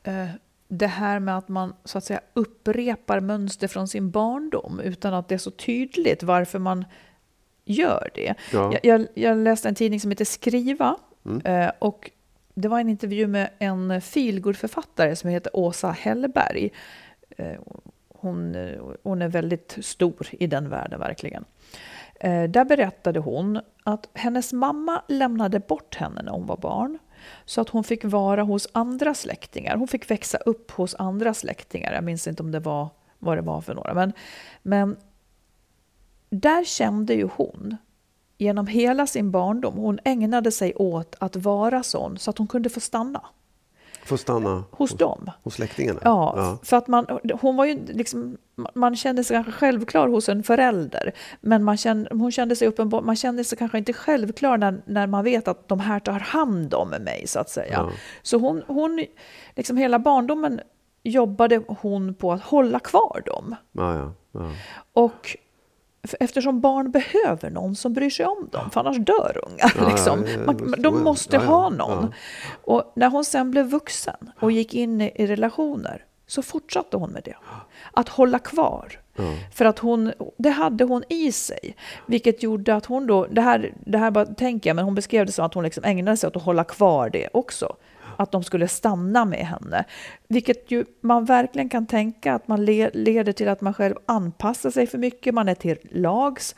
eh, 0.03 0.27
det 0.67 0.87
här 0.87 1.19
med 1.19 1.37
att 1.37 1.47
man 1.47 1.73
så 1.83 1.97
att 1.97 2.03
säga 2.03 2.21
upprepar 2.33 3.19
mönster 3.19 3.67
från 3.67 3.87
sin 3.87 4.11
barndom 4.11 4.79
utan 4.79 5.13
att 5.13 5.27
det 5.27 5.35
är 5.35 5.39
så 5.39 5.51
tydligt 5.51 6.23
varför 6.23 6.59
man 6.59 6.85
gör 7.65 8.09
det. 8.13 8.33
Ja. 8.53 8.73
Jag, 8.73 8.85
jag, 8.85 9.07
jag, 9.13 9.37
läste 9.37 9.69
en 9.69 9.75
tidning 9.75 9.99
som 9.99 10.11
heter 10.11 10.25
Skriva 10.25 10.95
mm. 11.25 11.41
eh, 11.45 11.71
och 11.79 12.11
det 12.53 12.67
var 12.67 12.79
en 12.79 12.89
intervju 12.89 13.27
med 13.27 13.49
en 13.59 14.01
feelgood-författare 14.01 15.15
som 15.15 15.29
heter 15.29 15.55
Åsa 15.55 15.91
Hellberg. 15.91 16.71
Eh, 17.37 17.59
hon, 18.07 18.55
hon 19.03 19.21
är 19.21 19.27
väldigt 19.27 19.77
stor 19.81 20.27
i 20.31 20.47
den 20.47 20.69
världen 20.69 20.99
verkligen. 20.99 21.45
Eh, 22.19 22.43
där 22.43 22.65
berättade 22.65 23.19
hon 23.19 23.59
att 23.88 24.09
hennes 24.13 24.53
mamma 24.53 25.01
lämnade 25.07 25.59
bort 25.59 25.95
henne 25.95 26.21
när 26.21 26.31
hon 26.31 26.45
var 26.45 26.57
barn. 26.57 26.99
Så 27.45 27.61
att 27.61 27.69
hon 27.69 27.83
fick 27.83 28.03
vara 28.03 28.43
hos 28.43 28.67
andra 28.71 29.13
släktingar. 29.13 29.75
Hon 29.75 29.88
fick 29.88 30.11
växa 30.11 30.38
upp 30.38 30.71
hos 30.71 30.95
andra 30.95 31.33
släktingar. 31.33 31.93
Jag 31.93 32.03
minns 32.03 32.27
inte 32.27 32.43
om 32.43 32.51
det 32.51 32.59
var 32.59 32.89
vad 33.19 33.38
det 33.38 33.41
var 33.41 33.61
för 33.61 33.73
några. 33.73 33.93
Men, 33.93 34.13
men 34.63 34.97
där 36.29 36.63
kände 36.63 37.13
ju 37.13 37.29
hon 37.36 37.77
genom 38.38 38.67
hela 38.67 39.07
sin 39.07 39.31
barndom, 39.31 39.75
hon 39.75 39.99
ägnade 40.03 40.51
sig 40.51 40.75
åt 40.75 41.15
att 41.19 41.36
vara 41.36 41.83
sån 41.83 42.17
så 42.17 42.29
att 42.29 42.38
hon 42.38 42.47
kunde 42.47 42.69
få 42.69 42.79
stanna. 42.79 43.25
Få 44.05 44.17
stanna 44.17 44.63
hos, 44.71 44.91
dem. 44.91 45.31
Hos 45.43 45.53
släktingarna? 45.53 45.99
Ja, 46.03 46.33
ja, 46.37 46.57
för 46.63 46.77
att 46.77 46.87
man, 46.87 47.19
hon 47.41 47.55
var 47.55 47.65
ju 47.65 47.85
liksom, 47.85 48.37
man 48.73 48.95
kände 48.95 49.23
sig 49.23 49.35
kanske 49.35 49.51
självklar 49.51 50.07
hos 50.07 50.29
en 50.29 50.43
förälder. 50.43 51.11
Men 51.41 51.63
man 51.63 51.77
kände, 51.77 52.09
hon 52.11 52.31
kände 52.31 52.55
sig 52.55 52.67
uppenbar, 52.67 53.01
man 53.01 53.15
kände 53.15 53.43
sig 53.43 53.57
kanske 53.57 53.77
inte 53.77 53.93
självklar 53.93 54.57
när, 54.57 54.81
när 54.85 55.07
man 55.07 55.23
vet 55.23 55.47
att 55.47 55.67
de 55.67 55.79
här 55.79 55.99
tar 55.99 56.19
hand 56.19 56.73
om 56.73 56.89
mig, 56.89 57.27
så 57.27 57.39
att 57.39 57.49
säga. 57.49 57.73
Ja. 57.73 57.91
Så 58.21 58.37
hon, 58.37 58.63
hon, 58.67 59.05
liksom 59.55 59.77
hela 59.77 59.99
barndomen 59.99 60.61
jobbade 61.03 61.61
hon 61.67 62.13
på 62.13 62.33
att 62.33 62.41
hålla 62.41 62.79
kvar 62.79 63.21
dem. 63.25 63.55
Ja, 63.71 64.13
Och 64.93 65.37
Eftersom 66.19 66.61
barn 66.61 66.91
behöver 66.91 67.49
någon 67.49 67.75
som 67.75 67.93
bryr 67.93 68.09
sig 68.09 68.25
om 68.25 68.49
dem, 68.51 68.71
för 68.71 68.79
annars 68.79 68.97
dör 68.97 69.41
ungar. 69.47 69.73
Ja, 69.77 69.89
liksom. 69.89 70.25
Man, 70.45 70.75
de 70.77 71.03
måste 71.03 71.37
ha 71.37 71.69
någon. 71.69 72.13
Och 72.63 72.93
när 72.95 73.09
hon 73.09 73.25
sen 73.25 73.51
blev 73.51 73.65
vuxen 73.65 74.31
och 74.39 74.51
gick 74.51 74.73
in 74.73 75.01
i 75.01 75.27
relationer 75.27 76.05
så 76.27 76.41
fortsatte 76.41 76.97
hon 76.97 77.11
med 77.11 77.21
det. 77.25 77.35
Att 77.91 78.09
hålla 78.09 78.39
kvar. 78.39 78.99
För 79.53 79.65
att 79.65 79.79
hon, 79.79 80.13
det 80.37 80.49
hade 80.49 80.83
hon 80.83 81.03
i 81.09 81.31
sig. 81.31 81.75
Vilket 82.05 82.43
gjorde 82.43 82.75
att 82.75 82.85
hon 82.85 83.07
då, 83.07 83.25
det 83.25 83.41
här, 83.41 83.73
det 83.85 83.97
här 83.97 84.11
bara 84.11 84.25
tänker 84.25 84.69
jag, 84.69 84.75
men 84.75 84.85
hon 84.85 84.95
beskrev 84.95 85.25
det 85.25 85.31
som 85.31 85.45
att 85.45 85.53
hon 85.53 85.63
liksom 85.63 85.83
ägnade 85.83 86.17
sig 86.17 86.27
åt 86.27 86.35
att 86.35 86.43
hålla 86.43 86.63
kvar 86.63 87.09
det 87.09 87.29
också. 87.33 87.75
Att 88.24 88.32
de 88.32 88.43
skulle 88.43 88.68
stanna 88.68 89.26
med 89.26 89.47
henne. 89.47 89.86
Vilket 90.28 90.72
ju 90.72 90.86
man 91.01 91.26
verkligen 91.26 91.70
kan 91.70 91.88
tänka 91.88 92.34
att 92.34 92.47
man 92.47 92.66
le 92.66 92.89
leder 92.93 93.32
till 93.32 93.49
att 93.49 93.61
man 93.61 93.74
själv 93.74 93.95
anpassar 94.05 94.70
sig 94.70 94.88
för 94.88 94.97
mycket, 94.97 95.34
man 95.34 95.49
är 95.49 95.55
till 95.55 95.78
lags, 95.91 96.55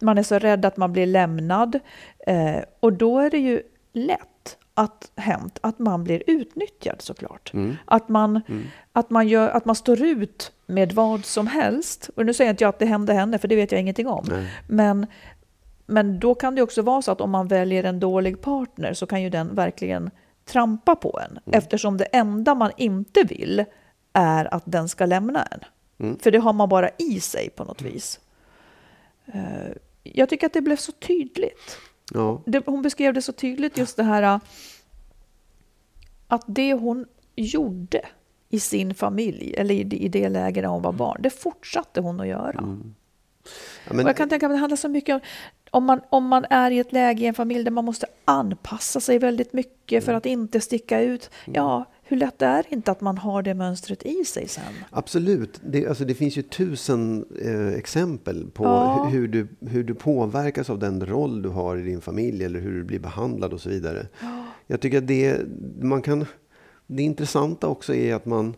man 0.00 0.18
är 0.18 0.22
så 0.22 0.38
rädd 0.38 0.64
att 0.64 0.76
man 0.76 0.92
blir 0.92 1.06
lämnad. 1.06 1.78
Eh, 2.26 2.58
och 2.80 2.92
då 2.92 3.18
är 3.18 3.30
det 3.30 3.38
ju 3.38 3.62
lätt 3.92 4.56
att 4.74 5.10
hänt 5.16 5.58
att 5.62 5.78
man 5.78 6.04
blir 6.04 6.22
utnyttjad 6.26 7.02
såklart. 7.02 7.54
Mm. 7.54 7.76
Att, 7.84 8.08
man, 8.08 8.40
mm. 8.48 8.64
att, 8.92 9.10
man 9.10 9.28
gör, 9.28 9.48
att 9.48 9.64
man 9.64 9.76
står 9.76 10.02
ut 10.02 10.52
med 10.66 10.92
vad 10.92 11.24
som 11.24 11.46
helst. 11.46 12.10
Och 12.16 12.26
nu 12.26 12.34
säger 12.34 12.48
jag 12.48 12.52
inte 12.52 12.68
att 12.68 12.78
det 12.78 12.86
hände 12.86 13.12
henne, 13.12 13.38
för 13.38 13.48
det 13.48 13.56
vet 13.56 13.72
jag 13.72 13.80
ingenting 13.80 14.08
om. 14.08 14.26
Men, 14.66 15.06
men 15.86 16.18
då 16.18 16.34
kan 16.34 16.54
det 16.54 16.62
också 16.62 16.82
vara 16.82 17.02
så 17.02 17.12
att 17.12 17.20
om 17.20 17.30
man 17.30 17.48
väljer 17.48 17.84
en 17.84 18.00
dålig 18.00 18.40
partner 18.40 18.92
så 18.92 19.06
kan 19.06 19.22
ju 19.22 19.30
den 19.30 19.54
verkligen 19.54 20.10
trampa 20.48 20.96
på 20.96 21.20
en. 21.24 21.30
Mm. 21.30 21.58
Eftersom 21.58 21.96
det 21.96 22.04
enda 22.04 22.54
man 22.54 22.70
inte 22.76 23.22
vill 23.22 23.64
är 24.12 24.54
att 24.54 24.62
den 24.66 24.88
ska 24.88 25.06
lämna 25.06 25.42
en. 25.42 25.60
Mm. 25.98 26.18
För 26.18 26.30
det 26.30 26.38
har 26.38 26.52
man 26.52 26.68
bara 26.68 26.90
i 26.98 27.20
sig 27.20 27.50
på 27.50 27.64
något 27.64 27.82
vis. 27.82 28.20
Uh, 29.34 29.72
jag 30.02 30.28
tycker 30.28 30.46
att 30.46 30.52
det 30.52 30.60
blev 30.60 30.76
så 30.76 30.92
tydligt. 30.92 31.78
Ja. 32.14 32.42
Det, 32.46 32.66
hon 32.66 32.82
beskrev 32.82 33.14
det 33.14 33.22
så 33.22 33.32
tydligt, 33.32 33.78
just 33.78 33.96
det 33.96 34.02
här 34.02 34.40
att 36.28 36.44
det 36.46 36.74
hon 36.74 37.06
gjorde 37.36 38.02
i 38.48 38.60
sin 38.60 38.94
familj, 38.94 39.54
eller 39.56 39.74
i, 39.74 39.80
i 39.80 40.08
det 40.08 40.28
läge 40.28 40.60
där 40.60 40.68
hon 40.68 40.82
var 40.82 40.92
barn, 40.92 41.22
det 41.22 41.30
fortsatte 41.30 42.00
hon 42.00 42.20
att 42.20 42.26
göra. 42.26 42.58
Mm. 42.58 42.94
Ja, 43.86 43.94
men... 43.94 44.06
jag 44.06 44.16
kan 44.16 44.28
tänka 44.28 44.48
mig 44.48 44.54
att 44.54 44.58
det 44.58 44.60
handlar 44.60 44.76
så 44.76 44.88
mycket 44.88 45.14
om 45.14 45.20
om 45.70 45.84
man, 45.84 46.00
om 46.10 46.26
man 46.26 46.44
är 46.50 46.70
i 46.70 46.78
ett 46.78 46.92
läge 46.92 47.24
i 47.24 47.26
en 47.26 47.34
familj 47.34 47.64
där 47.64 47.70
man 47.70 47.84
måste 47.84 48.06
anpassa 48.24 49.00
sig 49.00 49.18
väldigt 49.18 49.52
mycket 49.52 50.04
för 50.04 50.12
mm. 50.12 50.18
att 50.18 50.26
inte 50.26 50.60
sticka 50.60 51.00
ut. 51.00 51.30
Mm. 51.46 51.56
Ja, 51.56 51.84
hur 52.02 52.16
lätt 52.16 52.42
är 52.42 52.62
det 52.68 52.74
inte 52.74 52.90
att 52.90 53.00
man 53.00 53.18
har 53.18 53.42
det 53.42 53.54
mönstret 53.54 54.06
i 54.06 54.24
sig 54.24 54.48
sen? 54.48 54.62
Absolut. 54.90 55.60
Det, 55.64 55.86
alltså 55.86 56.04
det 56.04 56.14
finns 56.14 56.38
ju 56.38 56.42
tusen 56.42 57.24
eh, 57.42 57.68
exempel 57.68 58.50
på 58.50 58.64
ja. 58.64 59.08
hur, 59.12 59.28
du, 59.28 59.48
hur 59.60 59.84
du 59.84 59.94
påverkas 59.94 60.70
av 60.70 60.78
den 60.78 61.06
roll 61.06 61.42
du 61.42 61.48
har 61.48 61.76
i 61.76 61.82
din 61.82 62.00
familj 62.00 62.44
eller 62.44 62.60
hur 62.60 62.74
du 62.74 62.84
blir 62.84 62.98
behandlad 62.98 63.52
och 63.52 63.60
så 63.60 63.68
vidare. 63.68 64.06
Ja. 64.20 64.44
Jag 64.66 64.80
tycker 64.80 64.98
att 64.98 65.06
det, 65.06 65.40
man 65.82 66.02
kan, 66.02 66.26
det 66.86 67.02
intressanta 67.02 67.66
också 67.66 67.94
är 67.94 68.14
att 68.14 68.26
man 68.26 68.54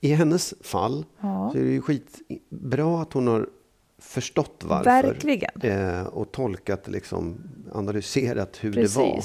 i 0.00 0.12
hennes 0.12 0.54
fall 0.60 1.04
ja. 1.20 1.50
så 1.52 1.58
är 1.58 1.62
det 1.62 1.70
ju 1.70 1.80
skitbra 1.80 3.02
att 3.02 3.12
hon 3.12 3.26
har 3.26 3.48
förstått 4.02 4.64
varför. 4.64 4.84
Verkligen. 4.84 5.50
Eh, 5.60 6.06
och 6.06 6.32
tolkat, 6.32 6.88
liksom, 6.88 7.40
analyserat 7.72 8.58
hur 8.60 8.72
Precis. 8.72 8.94
det 8.94 9.00
var. 9.00 9.22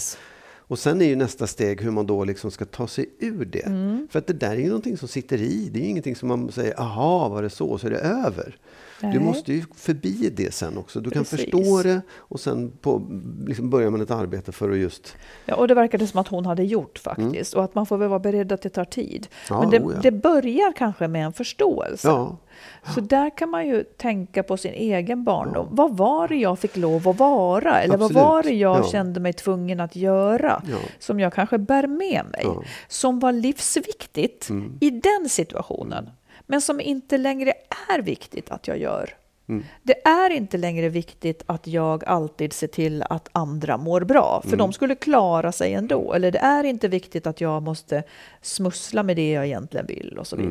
Och 0.69 0.79
sen 0.79 1.01
är 1.01 1.05
ju 1.05 1.15
nästa 1.15 1.47
steg 1.47 1.81
hur 1.81 1.91
man 1.91 2.07
då 2.07 2.23
liksom 2.23 2.51
ska 2.51 2.65
ta 2.65 2.87
sig 2.87 3.09
ur 3.19 3.45
det. 3.45 3.65
Mm. 3.65 4.07
För 4.11 4.19
att 4.19 4.27
det 4.27 4.33
där 4.33 4.51
är 4.51 4.59
ju 4.59 4.67
någonting 4.67 4.97
som 4.97 5.07
sitter 5.07 5.41
i. 5.41 5.69
Det 5.73 5.79
är 5.79 5.83
ju 5.83 5.89
ingenting 5.89 6.15
som 6.15 6.27
man 6.27 6.51
säger, 6.51 6.79
aha, 6.79 7.29
var 7.29 7.43
det 7.43 7.49
så, 7.49 7.77
så 7.77 7.87
är 7.87 7.91
det 7.91 7.99
över. 7.99 8.57
Nej. 9.01 9.13
Du 9.13 9.19
måste 9.19 9.53
ju 9.53 9.63
förbi 9.75 10.29
det 10.35 10.53
sen 10.53 10.77
också. 10.77 10.99
Du 10.99 11.09
Precis. 11.09 11.29
kan 11.29 11.37
förstå 11.37 11.83
det 11.83 12.01
och 12.11 12.39
sen 12.39 12.71
på, 12.81 13.01
liksom 13.47 13.69
börjar 13.69 13.89
man 13.89 14.01
ett 14.01 14.11
arbete 14.11 14.51
för 14.51 14.71
att 14.71 14.77
just... 14.77 15.15
Ja, 15.45 15.55
och 15.55 15.67
det 15.67 15.73
verkade 15.73 16.07
som 16.07 16.19
att 16.19 16.27
hon 16.27 16.45
hade 16.45 16.63
gjort 16.63 16.99
faktiskt. 16.99 17.53
Mm. 17.53 17.59
Och 17.59 17.63
att 17.63 17.75
man 17.75 17.85
får 17.85 17.97
väl 17.97 18.09
vara 18.09 18.19
beredd 18.19 18.51
att 18.51 18.61
det 18.61 18.69
tar 18.69 18.85
tid. 18.85 19.27
Ja, 19.49 19.61
Men 19.61 19.69
det, 19.69 19.79
oh 19.79 19.93
ja. 19.93 19.99
det, 20.01 20.11
börjar 20.11 20.73
kanske 20.77 21.07
med 21.07 21.25
en 21.25 21.33
förståelse. 21.33 22.07
Ja. 22.07 22.37
Så 22.95 23.01
där 23.01 23.37
kan 23.37 23.49
man 23.49 23.67
ju 23.67 23.83
tänka 23.83 24.43
på 24.43 24.57
sin 24.57 24.73
egen 24.73 25.23
barndom. 25.23 25.67
Ja. 25.69 25.75
Vad 25.75 25.97
var 25.97 26.27
det 26.27 26.35
jag 26.35 26.59
fick 26.59 26.77
lov 26.77 27.07
att 27.07 27.17
vara? 27.17 27.81
Eller 27.81 27.93
Absolut. 27.93 28.15
vad 28.15 28.25
var 28.25 28.43
det 28.43 28.53
jag 28.53 28.77
ja. 28.77 28.83
kände 28.83 29.19
mig 29.19 29.33
tvungen 29.33 29.79
att 29.79 29.95
göra? 29.95 30.61
Ja. 30.71 30.77
Som 30.99 31.19
jag 31.19 31.33
kanske 31.33 31.57
bär 31.57 31.87
med 31.87 32.25
mig. 32.31 32.45
Som 32.87 33.19
var 33.19 33.31
livsviktigt 33.31 34.49
mm. 34.49 34.77
i 34.81 34.89
den 34.89 35.29
situationen. 35.29 36.09
Men 36.45 36.61
som 36.61 36.81
inte 36.81 37.17
längre 37.17 37.53
är 37.89 38.01
viktigt 38.01 38.51
att 38.51 38.67
jag 38.67 38.77
gör. 38.77 39.13
Mm. 39.49 39.63
Det 39.83 40.07
är 40.07 40.29
inte 40.29 40.57
längre 40.57 40.89
viktigt 40.89 41.43
att 41.45 41.67
jag 41.67 42.05
alltid 42.05 42.53
ser 42.53 42.67
till 42.67 43.03
att 43.09 43.29
andra 43.31 43.77
mår 43.77 44.01
bra, 44.01 44.41
för 44.41 44.47
mm. 44.47 44.57
de 44.57 44.73
skulle 44.73 44.95
klara 44.95 45.51
sig 45.51 45.73
ändå. 45.73 46.13
Eller 46.13 46.31
det 46.31 46.39
är 46.39 46.63
inte 46.63 46.87
viktigt 46.87 47.27
att 47.27 47.41
jag 47.41 47.63
måste 47.63 48.03
smussla 48.41 49.03
med 49.03 49.15
det 49.15 49.31
jag 49.31 49.45
egentligen 49.45 49.85
vill 49.85 50.17
och 50.19 50.27
så 50.27 50.35
mm. 50.35 50.47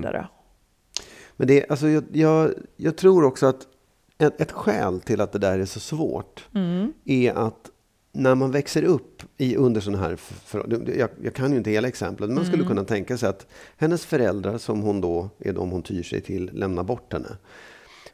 Men 1.36 1.48
det, 1.48 1.70
alltså 1.70 1.88
jag, 1.88 2.04
jag, 2.12 2.54
jag 2.76 2.96
tror 2.96 3.24
också 3.24 3.46
att 3.46 3.66
ett, 4.18 4.40
ett 4.40 4.52
skäl 4.52 5.00
till 5.00 5.20
att 5.20 5.32
det 5.32 5.38
där 5.38 5.58
är 5.58 5.64
så 5.64 5.80
svårt 5.80 6.48
mm. 6.54 6.92
är 7.04 7.32
att 7.32 7.70
när 8.12 8.34
man 8.34 8.50
växer 8.50 8.82
upp 8.82 9.22
i, 9.36 9.56
under 9.56 9.80
sådana 9.80 10.02
här... 10.02 10.16
För, 10.16 10.66
jag, 10.98 11.10
jag, 11.22 11.34
kan 11.34 11.50
ju 11.50 11.58
inte 11.58 11.70
hela 11.70 11.88
exemplet, 11.88 12.28
men 12.28 12.34
man 12.34 12.44
skulle 12.44 12.62
mm. 12.62 12.68
kunna 12.68 12.84
tänka 12.84 13.18
sig 13.18 13.28
att 13.28 13.46
hennes 13.76 14.06
föräldrar, 14.06 14.58
som 14.58 14.80
hon 14.80 15.00
då 15.00 15.30
är 15.38 15.52
de 15.52 15.70
hon 15.70 15.82
tyr 15.82 16.02
sig 16.02 16.20
till, 16.20 16.50
lämnar 16.52 16.82
bort 16.82 17.12
henne 17.12 17.36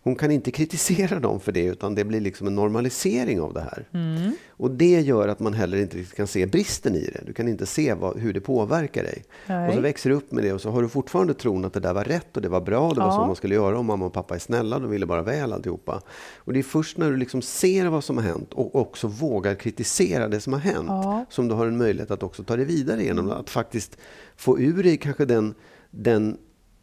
hon 0.05 0.17
kan 0.17 0.31
inte 0.31 0.51
kritisera 0.51 1.21
dem 1.21 1.41
för 1.41 1.53
det 1.53 1.65
utan 1.65 1.95
det 1.95 2.05
blir 2.05 2.21
liksom 2.21 2.47
en 2.47 2.55
normalisering 2.55 3.41
av 3.41 3.55
det 3.55 3.61
här. 3.61 3.89
Mm. 3.93 4.33
Och 4.51 4.71
det 4.71 5.01
gör 5.01 5.29
att 5.29 5.41
man 5.41 5.55
heller 5.55 5.79
inte 5.79 6.05
kan 6.05 6.27
se 6.27 6.47
bristen 6.47 6.95
i 6.95 7.11
det. 7.15 7.21
Du 7.27 7.33
kan 7.33 7.49
inte 7.49 7.67
se 7.67 7.95
vad, 7.95 8.19
hur 8.19 8.33
det 8.33 8.41
påverkar 8.41 9.03
dig. 9.03 9.25
Nej. 9.47 9.69
Och 9.69 9.75
så 9.75 9.81
växer 9.81 10.11
du 10.11 10.17
upp 10.17 10.33
med 10.33 10.45
det 10.45 10.53
och 10.53 10.61
så 10.61 10.71
har 10.71 10.83
du 10.83 10.89
fortfarande 10.89 11.35
tron 11.35 11.65
att 11.65 11.73
det 11.73 11.81
där 11.81 11.95
var 11.95 12.05
rätt 12.05 12.37
och 12.37 12.43
det 12.43 12.49
var 12.49 12.61
bra 12.61 12.89
och 12.89 12.95
det 12.95 13.01
ja. 13.01 13.07
var 13.07 13.13
så 13.13 13.27
man 13.27 13.37
skulle 13.37 13.55
göra 13.55 13.79
och 13.79 13.85
mamma 13.85 14.07
och 14.07 14.13
pappa 14.13 14.35
är 14.35 14.39
snälla, 14.39 14.79
de 14.79 14.91
ville 14.91 15.07
bara 15.07 15.23
väl 15.23 15.53
alltihopa. 15.53 16.03
Och 16.37 16.53
det 16.53 16.59
är 16.59 16.63
först 16.63 16.99
när 16.99 17.11
du 17.11 17.17
liksom 17.17 17.43
ser 17.43 17.87
vad 17.87 18.05
som 18.05 18.17
har 18.17 18.25
hänt 18.25 18.53
och 18.53 18.75
också 18.75 19.09
vågar 19.09 19.55
kritisera 19.55 20.29
det 20.29 20.41
som 20.41 20.53
har 20.53 20.61
hänt 20.61 20.89
ja. 20.89 21.25
som 21.31 21.49
du 21.49 21.55
har 21.55 21.67
en 21.67 21.77
möjlighet 21.77 22.11
att 22.11 22.23
också 22.23 22.43
ta 22.43 22.57
dig 22.57 22.65
vidare 22.65 23.05
genom 23.05 23.31
att 23.31 23.51
faktiskt 23.51 23.97
få 24.37 24.61
ur 24.61 24.83
dig 24.83 24.97
kanske 24.97 25.25
den 25.25 25.55
den 25.91 26.37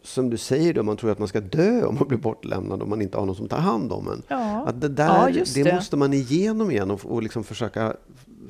som 0.09 0.29
du 0.29 0.37
säger, 0.37 0.73
då, 0.73 0.83
man 0.83 0.97
tror 0.97 1.11
att 1.11 1.19
man 1.19 1.27
ska 1.27 1.39
dö 1.39 1.85
om 1.85 1.95
man 1.95 2.07
blir 2.07 2.17
bortlämnad 2.17 2.81
om 2.81 2.89
man 2.89 3.01
inte 3.01 3.17
har 3.17 3.25
någon 3.25 3.35
som 3.35 3.47
tar 3.47 3.57
hand 3.57 3.91
om 3.91 4.07
en. 4.07 4.23
Ja. 4.27 4.63
Att 4.67 4.81
det 4.81 4.89
där, 4.89 5.29
ja, 5.29 5.43
det. 5.55 5.63
det. 5.63 5.73
måste 5.73 5.97
man 5.97 6.13
igenom 6.13 6.71
igen 6.71 6.91
och, 6.91 7.05
och 7.05 7.23
liksom 7.23 7.43
försöka 7.43 7.95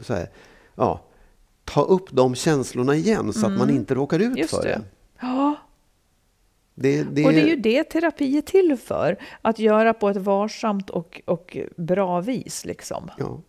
här, 0.07 0.29
ja, 0.75 1.01
ta 1.63 1.81
upp 1.81 2.11
de 2.11 2.35
känslorna 2.35 2.95
igen 2.95 3.33
så 3.33 3.39
mm. 3.39 3.51
att 3.51 3.59
man 3.59 3.69
inte 3.69 3.95
råkar 3.95 4.19
ut 4.19 4.37
just 4.37 4.55
för 4.55 4.63
det. 4.63 4.69
det. 4.69 4.81
Ja. 5.21 5.55
Det, 6.75 7.03
det... 7.03 7.25
Och 7.25 7.31
det 7.31 7.41
är 7.41 7.47
ju 7.47 7.55
det 7.55 7.83
terapi 7.83 8.37
är 8.37 8.41
till 8.41 8.77
för. 8.77 9.17
Att 9.41 9.59
göra 9.59 9.93
på 9.93 10.09
ett 10.09 10.17
varsamt 10.17 10.89
och, 10.89 11.21
och 11.25 11.57
bra 11.75 12.21
vis. 12.21 12.65
Liksom. 12.65 13.09
Ja, 13.17 13.41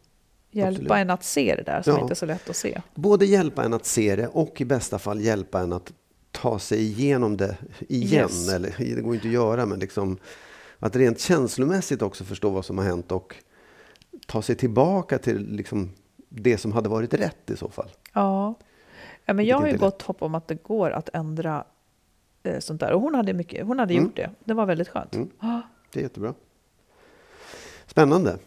hjälpa 0.50 0.70
absolut. 0.70 0.90
en 0.90 1.10
att 1.10 1.24
se 1.24 1.54
det 1.54 1.62
där 1.62 1.82
som 1.82 1.94
ja. 1.94 2.00
inte 2.00 2.12
är 2.12 2.16
så 2.16 2.26
lätt 2.26 2.50
att 2.50 2.56
se. 2.56 2.80
Både 2.94 3.26
hjälpa 3.26 3.64
en 3.64 3.74
att 3.74 3.86
se 3.86 4.16
det 4.16 4.26
och 4.26 4.60
i 4.60 4.64
bästa 4.64 4.98
fall 4.98 5.20
hjälpa 5.20 5.60
en 5.60 5.72
att 5.72 5.92
ta 6.40 6.58
sig 6.58 6.80
igenom 6.80 7.36
det 7.36 7.56
igen. 7.88 8.22
Yes. 8.22 8.52
Eller, 8.52 8.74
det 8.96 9.02
går 9.02 9.14
inte 9.14 9.28
att 9.28 9.34
göra, 9.34 9.66
men 9.66 9.78
liksom, 9.78 10.18
att 10.78 10.96
rent 10.96 11.20
känslomässigt 11.20 12.02
också 12.02 12.24
förstå 12.24 12.50
vad 12.50 12.64
som 12.64 12.78
har 12.78 12.84
hänt 12.84 13.12
och 13.12 13.36
ta 14.26 14.42
sig 14.42 14.56
tillbaka 14.56 15.18
till 15.18 15.52
liksom, 15.52 15.90
det 16.28 16.58
som 16.58 16.72
hade 16.72 16.88
varit 16.88 17.14
rätt 17.14 17.50
i 17.50 17.56
så 17.56 17.68
fall. 17.68 17.90
Ja, 18.12 18.54
ja 19.24 19.34
men 19.34 19.44
jag 19.44 19.58
har 19.58 19.68
ju 19.68 19.76
gott 19.76 20.02
hopp 20.02 20.22
om 20.22 20.34
att 20.34 20.48
det 20.48 20.62
går 20.62 20.90
att 20.90 21.08
ändra 21.12 21.64
eh, 22.42 22.58
sånt 22.58 22.80
där. 22.80 22.92
Och 22.92 23.00
hon 23.00 23.14
hade, 23.14 23.32
mycket, 23.32 23.66
hon 23.66 23.78
hade 23.78 23.94
mm. 23.94 24.04
gjort 24.04 24.16
det. 24.16 24.30
Det 24.44 24.54
var 24.54 24.66
väldigt 24.66 24.88
skönt. 24.88 25.14
Mm. 25.14 25.30
Det 25.92 26.00
är 26.00 26.02
jättebra. 26.02 26.34
Spännande. 27.86 28.38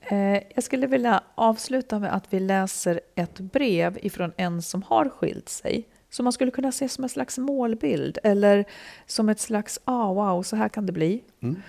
Eh, 0.00 0.42
jag 0.54 0.64
skulle 0.64 0.86
vilja 0.86 1.22
avsluta 1.34 1.98
med 1.98 2.14
att 2.14 2.32
vi 2.32 2.40
läser 2.40 3.00
ett 3.14 3.40
brev 3.40 3.98
ifrån 4.02 4.32
en 4.36 4.62
som 4.62 4.82
har 4.82 5.08
skilt 5.08 5.48
sig 5.48 5.88
som 6.12 6.24
man 6.24 6.32
skulle 6.32 6.50
kunna 6.50 6.72
se 6.72 6.88
som 6.88 7.04
en 7.04 7.10
slags 7.10 7.38
målbild 7.38 8.18
eller 8.22 8.64
som 9.06 9.28
ett 9.28 9.40
slags 9.40 9.80
ah, 9.84 10.12
wow, 10.12 10.42
så 10.42 10.56
här 10.56 10.68
kan 10.68 10.86
det 10.86 10.92
bli. 10.92 11.22
Mm. 11.42 11.62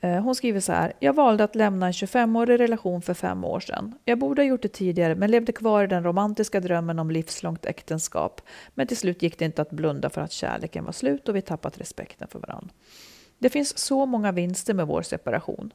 Eh, 0.00 0.22
hon 0.22 0.34
skriver 0.34 0.60
så 0.60 0.72
här. 0.72 0.92
Jag 1.00 1.12
valde 1.12 1.44
att 1.44 1.54
lämna 1.54 1.86
en 1.86 1.92
25-årig 1.92 2.60
relation 2.60 3.02
för 3.02 3.14
fem 3.14 3.44
år 3.44 3.60
sedan. 3.60 3.94
Jag 4.04 4.18
borde 4.18 4.42
ha 4.42 4.46
gjort 4.46 4.62
det 4.62 4.68
tidigare 4.68 5.14
men 5.14 5.30
levde 5.30 5.52
kvar 5.52 5.84
i 5.84 5.86
den 5.86 6.04
romantiska 6.04 6.60
drömmen 6.60 6.98
om 6.98 7.10
livslångt 7.10 7.66
äktenskap. 7.66 8.40
Men 8.74 8.86
till 8.86 8.96
slut 8.96 9.22
gick 9.22 9.38
det 9.38 9.44
inte 9.44 9.62
att 9.62 9.70
blunda 9.70 10.10
för 10.10 10.20
att 10.20 10.32
kärleken 10.32 10.84
var 10.84 10.92
slut 10.92 11.28
och 11.28 11.36
vi 11.36 11.42
tappat 11.42 11.78
respekten 11.78 12.28
för 12.28 12.38
varandra. 12.38 12.70
Det 13.38 13.50
finns 13.50 13.78
så 13.78 14.06
många 14.06 14.32
vinster 14.32 14.74
med 14.74 14.86
vår 14.86 15.02
separation. 15.02 15.72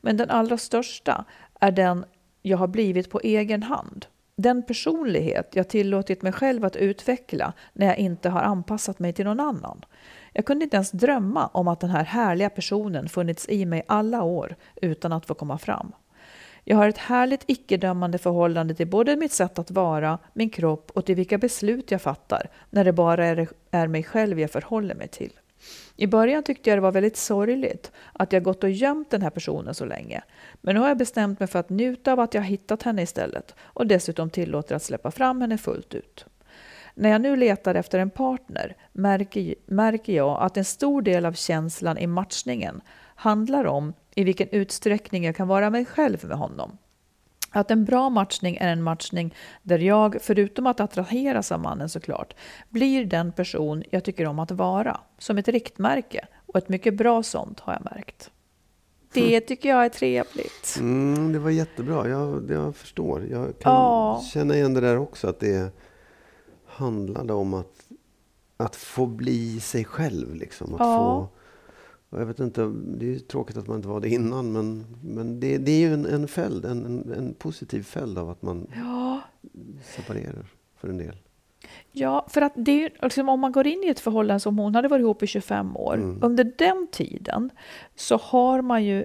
Men 0.00 0.16
den 0.16 0.30
allra 0.30 0.58
största 0.58 1.24
är 1.60 1.72
den 1.72 2.04
jag 2.42 2.58
har 2.58 2.66
blivit 2.66 3.10
på 3.10 3.20
egen 3.20 3.62
hand 3.62 4.06
den 4.36 4.62
personlighet 4.62 5.56
jag 5.56 5.68
tillåtit 5.68 6.22
mig 6.22 6.32
själv 6.32 6.64
att 6.64 6.76
utveckla 6.76 7.52
när 7.72 7.86
jag 7.86 7.98
inte 7.98 8.28
har 8.28 8.40
anpassat 8.40 8.98
mig 8.98 9.12
till 9.12 9.24
någon 9.24 9.40
annan. 9.40 9.84
Jag 10.32 10.44
kunde 10.44 10.64
inte 10.64 10.76
ens 10.76 10.90
drömma 10.90 11.46
om 11.46 11.68
att 11.68 11.80
den 11.80 11.90
här 11.90 12.04
härliga 12.04 12.50
personen 12.50 13.08
funnits 13.08 13.48
i 13.48 13.66
mig 13.66 13.84
alla 13.86 14.22
år 14.22 14.56
utan 14.82 15.12
att 15.12 15.26
få 15.26 15.34
komma 15.34 15.58
fram. 15.58 15.92
Jag 16.64 16.76
har 16.76 16.88
ett 16.88 16.98
härligt 16.98 17.44
icke-dömande 17.46 18.18
förhållande 18.18 18.74
till 18.74 18.86
både 18.86 19.16
mitt 19.16 19.32
sätt 19.32 19.58
att 19.58 19.70
vara, 19.70 20.18
min 20.32 20.50
kropp 20.50 20.90
och 20.94 21.06
till 21.06 21.14
vilka 21.14 21.38
beslut 21.38 21.90
jag 21.90 22.02
fattar 22.02 22.50
när 22.70 22.84
det 22.84 22.92
bara 22.92 23.26
är, 23.26 23.48
är 23.70 23.86
mig 23.86 24.02
själv 24.02 24.40
jag 24.40 24.50
förhåller 24.50 24.94
mig 24.94 25.08
till. 25.08 25.32
I 25.96 26.06
början 26.06 26.42
tyckte 26.42 26.70
jag 26.70 26.76
det 26.76 26.82
var 26.82 26.92
väldigt 26.92 27.16
sorgligt 27.16 27.92
att 28.12 28.32
jag 28.32 28.42
gått 28.42 28.64
och 28.64 28.70
gömt 28.70 29.10
den 29.10 29.22
här 29.22 29.30
personen 29.30 29.74
så 29.74 29.84
länge. 29.84 30.22
Men 30.60 30.74
nu 30.74 30.80
har 30.80 30.88
jag 30.88 30.98
bestämt 30.98 31.40
mig 31.40 31.48
för 31.48 31.58
att 31.58 31.70
njuta 31.70 32.12
av 32.12 32.20
att 32.20 32.34
jag 32.34 32.42
hittat 32.42 32.82
henne 32.82 33.02
istället 33.02 33.54
och 33.60 33.86
dessutom 33.86 34.30
tillåter 34.30 34.74
att 34.74 34.82
släppa 34.82 35.10
fram 35.10 35.40
henne 35.40 35.58
fullt 35.58 35.94
ut. 35.94 36.26
När 36.94 37.10
jag 37.10 37.20
nu 37.20 37.36
letar 37.36 37.74
efter 37.74 37.98
en 37.98 38.10
partner 38.10 38.76
märker, 38.92 39.54
märker 39.66 40.12
jag 40.12 40.42
att 40.42 40.56
en 40.56 40.64
stor 40.64 41.02
del 41.02 41.26
av 41.26 41.32
känslan 41.32 41.98
i 41.98 42.06
matchningen 42.06 42.80
handlar 43.14 43.64
om 43.64 43.92
i 44.14 44.24
vilken 44.24 44.48
utsträckning 44.48 45.24
jag 45.24 45.36
kan 45.36 45.48
vara 45.48 45.70
mig 45.70 45.84
själv 45.84 46.24
med 46.24 46.38
honom. 46.38 46.78
Att 47.54 47.70
en 47.70 47.84
bra 47.84 48.10
matchning 48.10 48.56
är 48.56 48.68
en 48.68 48.82
matchning 48.82 49.34
där 49.62 49.78
jag, 49.78 50.16
förutom 50.20 50.66
att 50.66 50.80
attraheras 50.80 51.52
av 51.52 51.60
mannen 51.60 51.88
såklart, 51.88 52.34
blir 52.68 53.04
den 53.04 53.32
person 53.32 53.82
jag 53.90 54.04
tycker 54.04 54.26
om 54.26 54.38
att 54.38 54.50
vara. 54.50 55.00
Som 55.18 55.38
ett 55.38 55.48
riktmärke. 55.48 56.26
Och 56.46 56.58
ett 56.58 56.68
mycket 56.68 56.94
bra 56.94 57.22
sånt 57.22 57.60
har 57.60 57.72
jag 57.72 57.84
märkt. 57.84 58.30
Det 59.12 59.36
mm. 59.36 59.46
tycker 59.46 59.68
jag 59.68 59.84
är 59.84 59.88
trevligt. 59.88 60.76
Mm, 60.78 61.32
det 61.32 61.38
var 61.38 61.50
jättebra. 61.50 62.08
Jag, 62.08 62.50
jag 62.50 62.76
förstår. 62.76 63.26
Jag 63.30 63.58
kan 63.58 63.72
ja. 63.72 64.22
känna 64.32 64.54
igen 64.54 64.74
det 64.74 64.80
där 64.80 64.98
också. 64.98 65.28
Att 65.28 65.40
det 65.40 65.72
handlade 66.66 67.32
om 67.32 67.54
att, 67.54 67.88
att 68.56 68.76
få 68.76 69.06
bli 69.06 69.60
sig 69.60 69.84
själv. 69.84 70.34
Liksom. 70.34 70.74
Att 70.74 70.80
ja. 70.80 70.96
få 70.96 71.28
jag 72.18 72.26
vet 72.26 72.40
inte, 72.40 72.72
det 72.84 73.14
är 73.14 73.18
tråkigt 73.18 73.56
att 73.56 73.66
man 73.66 73.76
inte 73.76 73.88
var 73.88 74.00
det 74.00 74.08
innan, 74.08 74.52
men, 74.52 74.86
men 75.02 75.40
det, 75.40 75.58
det 75.58 75.72
är 75.72 75.78
ju 75.78 75.94
en, 75.94 76.06
en 76.06 76.28
följd, 76.28 76.64
en, 76.64 76.84
en, 76.84 77.12
en, 77.12 77.34
positiv 77.34 77.82
följd 77.82 78.18
av 78.18 78.30
att 78.30 78.42
man 78.42 78.66
ja. 78.76 79.20
separerar 79.82 80.46
för 80.76 80.88
en 80.88 80.98
del. 80.98 81.16
Ja, 81.92 82.26
för 82.28 82.40
att 82.40 82.52
det, 82.56 82.90
liksom, 83.02 83.28
om 83.28 83.40
man 83.40 83.52
går 83.52 83.66
in 83.66 83.82
i 83.84 83.88
ett 83.88 84.00
förhållande 84.00 84.40
som 84.40 84.58
hon 84.58 84.74
hade 84.74 84.88
varit 84.88 85.02
ihop 85.02 85.22
i 85.22 85.26
25 85.26 85.76
år, 85.76 85.94
mm. 85.94 86.18
under 86.22 86.52
den 86.58 86.86
tiden 86.90 87.50
så 87.94 88.16
har 88.16 88.62
man 88.62 88.84
ju 88.84 89.04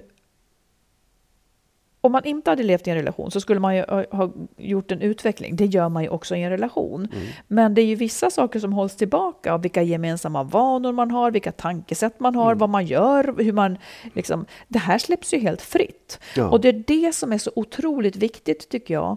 om 2.00 2.12
man 2.12 2.24
inte 2.24 2.50
hade 2.50 2.62
levt 2.62 2.86
i 2.86 2.90
en 2.90 2.96
relation 2.96 3.30
så 3.30 3.40
skulle 3.40 3.60
man 3.60 3.76
ju 3.76 3.84
ha 4.10 4.32
gjort 4.56 4.92
en 4.92 5.00
utveckling. 5.00 5.56
Det 5.56 5.66
gör 5.66 5.88
man 5.88 6.02
ju 6.02 6.08
också 6.08 6.36
i 6.36 6.42
en 6.42 6.50
relation. 6.50 7.08
Mm. 7.12 7.26
Men 7.48 7.74
det 7.74 7.82
är 7.82 7.86
ju 7.86 7.94
vissa 7.94 8.30
saker 8.30 8.60
som 8.60 8.72
hålls 8.72 8.96
tillbaka 8.96 9.52
av 9.52 9.62
vilka 9.62 9.82
gemensamma 9.82 10.42
vanor 10.42 10.92
man 10.92 11.10
har, 11.10 11.30
vilka 11.30 11.52
tankesätt 11.52 12.20
man 12.20 12.34
har, 12.34 12.46
mm. 12.46 12.58
vad 12.58 12.70
man 12.70 12.86
gör, 12.86 13.34
hur 13.38 13.52
man 13.52 13.78
liksom, 14.14 14.46
Det 14.68 14.78
här 14.78 14.98
släpps 14.98 15.34
ju 15.34 15.38
helt 15.38 15.62
fritt. 15.62 16.20
Ja. 16.36 16.48
Och 16.48 16.60
det 16.60 16.68
är 16.68 16.84
det 16.86 17.14
som 17.14 17.32
är 17.32 17.38
så 17.38 17.50
otroligt 17.56 18.16
viktigt 18.16 18.68
tycker 18.68 18.94
jag 18.94 19.16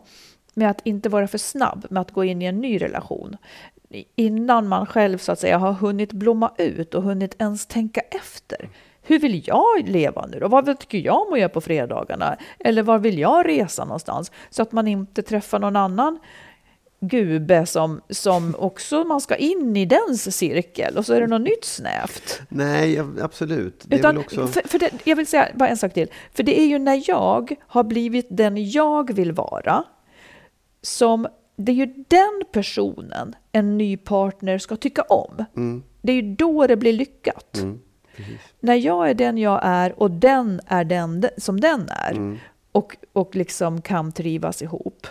med 0.54 0.70
att 0.70 0.82
inte 0.84 1.10
vara 1.10 1.28
för 1.28 1.38
snabb 1.38 1.86
med 1.90 2.02
att 2.02 2.12
gå 2.12 2.24
in 2.24 2.42
i 2.42 2.46
en 2.46 2.62
ny 2.62 2.82
relation 2.82 3.38
innan 4.16 4.68
man 4.68 4.86
själv 4.86 5.18
så 5.18 5.32
att 5.32 5.40
säga 5.40 5.58
har 5.58 5.74
hunnit 5.74 6.14
blomma 6.14 6.52
ut 6.58 6.96
och 6.96 7.04
hunnit 7.04 7.36
ens 7.42 7.66
tänka 7.66 8.02
efter 8.02 8.70
hur 9.04 9.20
vill 9.20 9.48
jag 9.48 9.90
leva 9.90 10.26
nu 10.26 10.40
då? 10.40 10.48
Vad 10.48 10.80
tycker 10.80 10.98
jag 10.98 11.28
om 11.28 11.34
att 11.34 11.40
göra 11.40 11.50
på 11.50 11.62
fredagarna? 11.62 12.38
Eller 12.60 12.84
var 12.84 13.00
vill 13.00 13.20
jag 13.20 13.48
resa 13.48 13.86
någonstans? 13.86 14.32
Så 14.50 14.62
att 14.62 14.72
man 14.72 14.88
inte 14.88 15.22
träffar 15.22 15.60
någon 15.60 15.76
annan 15.76 16.20
gube 17.00 17.66
som, 17.66 18.02
som 18.10 18.56
också 18.60 19.04
man 19.04 19.22
ska 19.22 19.36
in 19.36 19.78
i 19.78 19.86
dens 19.86 20.38
cirkel 20.38 20.98
och 20.98 21.06
så 21.06 21.14
är 21.14 21.22
det 21.22 21.28
något 21.28 21.42
nytt 21.42 21.66
snävt. 21.66 22.42
Nej, 22.50 23.02
absolut. 23.22 23.86
Utan, 23.90 24.18
också... 24.18 24.48
för, 24.48 24.68
för 24.68 24.80
det, 24.80 24.92
jag 25.04 25.16
vill 25.16 25.28
säga 25.28 25.48
bara 25.56 25.70
en 25.70 25.78
sak 25.78 25.94
till. 25.94 26.08
För 26.34 26.44
det 26.44 26.60
är 26.60 26.66
ju 26.66 26.80
när 26.80 27.10
jag 27.10 27.56
har 27.68 27.84
blivit 27.84 28.28
den 28.30 28.72
jag 28.72 29.14
vill 29.14 29.32
vara 29.32 29.84
som 30.82 31.28
det 31.56 31.72
är 31.72 31.76
ju 31.76 31.86
den 32.08 32.44
personen 32.52 33.36
en 33.52 33.78
ny 33.78 33.98
partner 33.98 34.58
ska 34.58 34.76
tycka 34.76 35.02
om. 35.02 35.46
Mm. 35.56 35.84
Det 36.02 36.12
är 36.12 36.16
ju 36.16 36.36
då 36.36 36.68
det 36.68 36.78
blir 36.78 36.94
lyckat. 36.94 37.58
Mm. 37.58 37.80
När 38.60 38.76
jag 38.76 39.10
är 39.10 39.14
den 39.14 39.38
jag 39.38 39.60
är 39.64 40.00
och 40.00 40.12
den 40.12 40.62
är 40.68 40.84
den 40.84 41.26
som 41.38 41.60
den 41.60 41.90
är 41.90 42.12
mm. 42.12 42.40
och, 42.72 42.98
och 43.14 43.36
liksom 43.36 43.82
kan 43.82 44.12
trivas 44.12 44.62
ihop. 44.62 45.08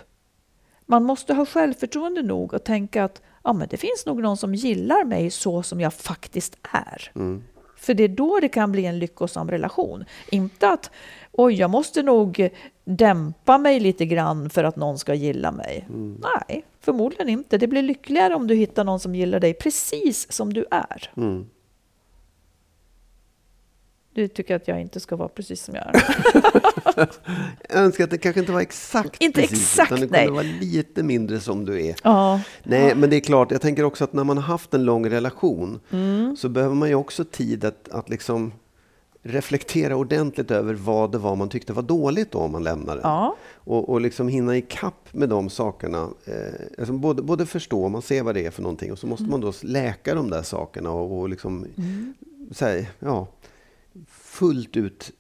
Man 0.87 1.05
måste 1.05 1.35
ha 1.35 1.47
självförtroende 1.47 2.23
nog 2.23 2.55
att 2.55 2.65
tänka 2.65 3.05
att 3.05 3.23
ja, 3.45 3.53
men 3.53 3.69
det 3.71 3.77
finns 3.77 4.07
nog 4.07 4.23
någon 4.23 4.37
som 4.37 4.55
gillar 4.55 5.05
mig 5.05 5.31
så 5.31 5.63
som 5.63 5.81
jag 5.81 5.95
faktiskt 5.95 6.57
är. 6.73 7.11
Mm. 7.15 7.43
För 7.77 7.95
det 7.95 8.05
är 8.05 8.09
då 8.09 8.41
det 8.41 8.49
kan 8.49 8.73
bli 8.73 8.87
en 8.87 8.99
lyckosam 8.99 9.51
relation. 9.51 10.05
Inte 10.31 10.69
att 10.69 10.91
oj, 11.33 11.55
jag 11.55 11.71
måste 11.71 12.03
nog 12.03 12.49
dämpa 12.85 13.59
mig 13.59 13.81
lite 13.81 14.07
grann 14.07 14.51
för 14.51 14.65
att 14.65 14.77
någon 14.77 14.99
ska 14.99 15.15
gilla 15.15 15.53
mig. 15.53 15.87
Mm. 15.89 16.23
Nej, 16.23 16.65
förmodligen 16.81 17.29
inte. 17.29 17.59
Det 17.59 17.67
blir 17.67 17.83
lyckligare 17.83 18.35
om 18.35 18.47
du 18.47 18.55
hittar 18.55 18.85
någon 18.85 19.01
som 19.01 19.15
gillar 19.15 19.41
dig 19.41 19.55
precis 19.55 20.33
som 20.33 20.53
du 20.53 20.67
är. 20.71 21.11
Mm. 21.17 21.47
Du 24.15 24.29
tycker 24.29 24.57
att 24.57 24.69
jag 24.69 24.81
inte 24.81 25.01
ska 25.01 25.17
vara 25.17 25.29
precis 25.29 25.63
som 25.65 25.75
jag 25.75 25.85
är. 25.87 26.05
jag 27.69 27.79
önskar 27.79 28.05
att 28.05 28.11
det 28.11 28.19
kanske 28.19 28.41
inte 28.41 28.53
var 28.53 28.61
exakt 28.61 29.23
inte 29.23 29.41
precis, 29.41 29.59
exakt, 29.59 29.93
utan 29.93 30.01
det 30.01 30.11
nej. 30.11 30.27
kunde 30.27 30.43
vara 30.43 30.59
lite 30.61 31.03
mindre 31.03 31.41
som 31.41 31.65
du 31.65 31.87
är. 31.87 31.95
Ja. 32.05 32.41
Nej, 32.63 32.95
men 32.95 33.11
det 33.11 33.17
är 33.17 33.21
klart, 33.21 33.51
jag 33.51 33.61
tänker 33.61 33.85
också 33.85 34.05
att 34.05 34.13
när 34.13 34.25
man 34.25 34.37
har 34.37 34.45
haft 34.45 34.75
en 34.75 34.85
lång 34.85 35.11
relation 35.11 35.81
mm. 35.91 36.37
så 36.37 36.49
behöver 36.49 36.75
man 36.75 36.89
ju 36.89 36.95
också 36.95 37.25
tid 37.25 37.65
att, 37.65 37.89
att 37.89 38.09
liksom 38.09 38.53
reflektera 39.23 39.97
ordentligt 39.97 40.51
över 40.51 40.75
vad 40.75 41.13
det 41.13 41.19
var 41.19 41.37
man 41.37 41.49
tyckte 41.49 41.73
var 41.73 41.83
dåligt 41.83 42.31
då 42.31 42.39
om 42.39 42.53
man 42.53 42.63
lämnade. 42.63 43.01
Ja. 43.03 43.37
Och, 43.55 43.89
och 43.89 44.01
liksom 44.01 44.29
hinna 44.29 44.57
ikapp 44.57 45.09
med 45.13 45.29
de 45.29 45.51
sakerna. 45.51 46.09
Eh, 46.25 46.79
alltså 46.79 46.93
både, 46.93 47.23
både 47.23 47.47
förstå, 47.47 47.89
man 47.89 48.03
ser 48.03 48.23
vad 48.23 48.35
det 48.35 48.47
är 48.47 48.51
för 48.51 48.63
någonting 48.63 48.93
och 48.93 48.99
så 48.99 49.07
måste 49.07 49.25
mm. 49.25 49.31
man 49.31 49.41
då 49.41 49.53
läka 49.63 50.15
de 50.15 50.31
där 50.31 50.43
sakerna 50.43 50.91
och, 50.91 51.21
och 51.21 51.29
liksom, 51.29 51.67
mm. 51.77 52.15
här, 52.61 52.87
ja, 52.99 53.27
fullt 54.33 54.77
ut 54.77 55.11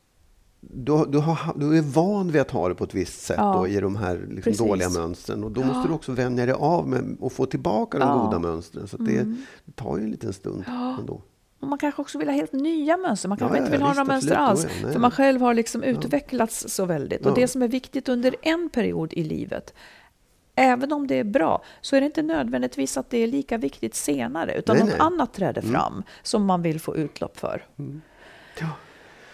du, 0.60 1.04
du, 1.08 1.18
har, 1.18 1.58
du, 1.58 1.78
är 1.78 1.82
van 1.82 2.32
vid 2.32 2.40
att 2.40 2.50
ha 2.50 2.68
det 2.68 2.74
på 2.74 2.84
ett 2.84 2.94
visst 2.94 3.22
sätt 3.22 3.36
ja, 3.38 3.52
då, 3.52 3.66
i 3.66 3.80
de 3.80 3.96
här 3.96 4.26
liksom 4.30 4.66
dåliga 4.66 4.88
mönstren. 4.88 5.44
Och 5.44 5.50
då 5.50 5.60
ja. 5.60 5.66
måste 5.66 5.88
du 5.88 5.94
också 5.94 6.12
vänja 6.12 6.46
dig 6.46 6.54
av 6.54 6.88
med 6.88 7.16
att 7.22 7.32
få 7.32 7.46
tillbaka 7.46 7.98
de 7.98 8.08
ja. 8.08 8.24
goda 8.24 8.38
mönstren. 8.38 8.88
Så 8.88 8.96
det, 8.96 9.16
mm. 9.16 9.44
det, 9.64 9.72
tar 9.72 9.96
ju 9.96 10.04
en 10.04 10.10
liten 10.10 10.32
stund 10.32 10.64
ändå. 10.98 11.22
Och 11.60 11.68
man 11.68 11.78
kanske 11.78 12.02
också 12.02 12.18
vill 12.18 12.28
ha 12.28 12.34
helt 12.34 12.52
nya 12.52 12.96
mönster. 12.96 13.28
Man 13.28 13.38
kanske 13.38 13.58
inte 13.58 13.70
vill 13.70 13.82
ha 13.82 13.88
några 13.88 14.04
mönster 14.04 14.34
alls. 14.34 14.66
För 14.92 14.98
man 14.98 15.10
själv 15.10 15.40
har 15.40 15.54
liksom 15.54 15.82
utvecklats 15.82 16.64
så 16.68 16.86
väldigt. 16.86 17.26
Och 17.26 17.34
det 17.34 17.48
som 17.48 17.62
är 17.62 17.68
viktigt 17.68 18.08
under 18.08 18.36
en 18.42 18.70
period 18.70 19.12
i 19.12 19.24
livet 19.24 19.74
Även 20.54 20.92
om 20.92 21.06
det 21.06 21.18
är 21.18 21.24
bra, 21.24 21.64
så 21.80 21.96
är 21.96 22.00
det 22.00 22.06
inte 22.06 22.22
nödvändigtvis 22.22 22.96
att 22.96 23.10
det 23.10 23.18
är 23.18 23.26
lika 23.26 23.58
viktigt 23.58 23.94
senare. 23.94 24.54
Utan 24.54 24.76
nej, 24.76 24.84
något 24.84 24.98
nej. 24.98 25.06
annat 25.06 25.34
träder 25.34 25.62
mm. 25.62 25.74
fram 25.74 26.02
som 26.22 26.44
man 26.44 26.62
vill 26.62 26.80
få 26.80 26.96
utlopp 26.96 27.38
för. 27.38 27.66
Mm. 27.78 28.02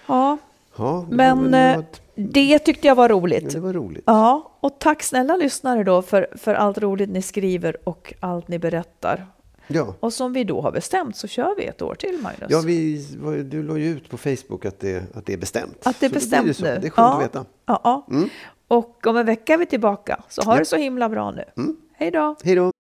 Ja. 0.08 0.38
Ja, 0.76 0.84
ja 0.84 1.06
det 1.08 1.16
men 1.16 1.54
eh, 1.54 1.84
det 2.14 2.58
tyckte 2.58 2.86
jag 2.86 2.94
var 2.94 3.08
roligt. 3.08 3.44
Ja, 3.44 3.50
det 3.50 3.60
var 3.60 3.72
roligt. 3.72 4.04
Ja, 4.06 4.52
och 4.60 4.78
tack 4.78 5.02
snälla 5.02 5.36
lyssnare 5.36 5.84
då 5.84 6.02
för, 6.02 6.28
för 6.36 6.54
allt 6.54 6.78
roligt 6.78 7.10
ni 7.10 7.22
skriver 7.22 7.88
och 7.88 8.14
allt 8.20 8.48
ni 8.48 8.58
berättar. 8.58 9.26
Ja. 9.66 9.94
Och 10.00 10.12
som 10.12 10.32
vi 10.32 10.44
då 10.44 10.60
har 10.60 10.72
bestämt 10.72 11.16
så 11.16 11.28
kör 11.28 11.54
vi 11.56 11.64
ett 11.64 11.82
år 11.82 11.94
till, 11.94 12.18
Magnus. 12.22 12.50
Ja, 12.50 12.60
vi, 12.60 13.06
du 13.50 13.62
la 13.62 13.76
ju 13.78 13.88
ut 13.88 14.10
på 14.10 14.16
Facebook 14.16 14.64
att 14.64 14.80
det, 14.80 15.16
att 15.16 15.26
det 15.26 15.32
är 15.32 15.36
bestämt. 15.36 15.86
Att 15.86 16.00
det 16.00 16.06
är 16.06 16.10
bestämt 16.10 16.56
så 16.56 16.64
det 16.64 16.74
nu. 16.74 16.80
Det 16.80 16.86
är 16.86 16.90
skönt 16.90 16.96
ja. 16.96 17.16
att 17.16 17.22
veta. 17.22 17.44
Ja, 17.66 17.80
ja. 17.84 18.06
Mm. 18.10 18.28
Och 18.68 19.06
om 19.06 19.16
en 19.16 19.26
vecka 19.26 19.54
är 19.54 19.58
vi 19.58 19.66
tillbaka. 19.66 20.22
Så 20.28 20.42
ha 20.42 20.52
ja. 20.54 20.58
det 20.58 20.64
så 20.64 20.76
himla 20.76 21.08
bra 21.08 21.30
nu. 21.30 21.44
Mm. 21.56 21.76
Hej 21.94 22.10
då! 22.10 22.36
Hej 22.44 22.54
då! 22.54 22.72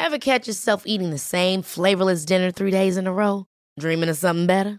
Have 0.00 0.18
catch 0.18 0.48
yourself 0.48 0.82
eating 0.86 1.10
the 1.10 1.18
same 1.18 1.62
flavorless 1.62 2.26
dinner 2.26 2.50
three 2.50 2.70
days 2.70 2.98
in 2.98 3.06
a 3.06 3.10
row? 3.10 3.44
Dreaming 3.80 4.10
of 4.10 4.16
something 4.16 4.46
better? 4.46 4.78